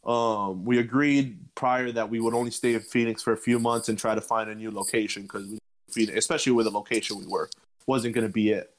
Um, 0.03 0.65
we 0.65 0.79
agreed 0.79 1.37
prior 1.53 1.91
that 1.91 2.09
we 2.09 2.19
would 2.19 2.33
only 2.33 2.51
stay 2.51 2.73
in 2.73 2.79
Phoenix 2.79 3.21
for 3.21 3.33
a 3.33 3.37
few 3.37 3.59
months 3.59 3.87
and 3.87 3.99
try 3.99 4.15
to 4.15 4.21
find 4.21 4.49
a 4.49 4.55
new 4.55 4.71
location 4.71 5.23
because 5.23 5.59
Phoenix, 5.91 6.17
especially 6.17 6.53
with 6.53 6.65
the 6.65 6.71
location 6.71 7.19
we 7.19 7.27
were, 7.27 7.49
wasn't 7.85 8.15
going 8.15 8.25
to 8.25 8.33
be 8.33 8.49
it. 8.49 8.73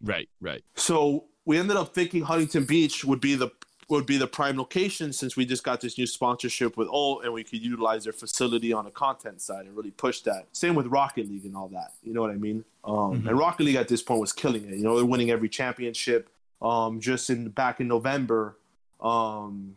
Right, 0.00 0.28
right. 0.40 0.62
So 0.76 1.24
we 1.44 1.58
ended 1.58 1.76
up 1.76 1.92
thinking 1.92 2.22
Huntington 2.22 2.64
Beach 2.64 3.04
would 3.04 3.20
be 3.20 3.34
the 3.34 3.50
would 3.90 4.06
be 4.06 4.16
the 4.16 4.26
prime 4.26 4.56
location 4.56 5.12
since 5.12 5.36
we 5.36 5.44
just 5.44 5.64
got 5.64 5.80
this 5.80 5.98
new 5.98 6.06
sponsorship 6.06 6.76
with 6.76 6.88
Ult 6.88 7.24
and 7.24 7.32
we 7.32 7.42
could 7.44 7.60
utilize 7.60 8.04
their 8.04 8.12
facility 8.12 8.72
on 8.72 8.84
the 8.84 8.90
content 8.90 9.40
side 9.40 9.66
and 9.66 9.76
really 9.76 9.90
push 9.90 10.20
that. 10.20 10.46
Same 10.52 10.74
with 10.74 10.86
Rocket 10.86 11.28
League 11.28 11.44
and 11.44 11.56
all 11.56 11.68
that. 11.68 11.92
You 12.02 12.12
know 12.14 12.20
what 12.20 12.30
I 12.30 12.36
mean? 12.36 12.64
Um, 12.84 13.22
Mhm. 13.22 13.28
And 13.28 13.38
Rocket 13.38 13.64
League 13.64 13.76
at 13.76 13.88
this 13.88 14.02
point 14.02 14.20
was 14.20 14.32
killing 14.32 14.64
it. 14.64 14.76
You 14.76 14.84
know, 14.84 14.96
they're 14.96 15.04
winning 15.04 15.30
every 15.30 15.48
championship. 15.48 16.30
Um, 16.62 17.00
just 17.00 17.30
in 17.30 17.48
back 17.48 17.80
in 17.80 17.88
November, 17.88 18.56
um, 19.00 19.76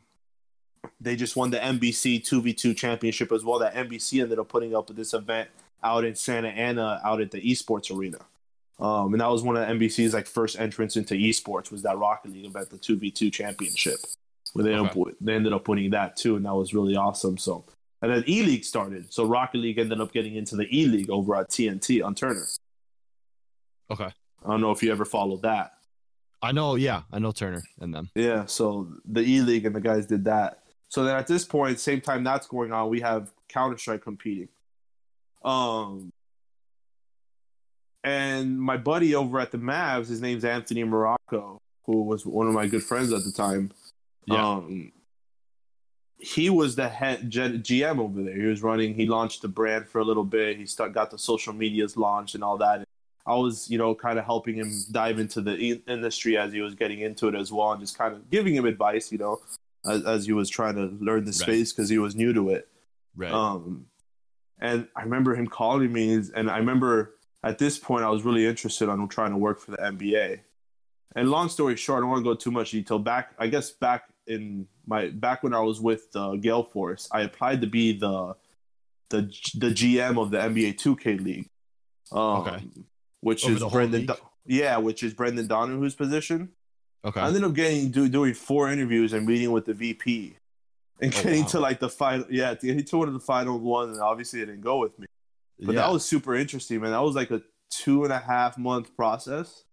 they 1.00 1.16
just 1.16 1.36
won 1.36 1.50
the 1.50 1.58
NBC 1.64 2.20
2v2 2.20 2.74
championship 2.76 3.32
as 3.32 3.44
well. 3.44 3.58
That 3.60 3.74
NBC 3.74 4.22
ended 4.22 4.38
up 4.38 4.50
putting 4.50 4.76
up 4.76 4.88
this 4.88 5.14
event 5.14 5.50
out 5.84 6.04
in 6.06 6.16
Santa 6.16 6.50
Ana, 6.50 7.02
out 7.04 7.20
at 7.22 7.32
the 7.32 7.42
esports 7.42 7.96
arena. 7.96 8.20
Um, 8.80 9.14
and 9.14 9.22
that 9.22 9.30
was 9.30 9.44
one 9.44 9.56
of 9.56 9.68
NBC's 9.68 10.14
like 10.14 10.28
first 10.28 10.60
entrance 10.60 10.98
into 10.98 11.14
esports 11.14 11.72
was 11.72 11.84
that 11.84 11.98
Rocket 11.98 12.32
League 12.32 12.46
event, 12.46 12.70
the 12.70 12.78
two 12.78 12.98
v 12.98 13.12
two 13.12 13.30
championship, 13.30 13.98
where 14.54 14.64
they, 14.66 14.72
Okay. 14.76 14.80
ended 14.88 15.08
up, 15.08 15.14
they 15.22 15.34
ended 15.36 15.54
up 15.54 15.68
winning 15.68 15.92
that 15.92 16.16
too, 16.18 16.36
and 16.36 16.46
that 16.46 16.56
was 16.56 16.74
really 16.74 16.96
awesome. 16.96 17.38
So, 17.38 17.66
and 18.02 18.12
then 18.12 18.24
E 18.28 18.42
League 18.44 18.66
started, 18.66 19.14
so 19.14 19.26
Rocket 19.26 19.60
League 19.60 19.78
ended 19.78 20.02
up 20.02 20.12
getting 20.12 20.36
into 20.36 20.56
the 20.56 20.66
E 20.76 20.86
League 20.88 21.10
over 21.10 21.36
at 21.36 21.50
TNT 21.50 22.04
on 22.04 22.16
Turner. 22.16 22.46
Okay. 23.92 24.06
I 24.46 24.48
don't 24.50 24.60
know 24.62 24.72
if 24.72 24.82
you 24.84 24.92
ever 24.92 25.06
followed 25.06 25.44
that. 25.44 25.74
I 26.42 26.52
know. 26.52 26.76
Yeah, 26.76 27.04
I 27.12 27.20
know 27.20 27.32
Turner 27.32 27.64
and 27.80 27.94
them. 27.94 28.10
Yeah, 28.16 28.46
so 28.46 28.90
the 29.06 29.22
E 29.22 29.40
League 29.42 29.66
and 29.66 29.74
the 29.76 29.80
guys 29.82 30.06
did 30.06 30.26
that. 30.26 30.60
So 30.90 31.06
then 31.06 31.16
at 31.16 31.28
this 31.28 31.46
point, 31.46 31.80
same 31.80 32.02
time 32.02 32.24
that's 32.24 32.48
going 32.48 32.72
on, 32.74 32.90
we 32.90 33.00
have 33.02 33.32
Counter 33.48 33.78
Strike 33.78 34.02
competing. 34.02 34.50
Um, 35.46 36.12
and 38.04 38.60
my 38.60 38.78
buddy 38.78 39.16
over 39.16 39.40
at 39.40 39.52
the 39.52 39.58
Mavs, 39.58 40.08
his 40.08 40.22
name's 40.22 40.44
Anthony 40.44 40.84
Morocco, 40.84 41.62
who 41.86 42.04
was 42.04 42.26
one 42.26 42.48
of 42.48 42.54
my 42.54 42.68
good 42.68 42.84
friends 42.84 43.14
at 43.14 43.24
the 43.24 43.32
time. 43.32 43.72
Yeah. 44.26 44.46
Um, 44.46 44.92
he 46.18 46.50
was 46.50 46.76
the 46.76 46.88
head 46.88 47.30
GM 47.30 48.00
over 48.00 48.24
there. 48.24 48.36
He 48.36 48.46
was 48.46 48.64
running. 48.64 48.94
He 48.94 49.06
launched 49.06 49.42
the 49.42 49.50
brand 49.50 49.90
for 49.90 50.00
a 50.00 50.06
little 50.06 50.24
bit. 50.24 50.58
He 50.58 50.66
start, 50.66 50.94
got 50.94 51.12
the 51.12 51.18
social 51.18 51.54
medias 51.54 51.98
launched 51.98 52.36
and 52.36 52.44
all 52.44 52.58
that. 52.58 52.88
I 53.26 53.36
was, 53.36 53.70
you 53.70 53.78
know, 53.78 53.94
kind 53.96 54.20
of 54.20 54.26
helping 54.26 54.56
him 54.56 54.72
dive 54.92 55.20
into 55.20 55.42
the 55.42 55.56
e- 55.58 55.84
industry 55.88 56.38
as 56.38 56.52
he 56.54 56.62
was 56.62 56.76
getting 56.76 57.00
into 57.00 57.28
it 57.28 57.36
as 57.36 57.52
well, 57.52 57.72
and 57.72 57.82
just 57.82 57.98
kind 57.98 58.14
of 58.14 58.30
giving 58.30 58.56
him 58.56 58.66
advice, 58.66 59.12
you 59.12 59.18
know, 59.18 59.40
as, 59.86 60.06
as 60.06 60.26
he 60.26 60.34
was 60.34 60.50
trying 60.50 60.76
to 60.76 60.96
learn 61.04 61.26
the 61.26 61.34
space 61.34 61.72
because 61.72 61.90
he 61.90 61.98
was 61.98 62.16
new 62.16 62.34
to 62.34 62.50
it. 62.50 62.68
Right. 63.16 63.32
Um, 63.32 63.88
and 64.60 64.88
I 64.96 65.04
remember 65.04 65.36
him 65.36 65.48
calling 65.48 65.92
me, 65.92 66.22
and 66.36 66.50
I 66.50 66.58
remember 66.58 67.16
at 67.44 67.58
this 67.60 67.78
point 67.78 68.04
I 68.04 68.10
was 68.10 68.24
really 68.24 68.46
interested 68.46 68.90
on 68.90 69.08
trying 69.08 69.32
to 69.32 69.38
work 69.38 69.60
for 69.60 69.72
the 69.72 69.78
NBA. 69.78 70.40
And 71.16 71.30
long 71.30 71.48
story 71.50 71.76
short, 71.76 71.98
I 71.98 72.02
don't 72.02 72.10
want 72.10 72.22
to 72.24 72.30
go 72.32 72.36
too 72.36 72.52
much 72.52 72.72
detail. 72.72 72.98
Back, 73.00 73.34
I 73.38 73.48
guess, 73.48 73.72
back 73.72 74.06
in 74.28 74.68
my 74.88 75.10
back 75.10 75.44
when 75.44 75.54
I 75.54 75.60
was 75.60 75.80
with 75.80 76.08
uh, 76.16 76.36
Gale 76.38 76.64
Force, 76.64 77.08
I 77.12 77.22
applied 77.22 77.62
to 77.62 77.68
be 77.68 77.98
the 77.98 78.36
the 79.10 79.22
the 79.56 79.70
GM 79.70 80.20
of 80.20 80.32
the 80.32 80.40
NBA 80.40 80.76
2K 80.78 81.24
League. 81.24 81.50
Um, 82.12 82.20
Okay. 82.48 82.64
Which 83.22 83.46
Over 83.46 83.54
is 83.66 83.72
Brendan. 83.72 84.06
Do- 84.08 84.16
yeah, 84.46 84.78
which 84.78 85.04
is 85.04 85.14
Brendan 85.14 85.48
Donohue's 85.48 85.96
position. 85.96 86.50
okay. 87.06 87.20
I 87.22 87.28
ended 87.28 87.44
up 87.46 87.54
getting 87.54 87.92
do, 87.92 88.10
doing 88.10 88.34
four 88.34 88.70
interviews 88.72 89.14
and 89.14 89.26
meeting 89.26 89.52
with 89.52 89.66
the 89.66 89.74
VP, 89.74 90.36
and 91.00 91.14
Oh, 91.14 91.24
getting 91.24 91.42
wow. 91.44 91.48
to 91.50 91.60
like 91.60 91.80
the 91.80 91.90
final. 91.90 92.26
Yeah, 92.30 92.54
to 92.56 92.74
get 92.76 92.88
to 92.88 92.98
one 92.98 93.08
of 93.08 93.14
the 93.14 93.20
final 93.22 93.60
one, 93.60 93.92
and 93.92 94.02
obviously 94.02 94.42
it 94.42 94.48
didn't 94.48 94.62
go 94.62 94.80
with 94.80 94.98
me. 95.00 95.06
But 95.60 95.76
yeah. 95.76 95.82
that 95.82 95.92
was 95.92 96.06
super 96.06 96.36
interesting, 96.36 96.82
man. 96.82 96.92
That 96.92 97.04
was 97.04 97.16
like 97.16 97.32
a 97.32 97.42
two 97.70 98.04
and 98.04 98.14
a 98.14 98.20
half 98.20 98.58
month 98.58 98.96
process. 98.96 99.64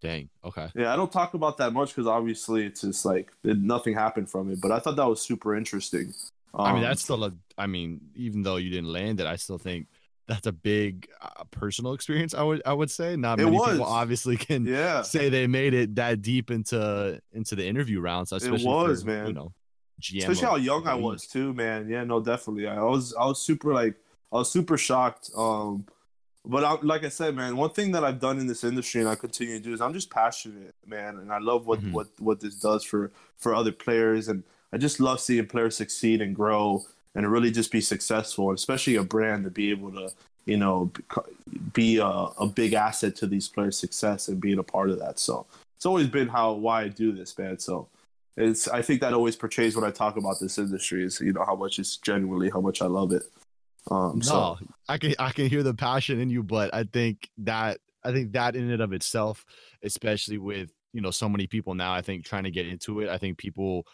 Dang. 0.00 0.30
Okay. 0.44 0.68
Yeah, 0.74 0.92
I 0.92 0.96
don't 0.96 1.12
talk 1.12 1.34
about 1.34 1.58
that 1.58 1.72
much 1.72 1.90
because 1.90 2.06
obviously 2.06 2.64
it's 2.66 2.80
just 2.80 3.04
like 3.04 3.30
it, 3.44 3.58
nothing 3.58 3.94
happened 3.94 4.30
from 4.30 4.50
it. 4.50 4.60
But 4.60 4.72
I 4.72 4.78
thought 4.78 4.96
that 4.96 5.06
was 5.06 5.20
super 5.20 5.54
interesting. 5.54 6.14
I 6.54 6.72
mean, 6.72 6.82
Um, 6.82 6.88
that's 6.88 7.02
still 7.02 7.24
a. 7.24 7.32
I 7.58 7.66
mean, 7.66 8.00
even 8.14 8.42
though 8.42 8.56
you 8.56 8.70
didn't 8.70 8.92
land 8.92 9.20
it, 9.20 9.26
I 9.26 9.36
still 9.36 9.58
think 9.58 9.88
that's 10.26 10.46
a 10.46 10.52
big 10.52 11.08
uh, 11.20 11.44
personal 11.50 11.92
experience. 11.92 12.34
I 12.34 12.42
would 12.42 12.62
I 12.64 12.72
would 12.72 12.90
say 12.90 13.16
not 13.16 13.38
many 13.38 13.50
was. 13.50 13.72
people 13.72 13.86
obviously 13.86 14.36
can 14.36 14.64
Yeah. 14.64 15.02
say 15.02 15.28
they 15.28 15.46
made 15.46 15.74
it 15.74 15.94
that 15.96 16.22
deep 16.22 16.50
into 16.50 17.20
into 17.32 17.54
the 17.54 17.66
interview 17.66 18.00
rounds. 18.00 18.32
Especially 18.32 18.64
was, 18.64 19.02
for, 19.02 19.08
man. 19.08 19.26
You 19.26 19.32
know, 19.34 19.52
GM 20.00 20.18
especially 20.18 20.46
how 20.46 20.56
young 20.56 20.86
I 20.86 20.94
was 20.94 21.26
too, 21.26 21.52
man. 21.52 21.88
Yeah, 21.88 22.04
no, 22.04 22.20
definitely. 22.20 22.66
I 22.66 22.82
was 22.82 23.14
I 23.14 23.26
was 23.26 23.44
super 23.44 23.74
like 23.74 23.96
I 24.32 24.36
was 24.36 24.50
super 24.50 24.78
shocked. 24.78 25.30
Um, 25.36 25.86
but 26.46 26.64
I, 26.64 26.76
like 26.82 27.04
I 27.04 27.08
said, 27.10 27.34
man, 27.36 27.56
one 27.56 27.70
thing 27.70 27.92
that 27.92 28.02
I've 28.04 28.20
done 28.20 28.38
in 28.38 28.46
this 28.46 28.64
industry 28.64 29.00
and 29.02 29.10
I 29.10 29.14
continue 29.14 29.58
to 29.58 29.62
do 29.62 29.72
is 29.74 29.80
I'm 29.80 29.92
just 29.92 30.10
passionate, 30.10 30.74
man, 30.86 31.18
and 31.18 31.30
I 31.30 31.38
love 31.38 31.66
what 31.66 31.80
Mhm. 31.80 31.92
what 31.92 32.08
what 32.18 32.40
this 32.40 32.54
does 32.54 32.82
for 32.82 33.10
for 33.36 33.54
other 33.54 33.72
players, 33.72 34.28
and 34.28 34.42
I 34.72 34.78
just 34.78 35.00
love 35.00 35.20
seeing 35.20 35.46
players 35.46 35.76
succeed 35.76 36.20
and 36.22 36.34
grow 36.34 36.86
and 37.14 37.30
really 37.30 37.50
just 37.50 37.70
be 37.70 37.80
successful, 37.82 38.48
and 38.48 38.58
especially 38.58 38.96
a 38.96 39.02
brand 39.04 39.44
to 39.44 39.50
be 39.50 39.70
able 39.70 39.90
to 39.92 40.10
you 40.46 40.56
know 40.56 40.90
be 41.74 41.98
a, 41.98 42.06
a 42.06 42.46
big 42.46 42.72
asset 42.72 43.16
to 43.16 43.26
these 43.26 43.46
players' 43.48 43.76
success 43.76 44.28
and 44.28 44.40
being 44.40 44.58
a 44.58 44.62
part 44.62 44.88
of 44.88 44.98
that. 44.98 45.18
So 45.18 45.44
it's 45.76 45.84
always 45.86 46.06
been 46.08 46.28
how 46.28 46.52
why 46.52 46.82
I 46.82 46.88
do 46.88 47.12
this, 47.12 47.36
man. 47.36 47.58
So 47.58 47.86
it's 48.38 48.66
I 48.66 48.80
think 48.80 49.02
that 49.02 49.12
always 49.12 49.36
portrays 49.36 49.76
when 49.76 49.84
I 49.84 49.90
talk 49.90 50.16
about 50.16 50.40
this 50.40 50.56
industry 50.56 51.04
is 51.04 51.20
you 51.20 51.34
know 51.34 51.44
how 51.44 51.54
much 51.54 51.78
it's 51.78 51.98
genuinely 51.98 52.48
how 52.48 52.62
much 52.62 52.80
I 52.80 52.86
love 52.86 53.12
it. 53.12 53.24
Um, 53.90 54.18
No, 54.18 54.22
so 54.24 54.58
I 54.88 54.98
can 54.98 55.14
I 55.18 55.30
can 55.30 55.46
hear 55.48 55.62
the 55.62 55.74
passion 55.74 56.20
in 56.20 56.30
you, 56.30 56.42
but 56.42 56.72
I 56.74 56.84
think 56.84 57.30
that 57.38 57.78
I 58.04 58.12
think 58.12 58.32
that 58.32 58.56
in 58.56 58.70
and 58.70 58.82
of 58.82 58.92
itself, 58.92 59.44
especially 59.82 60.38
with 60.38 60.70
you 60.92 61.00
know 61.00 61.10
so 61.10 61.28
many 61.28 61.46
people 61.46 61.74
now, 61.74 61.92
I 61.92 62.02
think 62.02 62.24
trying 62.24 62.44
to 62.44 62.50
get 62.50 62.66
into 62.66 63.00
it, 63.00 63.08
I 63.08 63.18
think 63.18 63.38
people. 63.38 63.86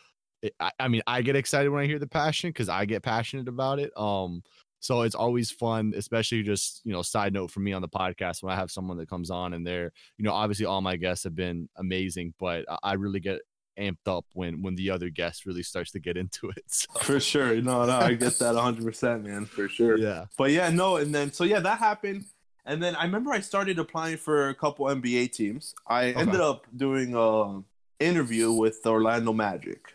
I, 0.60 0.70
I 0.78 0.88
mean, 0.88 1.02
I 1.06 1.22
get 1.22 1.34
excited 1.34 1.70
when 1.70 1.82
I 1.82 1.86
hear 1.86 1.98
the 1.98 2.06
passion 2.06 2.50
because 2.50 2.68
I 2.68 2.84
get 2.84 3.02
passionate 3.02 3.48
about 3.48 3.78
it. 3.78 3.90
Um, 3.96 4.42
so 4.80 5.02
it's 5.02 5.14
always 5.14 5.50
fun, 5.50 5.92
especially 5.96 6.42
just 6.42 6.82
you 6.84 6.92
know. 6.92 7.02
Side 7.02 7.32
note 7.32 7.50
for 7.50 7.60
me 7.60 7.72
on 7.72 7.82
the 7.82 7.88
podcast 7.88 8.42
when 8.42 8.52
I 8.52 8.56
have 8.56 8.70
someone 8.70 8.96
that 8.98 9.08
comes 9.08 9.30
on 9.30 9.54
and 9.54 9.66
they're 9.66 9.90
you 10.18 10.24
know 10.24 10.32
obviously 10.32 10.66
all 10.66 10.80
my 10.82 10.96
guests 10.96 11.24
have 11.24 11.34
been 11.34 11.68
amazing, 11.76 12.34
but 12.38 12.64
I- 12.68 12.78
I 12.82 12.92
really 12.94 13.20
get 13.20 13.40
amped 13.78 14.06
up 14.06 14.24
when 14.32 14.62
when 14.62 14.74
the 14.76 14.90
other 14.90 15.10
guest 15.10 15.46
really 15.46 15.62
starts 15.62 15.90
to 15.92 15.98
get 15.98 16.16
into 16.16 16.50
it. 16.50 16.64
So, 16.68 16.86
for 17.00 17.20
sure, 17.20 17.54
no, 17.62 17.84
no, 17.86 17.98
I 17.98 18.14
get 18.14 18.38
that 18.38 18.54
100, 18.54 18.84
percent 18.84 19.24
man, 19.24 19.46
for 19.46 19.68
sure. 19.68 19.98
yeah. 19.98 20.26
But 20.38 20.50
yeah, 20.50 20.70
no, 20.70 20.96
and 20.96 21.14
then 21.14 21.32
so 21.32 21.44
yeah, 21.44 21.60
that 21.60 21.78
happened, 21.78 22.24
and 22.64 22.82
then 22.82 22.96
I 22.96 23.04
remember 23.04 23.32
I 23.32 23.40
started 23.40 23.78
applying 23.78 24.16
for 24.16 24.48
a 24.48 24.54
couple 24.54 24.86
NBA 24.86 25.32
teams. 25.32 25.74
I 25.86 26.10
Okay. 26.10 26.20
ended 26.20 26.40
up 26.40 26.66
doing 26.76 27.14
a 27.16 27.62
interview 28.02 28.52
with 28.52 28.82
the 28.82 28.90
Orlando 28.90 29.32
Magic. 29.32 29.94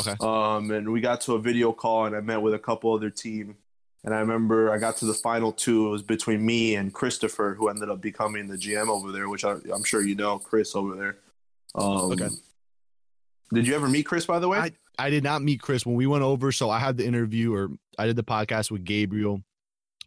Okay. 0.00 0.16
Um, 0.20 0.70
and 0.72 0.90
we 0.92 1.00
got 1.00 1.20
to 1.22 1.34
a 1.34 1.38
video 1.40 1.72
call, 1.72 2.06
and 2.06 2.16
I 2.16 2.20
met 2.20 2.42
with 2.42 2.54
a 2.54 2.58
couple 2.58 2.92
other 2.92 3.10
team. 3.10 3.56
And 4.04 4.14
I 4.14 4.18
remember 4.20 4.70
I 4.72 4.78
got 4.78 4.96
to 4.98 5.04
the 5.04 5.14
final 5.14 5.52
two. 5.52 5.86
It 5.88 5.90
was 5.90 6.02
between 6.02 6.44
me 6.46 6.76
and 6.76 6.92
Christopher, 6.92 7.54
who 7.58 7.68
ended 7.68 7.88
up 7.90 8.00
becoming 8.00 8.46
the 8.48 8.56
GM 8.56 8.88
over 8.88 9.10
there, 9.12 9.28
which 9.28 9.44
I, 9.44 9.52
I'm 9.74 9.82
sure 9.84 10.00
you 10.02 10.14
know 10.14 10.38
Chris 10.38 10.74
over 10.76 10.94
there. 10.96 11.16
Um, 11.74 12.12
Okay. 12.12 12.28
Did 13.52 13.66
you 13.66 13.74
ever 13.74 13.88
meet 13.88 14.04
Chris, 14.04 14.26
by 14.26 14.38
the 14.38 14.48
way? 14.48 14.58
I- 14.58 14.72
I 14.98 15.10
did 15.10 15.22
not 15.22 15.42
meet 15.42 15.60
Chris 15.60 15.84
when 15.84 15.94
we 15.94 16.06
went 16.06 16.22
over. 16.24 16.50
So 16.52 16.70
I 16.70 16.78
had 16.78 16.96
the 16.96 17.04
interview 17.06 17.52
or 17.54 17.68
I 17.98 18.06
did 18.06 18.16
the 18.16 18.22
podcast 18.24 18.70
with 18.70 18.82
Gabriel, 18.82 19.42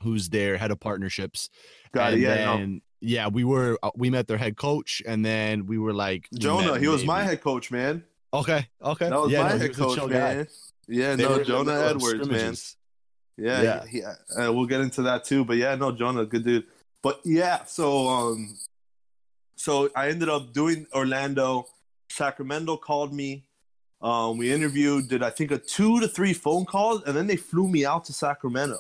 who's 0.02 0.30
their 0.30 0.58
head 0.58 0.72
of 0.72 0.80
partnerships. 0.80 1.50
Got 1.92 2.14
and 2.14 2.22
it. 2.24 2.26
Yeah, 2.26 2.66
no. 2.66 2.80
yeah, 3.00 3.28
we 3.28 3.44
were 3.44 3.78
uh, 3.84 3.92
we 3.96 4.10
met 4.10 4.28
their 4.28 4.38
head 4.38 4.58
coach, 4.58 5.04
and 5.06 5.24
then 5.24 5.68
we 5.68 5.78
were 5.78 5.94
like 5.94 6.28
Jonah, 6.36 6.80
he 6.80 6.88
was 6.88 7.06
my 7.06 7.22
head 7.24 7.42
coach, 7.42 7.70
man. 7.70 8.04
Okay, 8.34 8.68
okay, 8.82 9.10
That 9.10 9.22
was 9.22 9.32
yeah, 9.32 9.44
my 9.44 9.50
no, 9.52 9.58
head 9.60 9.76
coach, 9.76 9.96
chill 9.96 10.08
guy. 10.08 10.18
man. 10.36 10.48
Yeah, 10.88 11.16
They 11.16 11.24
no, 11.24 11.44
Jonah 11.44 11.80
Edwards, 11.82 12.28
man. 12.28 12.56
Yeah, 13.38 13.62
Yeah. 13.62 13.86
he, 13.86 13.98
he, 14.00 14.04
uh, 14.04 14.52
we'll 14.52 14.66
get 14.66 14.82
into 14.82 15.04
that 15.04 15.24
too. 15.24 15.46
But 15.46 15.58
yeah, 15.58 15.76
no, 15.76 15.92
Jonah, 15.92 16.26
good 16.26 16.44
dude. 16.46 16.66
But 17.04 17.22
yeah, 17.24 17.64
so 17.66 18.08
um, 18.10 18.58
so 19.56 19.90
I 19.96 20.10
ended 20.10 20.30
up 20.30 20.52
doing 20.52 20.88
Orlando. 20.96 21.68
Sacramento 22.20 22.76
called 22.78 23.14
me. 23.14 23.46
Um, 24.02 24.38
we 24.38 24.52
interviewed, 24.52 25.08
did 25.08 25.24
I 25.24 25.32
think 25.38 25.52
a 25.52 25.58
two 25.58 26.00
to 26.02 26.08
three 26.08 26.34
phone 26.34 26.66
calls, 26.66 27.04
and 27.06 27.16
then 27.18 27.28
they 27.28 27.36
flew 27.38 27.68
me 27.68 27.86
out 27.86 28.04
to 28.06 28.14
Sacramento. 28.14 28.80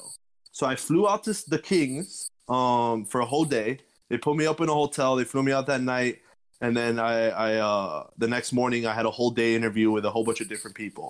So 0.51 0.65
I 0.65 0.75
flew 0.75 1.07
out 1.11 1.23
to 1.23 1.33
the 1.53 1.59
Kings 1.59 2.29
um 2.57 3.05
for 3.05 3.21
a 3.21 3.25
whole 3.25 3.45
day. 3.45 3.69
They 4.09 4.17
put 4.17 4.35
me 4.35 4.45
up 4.51 4.59
in 4.63 4.67
a 4.69 4.73
hotel. 4.73 5.15
They 5.15 5.27
flew 5.33 5.43
me 5.43 5.53
out 5.57 5.65
that 5.67 5.81
night, 5.81 6.15
and 6.63 6.75
then 6.79 6.93
I, 6.99 7.15
I 7.45 7.49
uh, 7.71 8.07
the 8.17 8.27
next 8.27 8.51
morning 8.59 8.81
I 8.91 8.93
had 8.99 9.05
a 9.05 9.15
whole 9.17 9.31
day 9.41 9.51
interview 9.59 9.87
with 9.95 10.05
a 10.05 10.11
whole 10.13 10.25
bunch 10.29 10.41
of 10.41 10.49
different 10.53 10.75
people. 10.83 11.07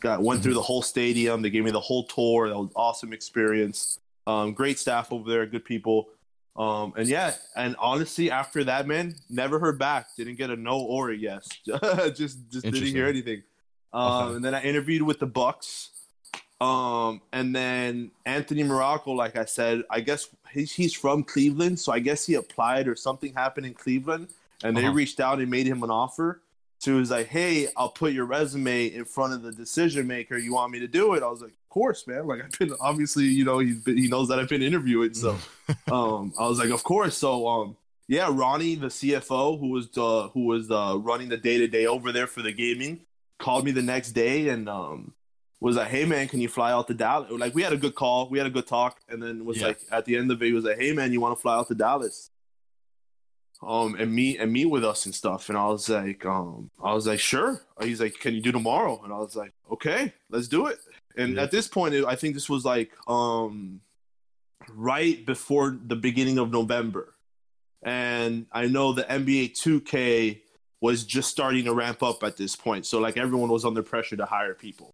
Got 0.00 0.22
went 0.28 0.42
through 0.42 0.58
the 0.62 0.68
whole 0.70 0.82
stadium. 0.82 1.42
They 1.42 1.50
gave 1.50 1.64
me 1.68 1.72
the 1.80 1.86
whole 1.88 2.04
tour. 2.16 2.48
That 2.48 2.58
was 2.58 2.72
awesome 2.74 3.12
experience. 3.12 3.98
Um, 4.26 4.46
great 4.60 4.78
staff 4.78 5.12
over 5.12 5.28
there, 5.30 5.46
good 5.46 5.64
people. 5.64 6.08
Um, 6.58 6.92
and 6.96 7.08
yeah, 7.08 7.34
and 7.54 7.76
honestly, 7.78 8.30
after 8.32 8.64
that, 8.64 8.86
man, 8.88 9.14
never 9.30 9.58
heard 9.60 9.78
back. 9.78 10.08
Didn't 10.16 10.34
get 10.36 10.50
a 10.50 10.56
no 10.56 10.80
or 10.80 11.10
a 11.10 11.16
yes. 11.16 11.48
just 11.64 12.50
just 12.50 12.64
didn't 12.64 12.82
hear 12.88 13.06
anything. 13.06 13.42
Um, 13.92 14.12
Okay. 14.12 14.34
And 14.36 14.44
then 14.44 14.54
I 14.54 14.62
interviewed 14.62 15.02
with 15.02 15.20
the 15.20 15.26
Bucks. 15.26 15.90
Um, 16.60 17.20
and 17.32 17.54
then 17.54 18.10
Anthony 18.26 18.64
Morocco, 18.64 19.12
like 19.12 19.36
I 19.36 19.44
said, 19.44 19.84
I 19.88 20.00
guess 20.00 20.26
he's, 20.52 20.72
he's 20.72 20.92
from 20.92 21.22
Cleveland, 21.22 21.78
so 21.78 21.92
I 21.92 22.00
guess 22.00 22.26
he 22.26 22.34
applied 22.34 22.88
or 22.88 22.96
something 22.96 23.32
happened 23.32 23.66
in 23.66 23.74
Cleveland, 23.74 24.26
and 24.64 24.76
they 24.76 24.82
Uh-huh. 24.82 24.92
reached 24.92 25.20
out 25.20 25.38
and 25.38 25.48
made 25.48 25.68
him 25.68 25.84
an 25.84 25.90
offer. 25.90 26.42
So 26.80 26.92
he 26.94 26.98
was 26.98 27.10
like, 27.12 27.28
"Hey, 27.28 27.68
I'll 27.76 27.88
put 27.90 28.12
your 28.12 28.24
resume 28.24 28.86
in 28.92 29.04
front 29.04 29.34
of 29.34 29.42
the 29.42 29.52
decision 29.52 30.06
maker. 30.08 30.36
You 30.36 30.52
want 30.54 30.72
me 30.72 30.80
to 30.80 30.88
do 30.88 31.14
it?" 31.14 31.22
I 31.22 31.28
was 31.28 31.42
like, 31.42 31.52
"Of 31.52 31.67
course, 31.78 32.06
man. 32.06 32.26
Like 32.26 32.40
I've 32.44 32.58
been 32.58 32.74
obviously, 32.80 33.24
you 33.24 33.44
know, 33.44 33.58
he's 33.60 33.80
been, 33.82 33.96
he 33.96 34.08
knows 34.08 34.28
that 34.28 34.38
I've 34.40 34.48
been 34.48 34.62
interviewing, 34.62 35.14
so 35.14 35.38
um, 35.92 36.32
I 36.38 36.48
was 36.48 36.58
like, 36.58 36.70
"Of 36.70 36.82
course." 36.82 37.16
So 37.16 37.46
um, 37.46 37.76
yeah, 38.08 38.28
Ronnie, 38.30 38.74
the 38.74 38.88
CFO, 38.88 39.58
who 39.60 39.68
was 39.70 39.86
uh, 39.96 40.28
who 40.34 40.46
was 40.46 40.70
uh, 40.70 40.96
running 40.98 41.28
the 41.28 41.36
day 41.36 41.58
to 41.58 41.68
day 41.68 41.86
over 41.86 42.10
there 42.12 42.26
for 42.26 42.42
the 42.42 42.52
gaming, 42.52 43.00
called 43.38 43.64
me 43.64 43.70
the 43.72 43.82
next 43.82 44.12
day 44.12 44.48
and 44.48 44.68
um, 44.68 45.12
was 45.60 45.76
like, 45.76 45.88
"Hey 45.88 46.04
man, 46.04 46.26
can 46.28 46.40
you 46.40 46.48
fly 46.48 46.72
out 46.72 46.86
to 46.88 46.94
Dallas?" 46.94 47.30
Like 47.30 47.54
we 47.54 47.62
had 47.62 47.72
a 47.72 47.76
good 47.84 47.94
call, 47.94 48.28
we 48.28 48.38
had 48.38 48.46
a 48.46 48.50
good 48.58 48.66
talk, 48.66 48.98
and 49.08 49.22
then 49.22 49.44
was 49.44 49.58
Yeah. 49.58 49.68
like 49.68 49.80
at 49.92 50.04
the 50.04 50.16
end 50.16 50.30
of 50.32 50.42
it, 50.42 50.46
he 50.46 50.52
was 50.52 50.64
like, 50.64 50.78
"Hey 50.78 50.92
man, 50.92 51.12
you 51.12 51.20
want 51.20 51.36
to 51.36 51.40
fly 51.40 51.54
out 51.58 51.68
to 51.68 51.74
Dallas?" 51.74 52.30
Um, 53.60 53.96
and 53.98 54.12
meet 54.12 54.38
and 54.38 54.52
meet 54.52 54.66
with 54.66 54.84
us 54.84 55.04
and 55.06 55.12
stuff, 55.14 55.48
and 55.48 55.58
I 55.58 55.66
was 55.66 55.88
like, 55.88 56.24
um, 56.24 56.70
I 56.80 56.94
was 56.94 57.08
like, 57.08 57.18
sure. 57.18 57.60
He's 57.82 58.00
like, 58.00 58.14
can 58.20 58.32
you 58.34 58.40
do 58.40 58.52
tomorrow? 58.52 59.00
And 59.02 59.12
I 59.12 59.18
was 59.18 59.34
like, 59.34 59.52
okay, 59.72 60.12
let's 60.30 60.46
do 60.46 60.66
it. 60.66 60.78
And 61.18 61.34
Yeah. 61.34 61.42
at 61.42 61.50
this 61.50 61.68
point, 61.68 61.94
it, 61.94 62.04
I 62.06 62.14
think 62.14 62.34
this 62.34 62.48
was 62.48 62.64
like, 62.64 62.92
um, 63.08 63.80
right 64.70 65.24
before 65.26 65.78
the 65.84 65.96
beginning 65.96 66.38
of 66.38 66.50
November, 66.50 67.14
and 67.82 68.46
I 68.52 68.66
know 68.66 68.92
the 68.92 69.04
NBA 69.04 69.48
2K 69.54 70.40
was 70.80 71.04
just 71.04 71.28
starting 71.30 71.64
to 71.64 71.74
ramp 71.74 72.02
up 72.02 72.22
at 72.22 72.36
this 72.36 72.54
point, 72.56 72.86
so 72.86 72.98
like 73.00 73.16
everyone 73.16 73.48
was 73.50 73.64
under 73.64 73.82
pressure 73.82 74.16
to 74.16 74.24
hire 74.24 74.54
people. 74.54 74.90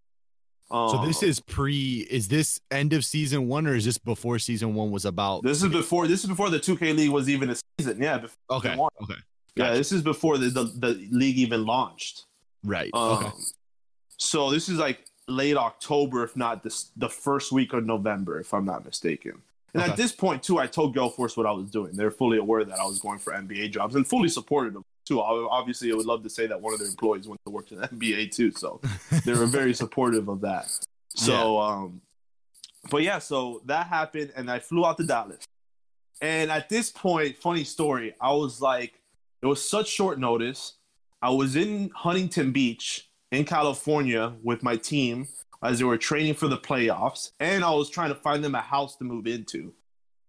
Um, 0.71 0.89
So 0.89 1.05
this 1.07 1.23
is 1.23 1.41
pre. 1.41 2.07
Is 2.11 2.29
this 2.29 2.59
end 2.71 2.95
of 2.95 3.05
season 3.05 3.49
one 3.49 3.67
or 3.67 3.75
is 3.75 3.85
this 3.85 3.99
before 3.99 4.39
season 4.39 4.75
one 4.75 4.91
was 4.91 5.05
about? 5.05 5.43
this 5.43 5.63
is 5.63 5.69
before 5.71 6.09
this 6.09 6.23
is 6.25 6.27
before 6.27 6.49
the 6.49 6.59
2K 6.59 6.97
league 6.97 7.11
was 7.11 7.29
even 7.29 7.51
a 7.51 7.57
season. 7.79 8.01
Yeah, 8.01 8.19
before 8.19 8.39
okay. 8.51 8.75
Okay. 9.03 9.21
yeah, 9.57 9.75
this 9.75 9.93
is 9.93 10.01
before 10.03 10.39
the, 10.39 10.49
the 10.49 10.65
the 10.65 11.09
league 11.11 11.37
even 11.37 11.67
launched. 11.67 12.25
Right. 12.63 12.91
Um, 12.95 13.13
okay. 13.19 13.31
So 14.17 14.51
this 14.51 14.71
is 14.71 14.79
like 14.79 15.05
late 15.29 15.57
October, 15.57 16.25
if 16.25 16.37
not 16.37 16.63
this, 16.63 16.91
the 16.97 17.09
first 17.09 17.53
week 17.53 17.73
of 17.73 17.85
November, 17.87 18.39
if 18.41 18.53
I'm 18.53 18.65
not 18.65 18.85
mistaken. 18.85 19.43
And 19.73 19.83
Okay. 19.83 19.91
at 19.93 19.97
this 19.97 20.13
point, 20.13 20.43
too, 20.43 20.59
I 20.59 20.67
told 20.67 20.95
Gale 20.95 21.09
Force 21.11 21.37
what 21.37 21.47
I 21.47 21.51
was 21.53 21.71
doing. 21.71 21.93
They're 21.95 22.11
fully 22.11 22.39
aware 22.39 22.65
that 22.65 22.79
I 22.79 22.85
was 22.85 23.01
going 23.01 23.19
for 23.19 23.33
NBA 23.33 23.71
jobs 23.73 23.95
and 23.97 24.07
fully 24.07 24.29
supported 24.29 24.75
them 24.75 24.85
too. 25.07 25.21
Obviously, 25.21 25.91
I 25.91 25.95
would 25.97 26.07
love 26.07 26.23
to 26.23 26.31
say 26.31 26.47
that 26.47 26.61
one 26.61 26.73
of 26.73 26.79
their 26.79 26.89
employees 26.89 27.27
went 27.27 27.41
to 27.47 27.51
work 27.51 27.73
in 27.73 27.79
the 27.81 27.89
NBA 27.89 28.31
too, 28.35 28.53
so 28.53 28.81
they 29.25 29.33
were 29.33 29.47
very 29.47 29.75
supportive 29.83 30.29
of 30.29 30.41
that. 30.43 30.71
So, 31.17 31.59
um, 31.61 32.01
but 32.91 33.03
yeah, 33.03 33.19
so 33.19 33.63
that 33.67 33.87
happened, 33.89 34.33
and 34.37 34.51
I 34.51 34.59
flew 34.61 34.85
out 34.87 34.97
to 34.99 35.05
Dallas. 35.07 35.45
And 36.21 36.51
at 36.51 36.69
this 36.69 36.91
point, 36.91 37.37
funny 37.39 37.65
story, 37.65 38.15
I 38.21 38.33
was 38.33 38.61
like, 38.63 38.95
it 39.43 39.47
was 39.47 39.69
such 39.69 39.89
short 39.89 40.19
notice. 40.19 40.75
I 41.21 41.31
was 41.31 41.57
in 41.57 41.91
Huntington 41.95 42.53
Beach 42.53 43.09
in 43.33 43.45
California 43.45 44.35
with 44.43 44.63
my 44.63 44.77
team 44.77 45.27
as 45.63 45.79
they 45.79 45.85
were 45.85 45.97
training 45.97 46.35
for 46.35 46.47
the 46.47 46.59
playoffs, 46.59 47.31
and 47.41 47.65
I 47.65 47.71
was 47.71 47.89
trying 47.89 48.11
to 48.11 48.15
find 48.15 48.45
them 48.45 48.55
a 48.55 48.61
house 48.61 48.97
to 48.97 49.05
move 49.05 49.27
into. 49.27 49.73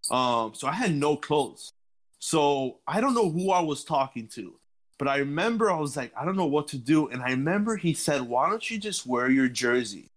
Um, 0.09 0.53
so 0.53 0.67
I 0.67 0.71
had 0.71 0.95
no 0.95 1.17
clothes. 1.17 1.73
So 2.19 2.79
I 2.87 3.01
don't 3.01 3.13
know 3.13 3.29
who 3.29 3.51
I 3.51 3.59
was 3.59 3.83
talking 3.83 4.27
to, 4.29 4.55
but 4.97 5.07
I 5.07 5.17
remember 5.17 5.69
I 5.69 5.79
was 5.79 5.97
like, 5.97 6.11
I 6.17 6.25
don't 6.25 6.37
know 6.37 6.45
what 6.45 6.67
to 6.69 6.77
do. 6.77 7.07
And 7.09 7.21
I 7.21 7.31
remember 7.31 7.75
he 7.75 7.93
said, 7.93 8.21
Why 8.21 8.49
don't 8.49 8.69
you 8.69 8.79
just 8.79 9.05
wear 9.05 9.29
your 9.29 9.47
jersey, 9.47 10.09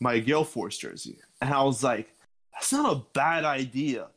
my 0.00 0.18
Gale 0.18 0.44
Force 0.44 0.78
jersey? 0.78 1.18
And 1.40 1.52
I 1.52 1.62
was 1.62 1.84
like, 1.84 2.08
That's 2.52 2.72
not 2.72 2.92
a 2.92 3.02
bad 3.12 3.44
idea. 3.44 4.08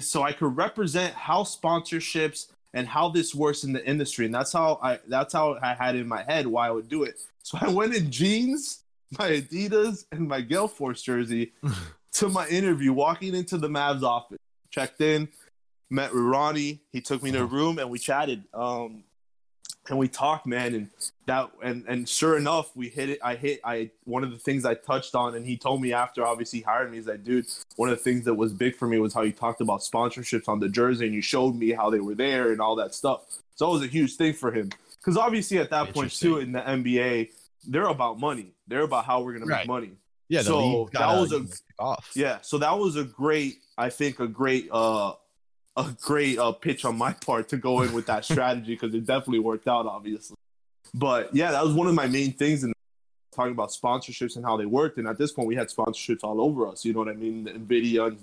So 0.00 0.22
I 0.22 0.32
could 0.32 0.56
represent 0.56 1.14
how 1.14 1.44
sponsorships 1.44 2.48
and 2.74 2.86
how 2.86 3.08
this 3.08 3.34
works 3.34 3.64
in 3.64 3.72
the 3.72 3.84
industry. 3.86 4.26
And 4.26 4.34
that's 4.34 4.52
how 4.52 4.78
I 4.82 4.98
that's 5.08 5.32
how 5.32 5.58
I 5.62 5.74
had 5.74 5.96
in 5.96 6.06
my 6.06 6.22
head 6.22 6.46
why 6.46 6.68
I 6.68 6.70
would 6.70 6.88
do 6.88 7.04
it. 7.04 7.18
So 7.42 7.58
I 7.60 7.70
went 7.70 7.94
in 7.94 8.10
jeans, 8.10 8.82
my 9.18 9.30
Adidas, 9.30 10.04
and 10.12 10.28
my 10.28 10.40
Gale 10.40 10.68
Force 10.68 11.02
jersey 11.02 11.52
to 12.12 12.28
my 12.28 12.46
interview, 12.48 12.92
walking 12.92 13.34
into 13.34 13.58
the 13.58 13.68
Mavs 13.68 14.02
office. 14.02 14.38
checked 14.70 15.00
in, 15.00 15.28
met 15.90 16.12
with 16.12 16.22
Ronnie. 16.22 16.82
He 16.92 17.00
took 17.00 17.22
me 17.22 17.32
to 17.32 17.42
a 17.42 17.46
room 17.46 17.78
and 17.78 17.90
we 17.90 17.98
chatted. 17.98 18.44
Um, 18.52 19.04
and 19.88 19.98
we 19.98 20.08
talked, 20.08 20.46
man, 20.46 20.74
and 20.74 20.90
that 21.26 21.50
and 21.62 21.84
and 21.88 22.08
sure 22.08 22.36
enough, 22.36 22.74
we 22.76 22.88
hit 22.88 23.08
it. 23.10 23.18
I 23.22 23.34
hit 23.36 23.60
I 23.64 23.90
one 24.04 24.24
of 24.24 24.30
the 24.30 24.38
things 24.38 24.64
I 24.64 24.74
touched 24.74 25.14
on, 25.14 25.34
and 25.34 25.46
he 25.46 25.56
told 25.56 25.80
me 25.80 25.92
after 25.92 26.26
obviously 26.26 26.60
hired 26.60 26.90
me. 26.90 26.98
He's 26.98 27.06
like, 27.06 27.24
dude, 27.24 27.46
one 27.76 27.88
of 27.88 27.96
the 27.96 28.02
things 28.02 28.24
that 28.24 28.34
was 28.34 28.52
big 28.52 28.76
for 28.76 28.86
me 28.86 28.98
was 28.98 29.14
how 29.14 29.22
you 29.22 29.32
talked 29.32 29.60
about 29.60 29.80
sponsorships 29.80 30.48
on 30.48 30.60
the 30.60 30.68
jersey, 30.68 31.06
and 31.06 31.14
you 31.14 31.22
showed 31.22 31.54
me 31.56 31.70
how 31.72 31.90
they 31.90 32.00
were 32.00 32.14
there 32.14 32.52
and 32.52 32.60
all 32.60 32.76
that 32.76 32.94
stuff. 32.94 33.22
So 33.54 33.68
it 33.68 33.72
was 33.72 33.82
a 33.82 33.86
huge 33.86 34.16
thing 34.16 34.34
for 34.34 34.52
him 34.52 34.70
because 35.00 35.16
obviously 35.16 35.58
at 35.58 35.70
that 35.70 35.92
point 35.94 36.12
too 36.12 36.38
in 36.38 36.52
the 36.52 36.60
NBA, 36.60 37.30
they're 37.66 37.88
about 37.88 38.18
money. 38.20 38.52
They're 38.66 38.82
about 38.82 39.04
how 39.04 39.22
we're 39.22 39.32
gonna 39.34 39.46
Right. 39.46 39.60
make 39.60 39.68
money. 39.68 39.90
Yeah, 40.28 40.42
So 40.42 40.88
that 40.92 41.08
was 41.18 41.32
a- 41.32 41.36
you 41.36 41.40
know, 41.42 41.46
kick 41.48 41.60
off. 41.78 42.10
Yeah, 42.14 42.38
so 42.42 42.58
that 42.58 42.78
was 42.78 42.96
a 42.96 43.04
great, 43.04 43.56
I 43.78 43.88
think, 43.88 44.20
a 44.20 44.28
great, 44.28 44.68
uh, 44.70 45.14
a 45.78 45.96
great 46.02 46.38
uh, 46.38 46.52
pitch 46.52 46.84
on 46.84 46.98
my 46.98 47.12
part 47.12 47.48
to 47.50 47.56
go 47.56 47.82
in 47.82 47.92
with 47.92 48.06
that 48.06 48.24
strategy 48.24 48.74
because 48.74 48.94
it 48.94 49.06
definitely 49.06 49.38
worked 49.38 49.68
out, 49.68 49.86
obviously. 49.86 50.36
But 50.92 51.34
yeah, 51.34 51.52
that 51.52 51.64
was 51.64 51.72
one 51.74 51.86
of 51.86 51.94
my 51.94 52.06
main 52.08 52.32
things 52.32 52.64
in 52.64 52.72
talking 53.32 53.52
about 53.52 53.70
sponsorships 53.70 54.36
and 54.36 54.44
how 54.44 54.56
they 54.56 54.66
worked. 54.66 54.98
And 54.98 55.06
at 55.06 55.18
this 55.18 55.32
point, 55.32 55.46
we 55.46 55.54
had 55.54 55.68
sponsorships 55.68 56.24
all 56.24 56.40
over 56.40 56.66
us. 56.66 56.84
You 56.84 56.92
know 56.92 56.98
what 56.98 57.08
I 57.08 57.12
mean? 57.14 57.46
Nvidia, 57.46 58.16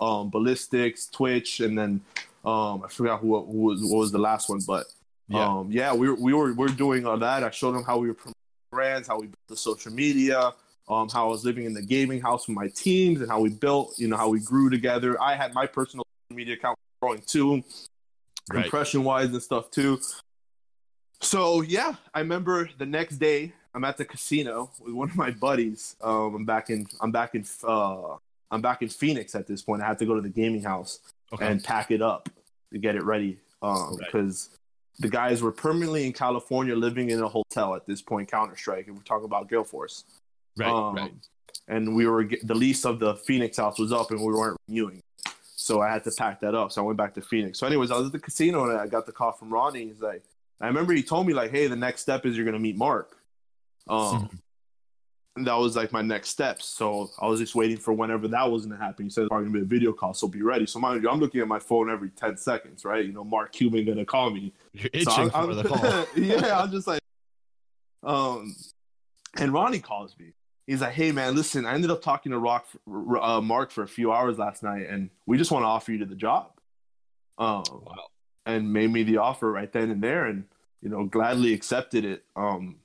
um, 0.00 0.30
Ballistix, 0.30 1.10
Twitch, 1.10 1.60
and 1.60 1.76
then 1.76 2.00
um, 2.44 2.82
I 2.84 2.88
forgot 2.88 3.20
who, 3.20 3.40
who 3.44 3.58
was 3.58 3.82
what 3.82 3.98
was 3.98 4.12
the 4.12 4.18
last 4.18 4.48
one, 4.48 4.60
but 4.66 4.86
Yeah. 5.28 5.48
um, 5.48 5.72
yeah, 5.72 5.92
we 5.94 6.08
were 6.08 6.14
we 6.16 6.32
were 6.34 6.52
we 6.52 6.64
are 6.66 6.76
doing 6.76 7.06
all 7.06 7.18
that. 7.18 7.42
I 7.42 7.50
showed 7.50 7.72
them 7.72 7.84
how 7.84 7.98
we 7.98 8.08
were 8.08 8.14
promoting 8.14 8.34
brands, 8.70 9.08
how 9.08 9.18
we 9.18 9.26
built 9.26 9.48
the 9.48 9.56
social 9.56 9.92
media, 9.92 10.52
um, 10.88 11.08
how 11.08 11.26
I 11.26 11.30
was 11.30 11.44
living 11.44 11.64
in 11.64 11.72
the 11.74 11.82
gaming 11.82 12.20
house 12.20 12.46
with 12.46 12.56
my 12.56 12.68
teams, 12.68 13.20
and 13.22 13.30
how 13.30 13.40
we 13.40 13.48
built, 13.48 13.94
you 13.98 14.08
know, 14.08 14.16
how 14.16 14.28
we 14.28 14.40
grew 14.40 14.68
together. 14.68 15.20
I 15.22 15.34
had 15.36 15.54
my 15.54 15.66
personal 15.66 16.04
media 16.30 16.54
account 16.54 16.76
growing 17.00 17.22
too, 17.26 17.62
Right. 18.52 18.64
impression 18.66 19.04
wise 19.04 19.30
and 19.30 19.42
stuff 19.42 19.70
too. 19.70 20.00
So 21.20 21.62
yeah, 21.62 21.94
I 22.12 22.20
remember 22.20 22.68
the 22.78 22.86
next 22.86 23.16
day 23.16 23.52
I'm 23.74 23.84
at 23.84 23.96
the 23.96 24.04
casino 24.04 24.70
with 24.80 24.94
one 24.94 25.08
of 25.10 25.16
my 25.16 25.30
buddies. 25.30 25.96
Um, 26.02 26.34
I'm 26.34 26.44
back 26.44 26.70
in 26.70 26.86
I'm 27.00 27.10
back 27.10 27.34
in 27.34 27.44
uh, 27.66 28.16
I'm 28.50 28.60
back 28.60 28.82
in 28.82 28.88
Phoenix 28.88 29.34
at 29.34 29.46
this 29.46 29.62
point. 29.62 29.82
I 29.82 29.86
had 29.86 29.98
to 29.98 30.06
go 30.06 30.14
to 30.14 30.20
the 30.20 30.28
gaming 30.28 30.62
house 30.62 31.00
Okay. 31.32 31.46
and 31.46 31.64
pack 31.64 31.90
it 31.90 32.02
up 32.02 32.28
to 32.72 32.78
get 32.78 32.94
it 32.96 33.02
ready 33.02 33.38
Right. 33.62 33.96
because 33.98 34.50
the 34.98 35.08
guys 35.08 35.42
were 35.42 35.50
permanently 35.50 36.06
in 36.06 36.12
California 36.12 36.76
living 36.76 37.10
in 37.10 37.20
a 37.22 37.26
hotel 37.28 37.74
at 37.74 37.86
this 37.86 38.02
point, 38.02 38.30
Counter 38.30 38.56
Strike, 38.56 38.86
and 38.88 38.96
we're 38.96 39.02
talking 39.02 39.24
about 39.24 39.48
Gale 39.48 39.64
Force. 39.64 40.04
right. 40.56 40.70
um, 40.70 40.94
right. 40.94 41.12
And 41.66 41.96
we 41.96 42.06
were 42.06 42.28
the 42.42 42.54
lease 42.54 42.84
of 42.84 42.98
the 43.00 43.14
Phoenix 43.16 43.56
house 43.56 43.78
was 43.78 43.90
up, 43.90 44.10
and 44.10 44.20
we 44.20 44.26
weren't 44.32 44.58
renewing, 44.68 45.00
so 45.64 45.80
I 45.80 45.90
had 45.90 46.04
to 46.04 46.10
pack 46.10 46.40
that 46.40 46.54
up. 46.54 46.72
So 46.72 46.82
I 46.82 46.84
went 46.84 46.98
back 46.98 47.14
to 47.14 47.22
Phoenix. 47.22 47.58
So, 47.58 47.66
anyways, 47.66 47.90
I 47.90 47.96
was 47.96 48.06
at 48.08 48.12
the 48.12 48.18
casino 48.18 48.68
and 48.68 48.78
I 48.78 48.86
got 48.86 49.06
the 49.06 49.12
call 49.12 49.32
from 49.32 49.48
Ronnie. 49.50 49.86
He's 49.86 50.02
like, 50.02 50.22
I 50.60 50.66
remember 50.66 50.92
he 50.92 51.02
told 51.02 51.26
me 51.26 51.32
like, 51.32 51.50
"Hey, 51.50 51.68
the 51.68 51.74
next 51.76 52.02
step 52.02 52.26
is 52.26 52.36
you're 52.36 52.44
gonna 52.44 52.58
meet 52.58 52.76
Mark." 52.76 53.16
Um, 53.88 54.40
and 55.36 55.46
that 55.46 55.54
was 55.54 55.74
like 55.74 55.90
my 55.90 56.02
next 56.02 56.28
steps. 56.28 56.66
So 56.66 57.10
I 57.18 57.26
was 57.28 57.40
just 57.40 57.54
waiting 57.54 57.78
for 57.78 57.94
whenever 57.94 58.28
that 58.28 58.50
was 58.50 58.66
gonna 58.66 58.78
happen. 58.80 59.06
He 59.06 59.10
said 59.10 59.22
it's 59.22 59.28
probably 59.30 59.46
gonna 59.46 59.58
be 59.60 59.62
a 59.62 59.64
video 59.78 59.92
call, 59.94 60.12
so 60.12 60.28
be 60.28 60.42
ready. 60.42 60.66
So 60.66 60.78
mind 60.78 61.02
you, 61.02 61.08
I'm 61.08 61.18
looking 61.18 61.40
at 61.40 61.48
my 61.48 61.58
phone 61.58 61.90
every 61.90 62.10
ten 62.10 62.36
seconds, 62.36 62.84
right? 62.84 63.04
You 63.04 63.12
know, 63.14 63.24
Mark 63.24 63.52
Cuban 63.52 63.86
gonna 63.86 64.04
call 64.04 64.28
me. 64.30 64.52
You're 64.74 64.90
So 65.02 65.12
itching 65.12 65.12
I'm- 65.12 65.30
for 65.30 65.36
I'm- 65.38 65.56
the 65.56 65.64
call. 65.64 66.06
yeah, 66.22 66.60
I'm 66.60 66.70
just 66.70 66.86
like, 66.86 67.00
um, 68.02 68.54
and 69.38 69.50
Ronnie 69.52 69.80
calls 69.80 70.14
me. 70.18 70.32
He's 70.66 70.80
like, 70.80 70.92
"Hey 70.94 71.12
man, 71.12 71.34
listen, 71.34 71.66
I 71.66 71.74
ended 71.74 71.90
up 71.90 72.00
talking 72.02 72.32
to 72.32 72.38
Rock, 72.38 72.66
uh, 73.20 73.40
Mark 73.42 73.70
for 73.70 73.82
a 73.82 73.88
few 73.88 74.12
hours 74.12 74.38
last 74.38 74.62
night, 74.62 74.86
and 74.88 75.10
we 75.26 75.36
just 75.36 75.50
want 75.50 75.62
to 75.62 75.66
offer 75.68 75.92
you 75.92 75.98
to 75.98 76.06
the 76.06 76.14
job." 76.14 76.52
Um, 77.38 77.64
Wow. 77.70 78.06
and 78.46 78.72
made 78.72 78.90
me 78.92 79.02
the 79.02 79.18
offer 79.18 79.50
right 79.50 79.70
then 79.72 79.90
and 79.90 80.02
there, 80.02 80.26
and 80.26 80.44
you 80.80 80.88
know, 80.88 81.04
gladly 81.04 81.52
accepted 81.52 82.04
it. 82.04 82.24
Um, 82.36 82.76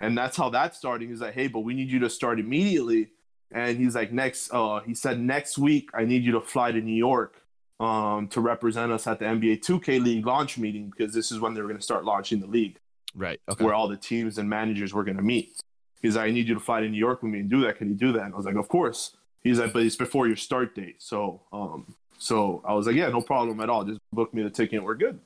and 0.00 0.16
that's 0.16 0.36
how 0.36 0.50
that 0.50 0.74
started. 0.74 1.08
He's 1.08 1.20
like, 1.20 1.34
"Hey, 1.34 1.48
but 1.48 1.60
we 1.60 1.74
need 1.74 1.90
you 1.90 1.98
to 2.00 2.10
start 2.10 2.38
immediately." 2.40 3.08
And 3.52 3.76
he's 3.78 3.94
like, 3.94 4.12
"Next," 4.12 4.50
uh, 4.52 4.80
he 4.80 4.94
said, 4.94 5.20
"Next 5.20 5.58
week, 5.58 5.90
I 5.94 6.04
need 6.04 6.24
you 6.24 6.32
to 6.32 6.40
fly 6.40 6.72
to 6.72 6.80
New 6.80 6.94
York." 6.96 7.42
Um, 7.78 8.28
to 8.28 8.40
represent 8.40 8.90
us 8.90 9.06
at 9.06 9.18
the 9.18 9.26
NBA 9.26 9.58
2K 9.58 9.98
League 10.02 10.24
launch 10.24 10.56
meeting 10.56 10.88
because 10.88 11.12
this 11.12 11.30
is 11.30 11.40
when 11.40 11.52
they 11.52 11.60
were 11.60 11.68
going 11.68 11.76
to 11.78 11.84
start 11.84 12.06
launching 12.06 12.40
the 12.40 12.46
league 12.46 12.78
Right. 13.14 13.38
Okay. 13.50 13.62
where 13.62 13.74
all 13.74 13.86
the 13.86 13.98
teams 13.98 14.38
and 14.38 14.48
managers 14.48 14.94
were 14.94 15.04
going 15.04 15.18
to 15.18 15.22
meet. 15.22 15.60
He's 16.02 16.16
like, 16.16 16.26
I 16.26 16.30
need 16.30 16.48
you 16.48 16.54
to 16.54 16.60
fly 16.60 16.80
to 16.80 16.88
New 16.88 16.98
York 16.98 17.22
with 17.22 17.32
me 17.32 17.40
and 17.40 17.50
do 17.50 17.60
that. 17.62 17.78
Can 17.78 17.88
you 17.88 17.94
do 17.94 18.12
that? 18.12 18.24
And 18.24 18.34
I 18.34 18.36
was 18.36 18.46
like, 18.46 18.56
of 18.56 18.68
course. 18.68 19.16
He's 19.42 19.58
like, 19.58 19.72
but 19.72 19.82
it's 19.82 19.96
before 19.96 20.26
your 20.26 20.36
start 20.36 20.74
date. 20.74 20.96
So, 20.98 21.40
um, 21.52 21.94
so 22.18 22.62
I 22.64 22.74
was 22.74 22.86
like, 22.86 22.96
yeah, 22.96 23.08
no 23.08 23.20
problem 23.20 23.60
at 23.60 23.70
all. 23.70 23.84
Just 23.84 24.00
book 24.12 24.34
me 24.34 24.42
the 24.42 24.50
ticket. 24.50 24.82
We're 24.82 24.94
good. 24.94 25.20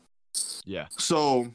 Yeah. 0.65 0.87
So, 0.99 1.53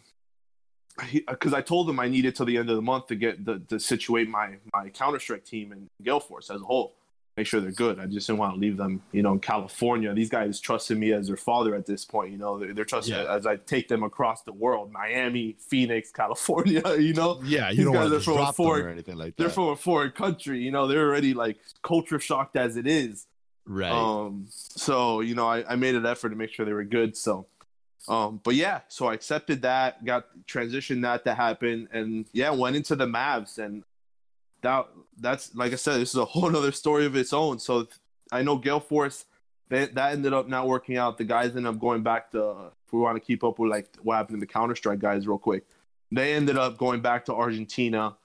because 1.27 1.53
I 1.53 1.61
told 1.61 1.89
him 1.89 1.99
I 1.99 2.07
needed 2.07 2.35
till 2.35 2.45
the 2.45 2.57
end 2.57 2.69
of 2.69 2.75
the 2.75 2.81
month 2.81 3.07
to 3.07 3.15
get 3.15 3.45
the 3.45 3.59
to 3.67 3.79
situate 3.79 4.29
my 4.29 4.55
my 4.73 4.89
Counter 4.89 5.19
Strike 5.19 5.45
team 5.45 5.71
and 5.71 5.87
Gale 6.03 6.19
Force 6.19 6.49
as 6.49 6.61
a 6.61 6.65
whole, 6.65 6.95
make 7.37 7.45
sure 7.47 7.59
they're 7.59 7.71
good. 7.71 7.99
I 7.99 8.05
just 8.05 8.27
didn't 8.27 8.39
want 8.39 8.53
to 8.53 8.59
leave 8.59 8.77
them, 8.77 9.01
you 9.11 9.21
know, 9.21 9.33
in 9.33 9.39
California. 9.39 10.13
These 10.13 10.29
guys 10.29 10.59
trusted 10.59 10.97
me 10.97 11.11
as 11.11 11.27
their 11.27 11.35
father 11.37 11.75
at 11.75 11.85
this 11.85 12.05
point. 12.05 12.31
You 12.31 12.37
know, 12.37 12.57
they're, 12.59 12.73
they're 12.73 12.85
trusting 12.85 13.13
Yeah. 13.13 13.33
as 13.33 13.45
I 13.45 13.57
take 13.57 13.87
them 13.89 14.03
across 14.03 14.43
the 14.43 14.53
world, 14.53 14.91
Miami, 14.91 15.57
Phoenix, 15.59 16.11
California. 16.11 16.81
You 16.97 17.13
know, 17.13 17.41
Yeah. 17.43 17.69
You 17.71 17.77
These 17.77 17.85
don't 17.85 17.95
want 17.95 18.11
to 18.13 18.19
from 18.21 18.33
a 18.33 18.37
drop 18.37 18.55
them 18.55 18.65
or 18.67 18.87
anything 18.89 19.17
like 19.17 19.35
that. 19.35 19.43
they're 19.43 19.49
from 19.51 19.69
a 19.69 19.75
foreign 19.75 20.11
country. 20.11 20.59
You 20.59 20.71
know, 20.71 20.87
they're 20.87 21.05
already 21.07 21.33
like 21.33 21.57
culture 21.83 22.19
shocked 22.19 22.55
as 22.55 22.77
it 22.77 22.87
is. 22.87 23.27
right. 23.65 23.91
Um, 23.91 24.45
so 24.49 25.19
you 25.21 25.35
know, 25.35 25.47
I, 25.47 25.73
I 25.73 25.75
made 25.75 25.95
an 25.95 26.05
effort 26.05 26.29
to 26.29 26.35
make 26.35 26.51
sure 26.53 26.65
they 26.65 26.73
were 26.73 26.85
good. 26.85 27.17
So, 27.17 27.47
um, 28.07 28.39
but 28.43 28.55
yeah, 28.55 28.81
so 28.87 29.07
I 29.07 29.13
accepted 29.13 29.63
that, 29.63 30.05
got 30.05 30.25
transitioned 30.47 31.01
that 31.01 31.25
to 31.25 31.33
happen, 31.35 31.89
and 31.91 32.25
yeah, 32.31 32.51
went 32.51 32.75
into 32.77 32.95
the 32.95 33.07
Mavs, 33.07 33.57
and 33.57 33.83
that 34.65 34.87
that's 35.17 35.55
like 35.55 35.71
I 35.71 35.75
said, 35.75 36.01
this 36.01 36.09
is 36.09 36.15
a 36.15 36.25
whole 36.33 36.53
other 36.55 36.71
story 36.71 37.05
of 37.05 37.15
its 37.15 37.31
own. 37.31 37.59
So 37.59 37.87
I 38.31 38.43
know 38.43 38.57
Gale 38.57 38.79
Force. 38.79 39.25
That, 39.69 39.97
ended 39.97 40.31
up 40.31 40.47
not 40.47 40.67
working 40.67 40.95
out. 40.95 41.17
The 41.17 41.23
guys 41.23 41.55
ended 41.55 41.65
up 41.65 41.79
going 41.79 42.03
back 42.03 42.31
to. 42.31 42.71
If 42.85 42.93
we 42.93 42.99
want 42.99 43.15
to 43.15 43.19
keep 43.19 43.43
up 43.43 43.57
with 43.57 43.71
like 43.71 43.89
what 44.03 44.15
happened 44.17 44.37
to 44.37 44.39
the 44.39 44.51
Counter 44.51 44.75
Strike 44.75 44.99
guys, 44.99 45.27
real 45.27 45.39
quick, 45.39 45.65
they 46.11 46.33
ended 46.33 46.55
up 46.55 46.77
going 46.77 47.01
back 47.01 47.25
to 47.25 47.33
Argentina. 47.33 48.15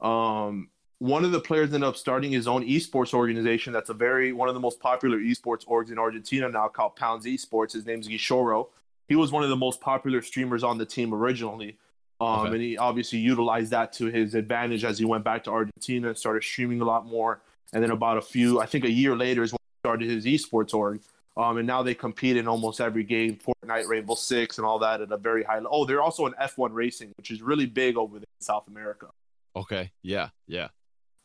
Um, 0.00 0.70
one 0.98 1.22
of 1.24 1.32
the 1.32 1.40
players 1.40 1.74
ended 1.74 1.86
up 1.86 1.96
starting 1.96 2.32
his 2.32 2.48
own 2.48 2.64
esports 2.66 3.12
organization. 3.12 3.74
That's 3.74 3.90
a 3.90 3.94
very 3.94 4.32
one 4.32 4.48
of 4.48 4.54
the 4.54 4.60
most 4.60 4.80
popular 4.80 5.18
esports 5.18 5.66
orgs 5.66 5.92
in 5.92 5.98
Argentina 5.98 6.48
now, 6.48 6.68
called 6.68 6.96
Pounds 6.96 7.26
Esports. 7.26 7.72
His 7.72 7.84
name's 7.84 8.08
Gishoro. 8.08 8.68
He 9.06 9.16
was 9.16 9.30
one 9.30 9.44
of 9.44 9.50
the 9.50 9.56
most 9.56 9.82
popular 9.82 10.22
streamers 10.22 10.64
on 10.64 10.78
the 10.78 10.86
team 10.86 11.12
originally, 11.12 11.76
um, 12.20 12.40
Okay. 12.40 12.52
and 12.54 12.62
he 12.62 12.76
obviously 12.78 13.18
utilized 13.18 13.70
that 13.72 13.92
to 13.94 14.06
his 14.06 14.34
advantage 14.34 14.84
as 14.84 14.98
he 14.98 15.04
went 15.04 15.24
back 15.24 15.44
to 15.44 15.50
Argentina 15.50 16.14
started 16.14 16.42
streaming 16.44 16.80
a 16.80 16.84
lot 16.84 17.06
more. 17.06 17.40
And 17.72 17.82
then 17.82 17.90
about 17.90 18.16
a 18.16 18.22
few, 18.22 18.60
I 18.60 18.66
think 18.66 18.84
a 18.84 18.90
year 18.90 19.16
later, 19.16 19.42
is 19.42 19.52
when 19.52 19.58
he 19.60 19.78
started 19.88 20.08
his 20.10 20.24
esports 20.24 20.72
org. 20.72 21.00
Um, 21.36 21.58
and 21.58 21.66
now 21.66 21.82
they 21.82 21.94
compete 21.94 22.36
in 22.38 22.48
almost 22.48 22.80
every 22.80 23.04
game, 23.04 23.36
Fortnite, 23.36 23.86
Rainbow 23.88 24.14
Six, 24.14 24.56
and 24.56 24.66
all 24.66 24.78
that 24.78 25.02
at 25.02 25.12
a 25.12 25.18
very 25.18 25.42
high 25.44 25.56
level. 25.56 25.70
Oh, 25.72 25.84
they're 25.84 26.00
also 26.00 26.24
in 26.26 26.32
F1 26.34 26.70
racing, 26.72 27.12
which 27.18 27.30
is 27.30 27.42
really 27.42 27.66
big 27.66 27.98
over 27.98 28.14
there 28.18 28.22
in 28.40 28.40
South 28.44 28.66
America. 28.68 29.08
okay. 29.54 29.90
Yeah. 30.02 30.28
Yeah. 30.46 30.68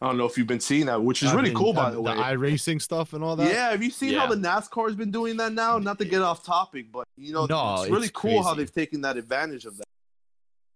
I 0.02 0.08
don't 0.08 0.18
know 0.18 0.26
if 0.26 0.36
you've 0.36 0.48
been 0.48 0.60
seeing 0.60 0.88
that, 0.88 1.02
which 1.04 1.22
is 1.22 1.30
I've 1.30 1.36
really 1.36 1.50
been- 1.52 1.58
cool, 1.60 1.74
by 1.74 1.84
uh, 1.84 1.92
the 1.92 2.02
way. 2.02 2.16
The 2.16 2.22
iRacing 2.24 2.82
stuff 2.82 3.14
and 3.14 3.24
all 3.24 3.36
that. 3.36 3.54
yeah, 3.54 3.70
have 3.70 3.84
you 3.84 3.92
seen 3.92 4.16
how 4.16 4.26
the 4.26 4.36
NASCAR's 4.36 4.96
been 4.96 5.12
doing 5.12 5.38
that 5.38 5.54
now? 5.54 5.78
Not 5.78 6.00
to 6.00 6.06
get 6.06 6.24
off 6.24 6.44
topic, 6.44 6.92
but 6.92 7.06
you 7.18 7.32
know, 7.34 7.46
No, 7.46 7.82
it's 7.84 7.89
really 7.92 8.08
it's 8.08 8.12
cool 8.12 8.42
how 8.42 8.56
they've 8.56 8.74
taken 8.74 9.02
that 9.02 9.16
advantage 9.16 9.66
of 9.66 9.78
that. 9.78 9.86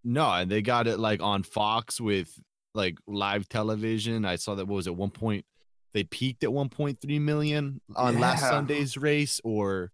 No, 0.05 0.31
and 0.31 0.49
they 0.49 0.61
got 0.61 0.87
it 0.87 0.99
like 0.99 1.21
on 1.21 1.43
Fox 1.43 1.99
with 1.99 2.29
like 2.75 2.97
live 3.07 3.49
television. 3.49 4.23
I 4.23 4.35
saw 4.35 4.55
that 4.55 4.67
what 4.67 4.75
was 4.75 4.87
it 4.87 4.95
one 4.95 5.09
point 5.09 5.45
they 5.93 6.03
peaked 6.03 6.43
at 6.43 6.49
1.3 6.49 7.21
million 7.21 7.81
on 7.95 8.19
last 8.19 8.41
Sunday's 8.41 8.97
race, 8.97 9.41
or 9.43 9.91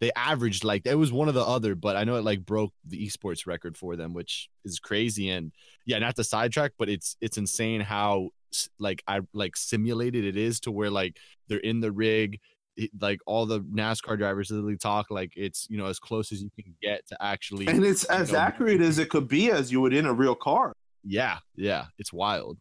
they 0.00 0.10
averaged 0.14 0.64
like 0.64 0.84
it 0.84 0.96
was 0.96 1.12
one 1.12 1.28
of 1.28 1.34
the 1.34 1.44
other, 1.44 1.74
but 1.74 1.96
I 1.96 2.04
know 2.04 2.16
it 2.16 2.24
like 2.24 2.44
broke 2.44 2.72
the 2.84 3.06
esports 3.06 3.46
record 3.46 3.76
for 3.76 3.96
them, 3.96 4.14
which 4.14 4.48
is 4.64 4.80
crazy. 4.80 5.30
And 5.30 5.52
yeah, 5.86 5.98
not 5.98 6.16
to 6.16 6.24
sidetrack, 6.24 6.72
but 6.78 6.88
it's 6.88 7.16
it's 7.20 7.38
insane 7.38 7.80
how 7.80 8.30
like 8.78 9.02
I 9.06 9.20
like 9.32 9.56
simulated 9.56 10.24
it 10.24 10.36
is 10.36 10.60
to 10.60 10.70
where 10.70 10.90
like 10.90 11.16
they're 11.48 11.58
in 11.58 11.80
the 11.80 11.92
rig. 11.92 12.40
It, 12.80 12.90
like 13.00 13.18
all 13.26 13.44
the 13.44 13.60
NASCAR 13.60 14.16
drivers 14.16 14.50
literally 14.52 14.76
talk 14.76 15.10
like 15.10 15.32
it's 15.36 15.66
you 15.68 15.76
know 15.78 15.86
as 15.86 15.98
close 15.98 16.30
as 16.32 16.40
you 16.40 16.50
can 16.62 16.74
get 16.80 17.06
to 17.08 17.16
actually 17.20 17.66
And 17.66 17.84
it's 17.84 18.04
as 18.04 18.30
know, 18.32 18.38
accurate 18.38 18.80
as 18.80 18.98
it 19.00 19.08
could 19.10 19.26
be 19.26 19.50
as 19.50 19.72
you 19.72 19.80
would 19.80 19.92
in 19.92 20.06
a 20.06 20.12
real 20.12 20.36
car. 20.36 20.72
yeah 21.04 21.38
yeah 21.56 21.86
it's 21.98 22.12
wild 22.12 22.56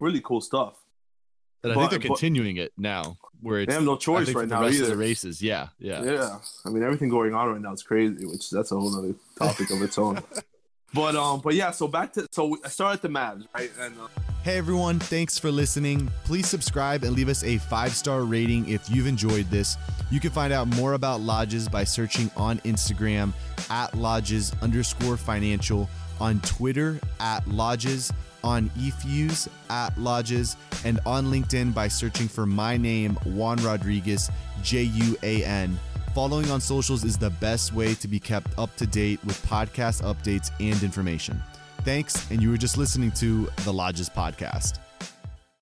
Really 0.00 0.20
cool 0.22 0.40
stuff. 0.40 0.74
and 1.62 1.72
I 1.72 1.74
But- 1.76 1.80
think 1.90 2.02
they're 2.02 2.08
continuing 2.08 2.56
it 2.56 2.72
now 2.76 3.16
where 3.42 3.60
it's 3.60 3.68
They 3.68 3.74
have 3.74 3.84
no 3.84 3.96
choice 3.96 4.32
right 4.34 4.48
now 4.48 4.66
either. 4.66 4.86
the 4.86 4.96
races 4.96 5.40
yeah 5.40 5.68
yeah 5.78 6.02
Yeah. 6.02 6.38
I 6.64 6.70
mean 6.70 6.82
everything 6.82 7.08
going 7.10 7.32
on 7.34 7.48
right 7.52 7.60
now 7.60 7.72
is 7.72 7.82
crazy, 7.82 8.26
which 8.26 8.50
that's 8.50 8.72
a 8.72 8.76
whole 8.76 8.94
other 8.98 9.14
topic 9.38 9.70
of 9.70 9.82
its 9.82 9.98
own. 9.98 10.20
But 10.92 11.14
um, 11.14 11.40
but 11.40 11.54
yeah. 11.54 11.70
So 11.70 11.86
back 11.86 12.12
to 12.14 12.26
so 12.32 12.58
I 12.64 12.68
started 12.68 13.00
the 13.00 13.08
Mavs, 13.08 13.46
right? 13.54 13.70
And 13.78 13.94
uh, 13.96 14.08
Hey 14.42 14.56
everyone, 14.56 14.98
thanks 14.98 15.38
for 15.38 15.50
listening. 15.50 16.10
Please 16.24 16.48
subscribe 16.48 17.04
and 17.04 17.14
leave 17.14 17.28
us 17.28 17.44
a 17.44 17.58
five 17.58 17.92
star 17.92 18.22
rating 18.22 18.66
if 18.70 18.88
you've 18.88 19.06
enjoyed 19.06 19.44
this. 19.50 19.76
You 20.10 20.18
can 20.18 20.30
find 20.30 20.50
out 20.50 20.66
more 20.66 20.94
about 20.94 21.20
Lodgz 21.20 21.70
by 21.70 21.84
searching 21.84 22.30
on 22.38 22.56
Instagram 22.60 23.34
at 23.68 23.92
Lodgz 23.92 24.58
underscore 24.62 25.18
financial, 25.18 25.90
on 26.22 26.40
Twitter 26.40 26.98
at 27.20 27.44
Lodgz, 27.44 28.12
on 28.42 28.70
eFuse 28.70 29.46
at 29.68 29.94
Lodgz, 29.96 30.56
and 30.86 31.00
on 31.04 31.26
LinkedIn 31.26 31.74
by 31.74 31.86
searching 31.86 32.26
for 32.26 32.46
my 32.46 32.78
name, 32.78 33.16
Juan 33.26 33.58
Rodriguez, 33.58 34.30
J 34.62 34.84
U 34.84 35.18
A 35.22 35.44
N. 35.44 35.78
Following 36.14 36.50
on 36.50 36.62
socials 36.62 37.04
is 37.04 37.18
the 37.18 37.28
best 37.28 37.74
way 37.74 37.92
to 37.96 38.08
be 38.08 38.18
kept 38.18 38.58
up 38.58 38.74
to 38.76 38.86
date 38.86 39.22
with 39.22 39.36
podcast 39.44 40.02
updates 40.02 40.50
and 40.60 40.82
information. 40.82 41.42
Thanks, 41.84 42.30
and 42.30 42.42
you 42.42 42.50
were 42.50 42.58
just 42.58 42.76
listening 42.76 43.10
to 43.12 43.44
the 43.64 43.72
Lodgz 43.72 44.10
Podcast. 44.10 44.78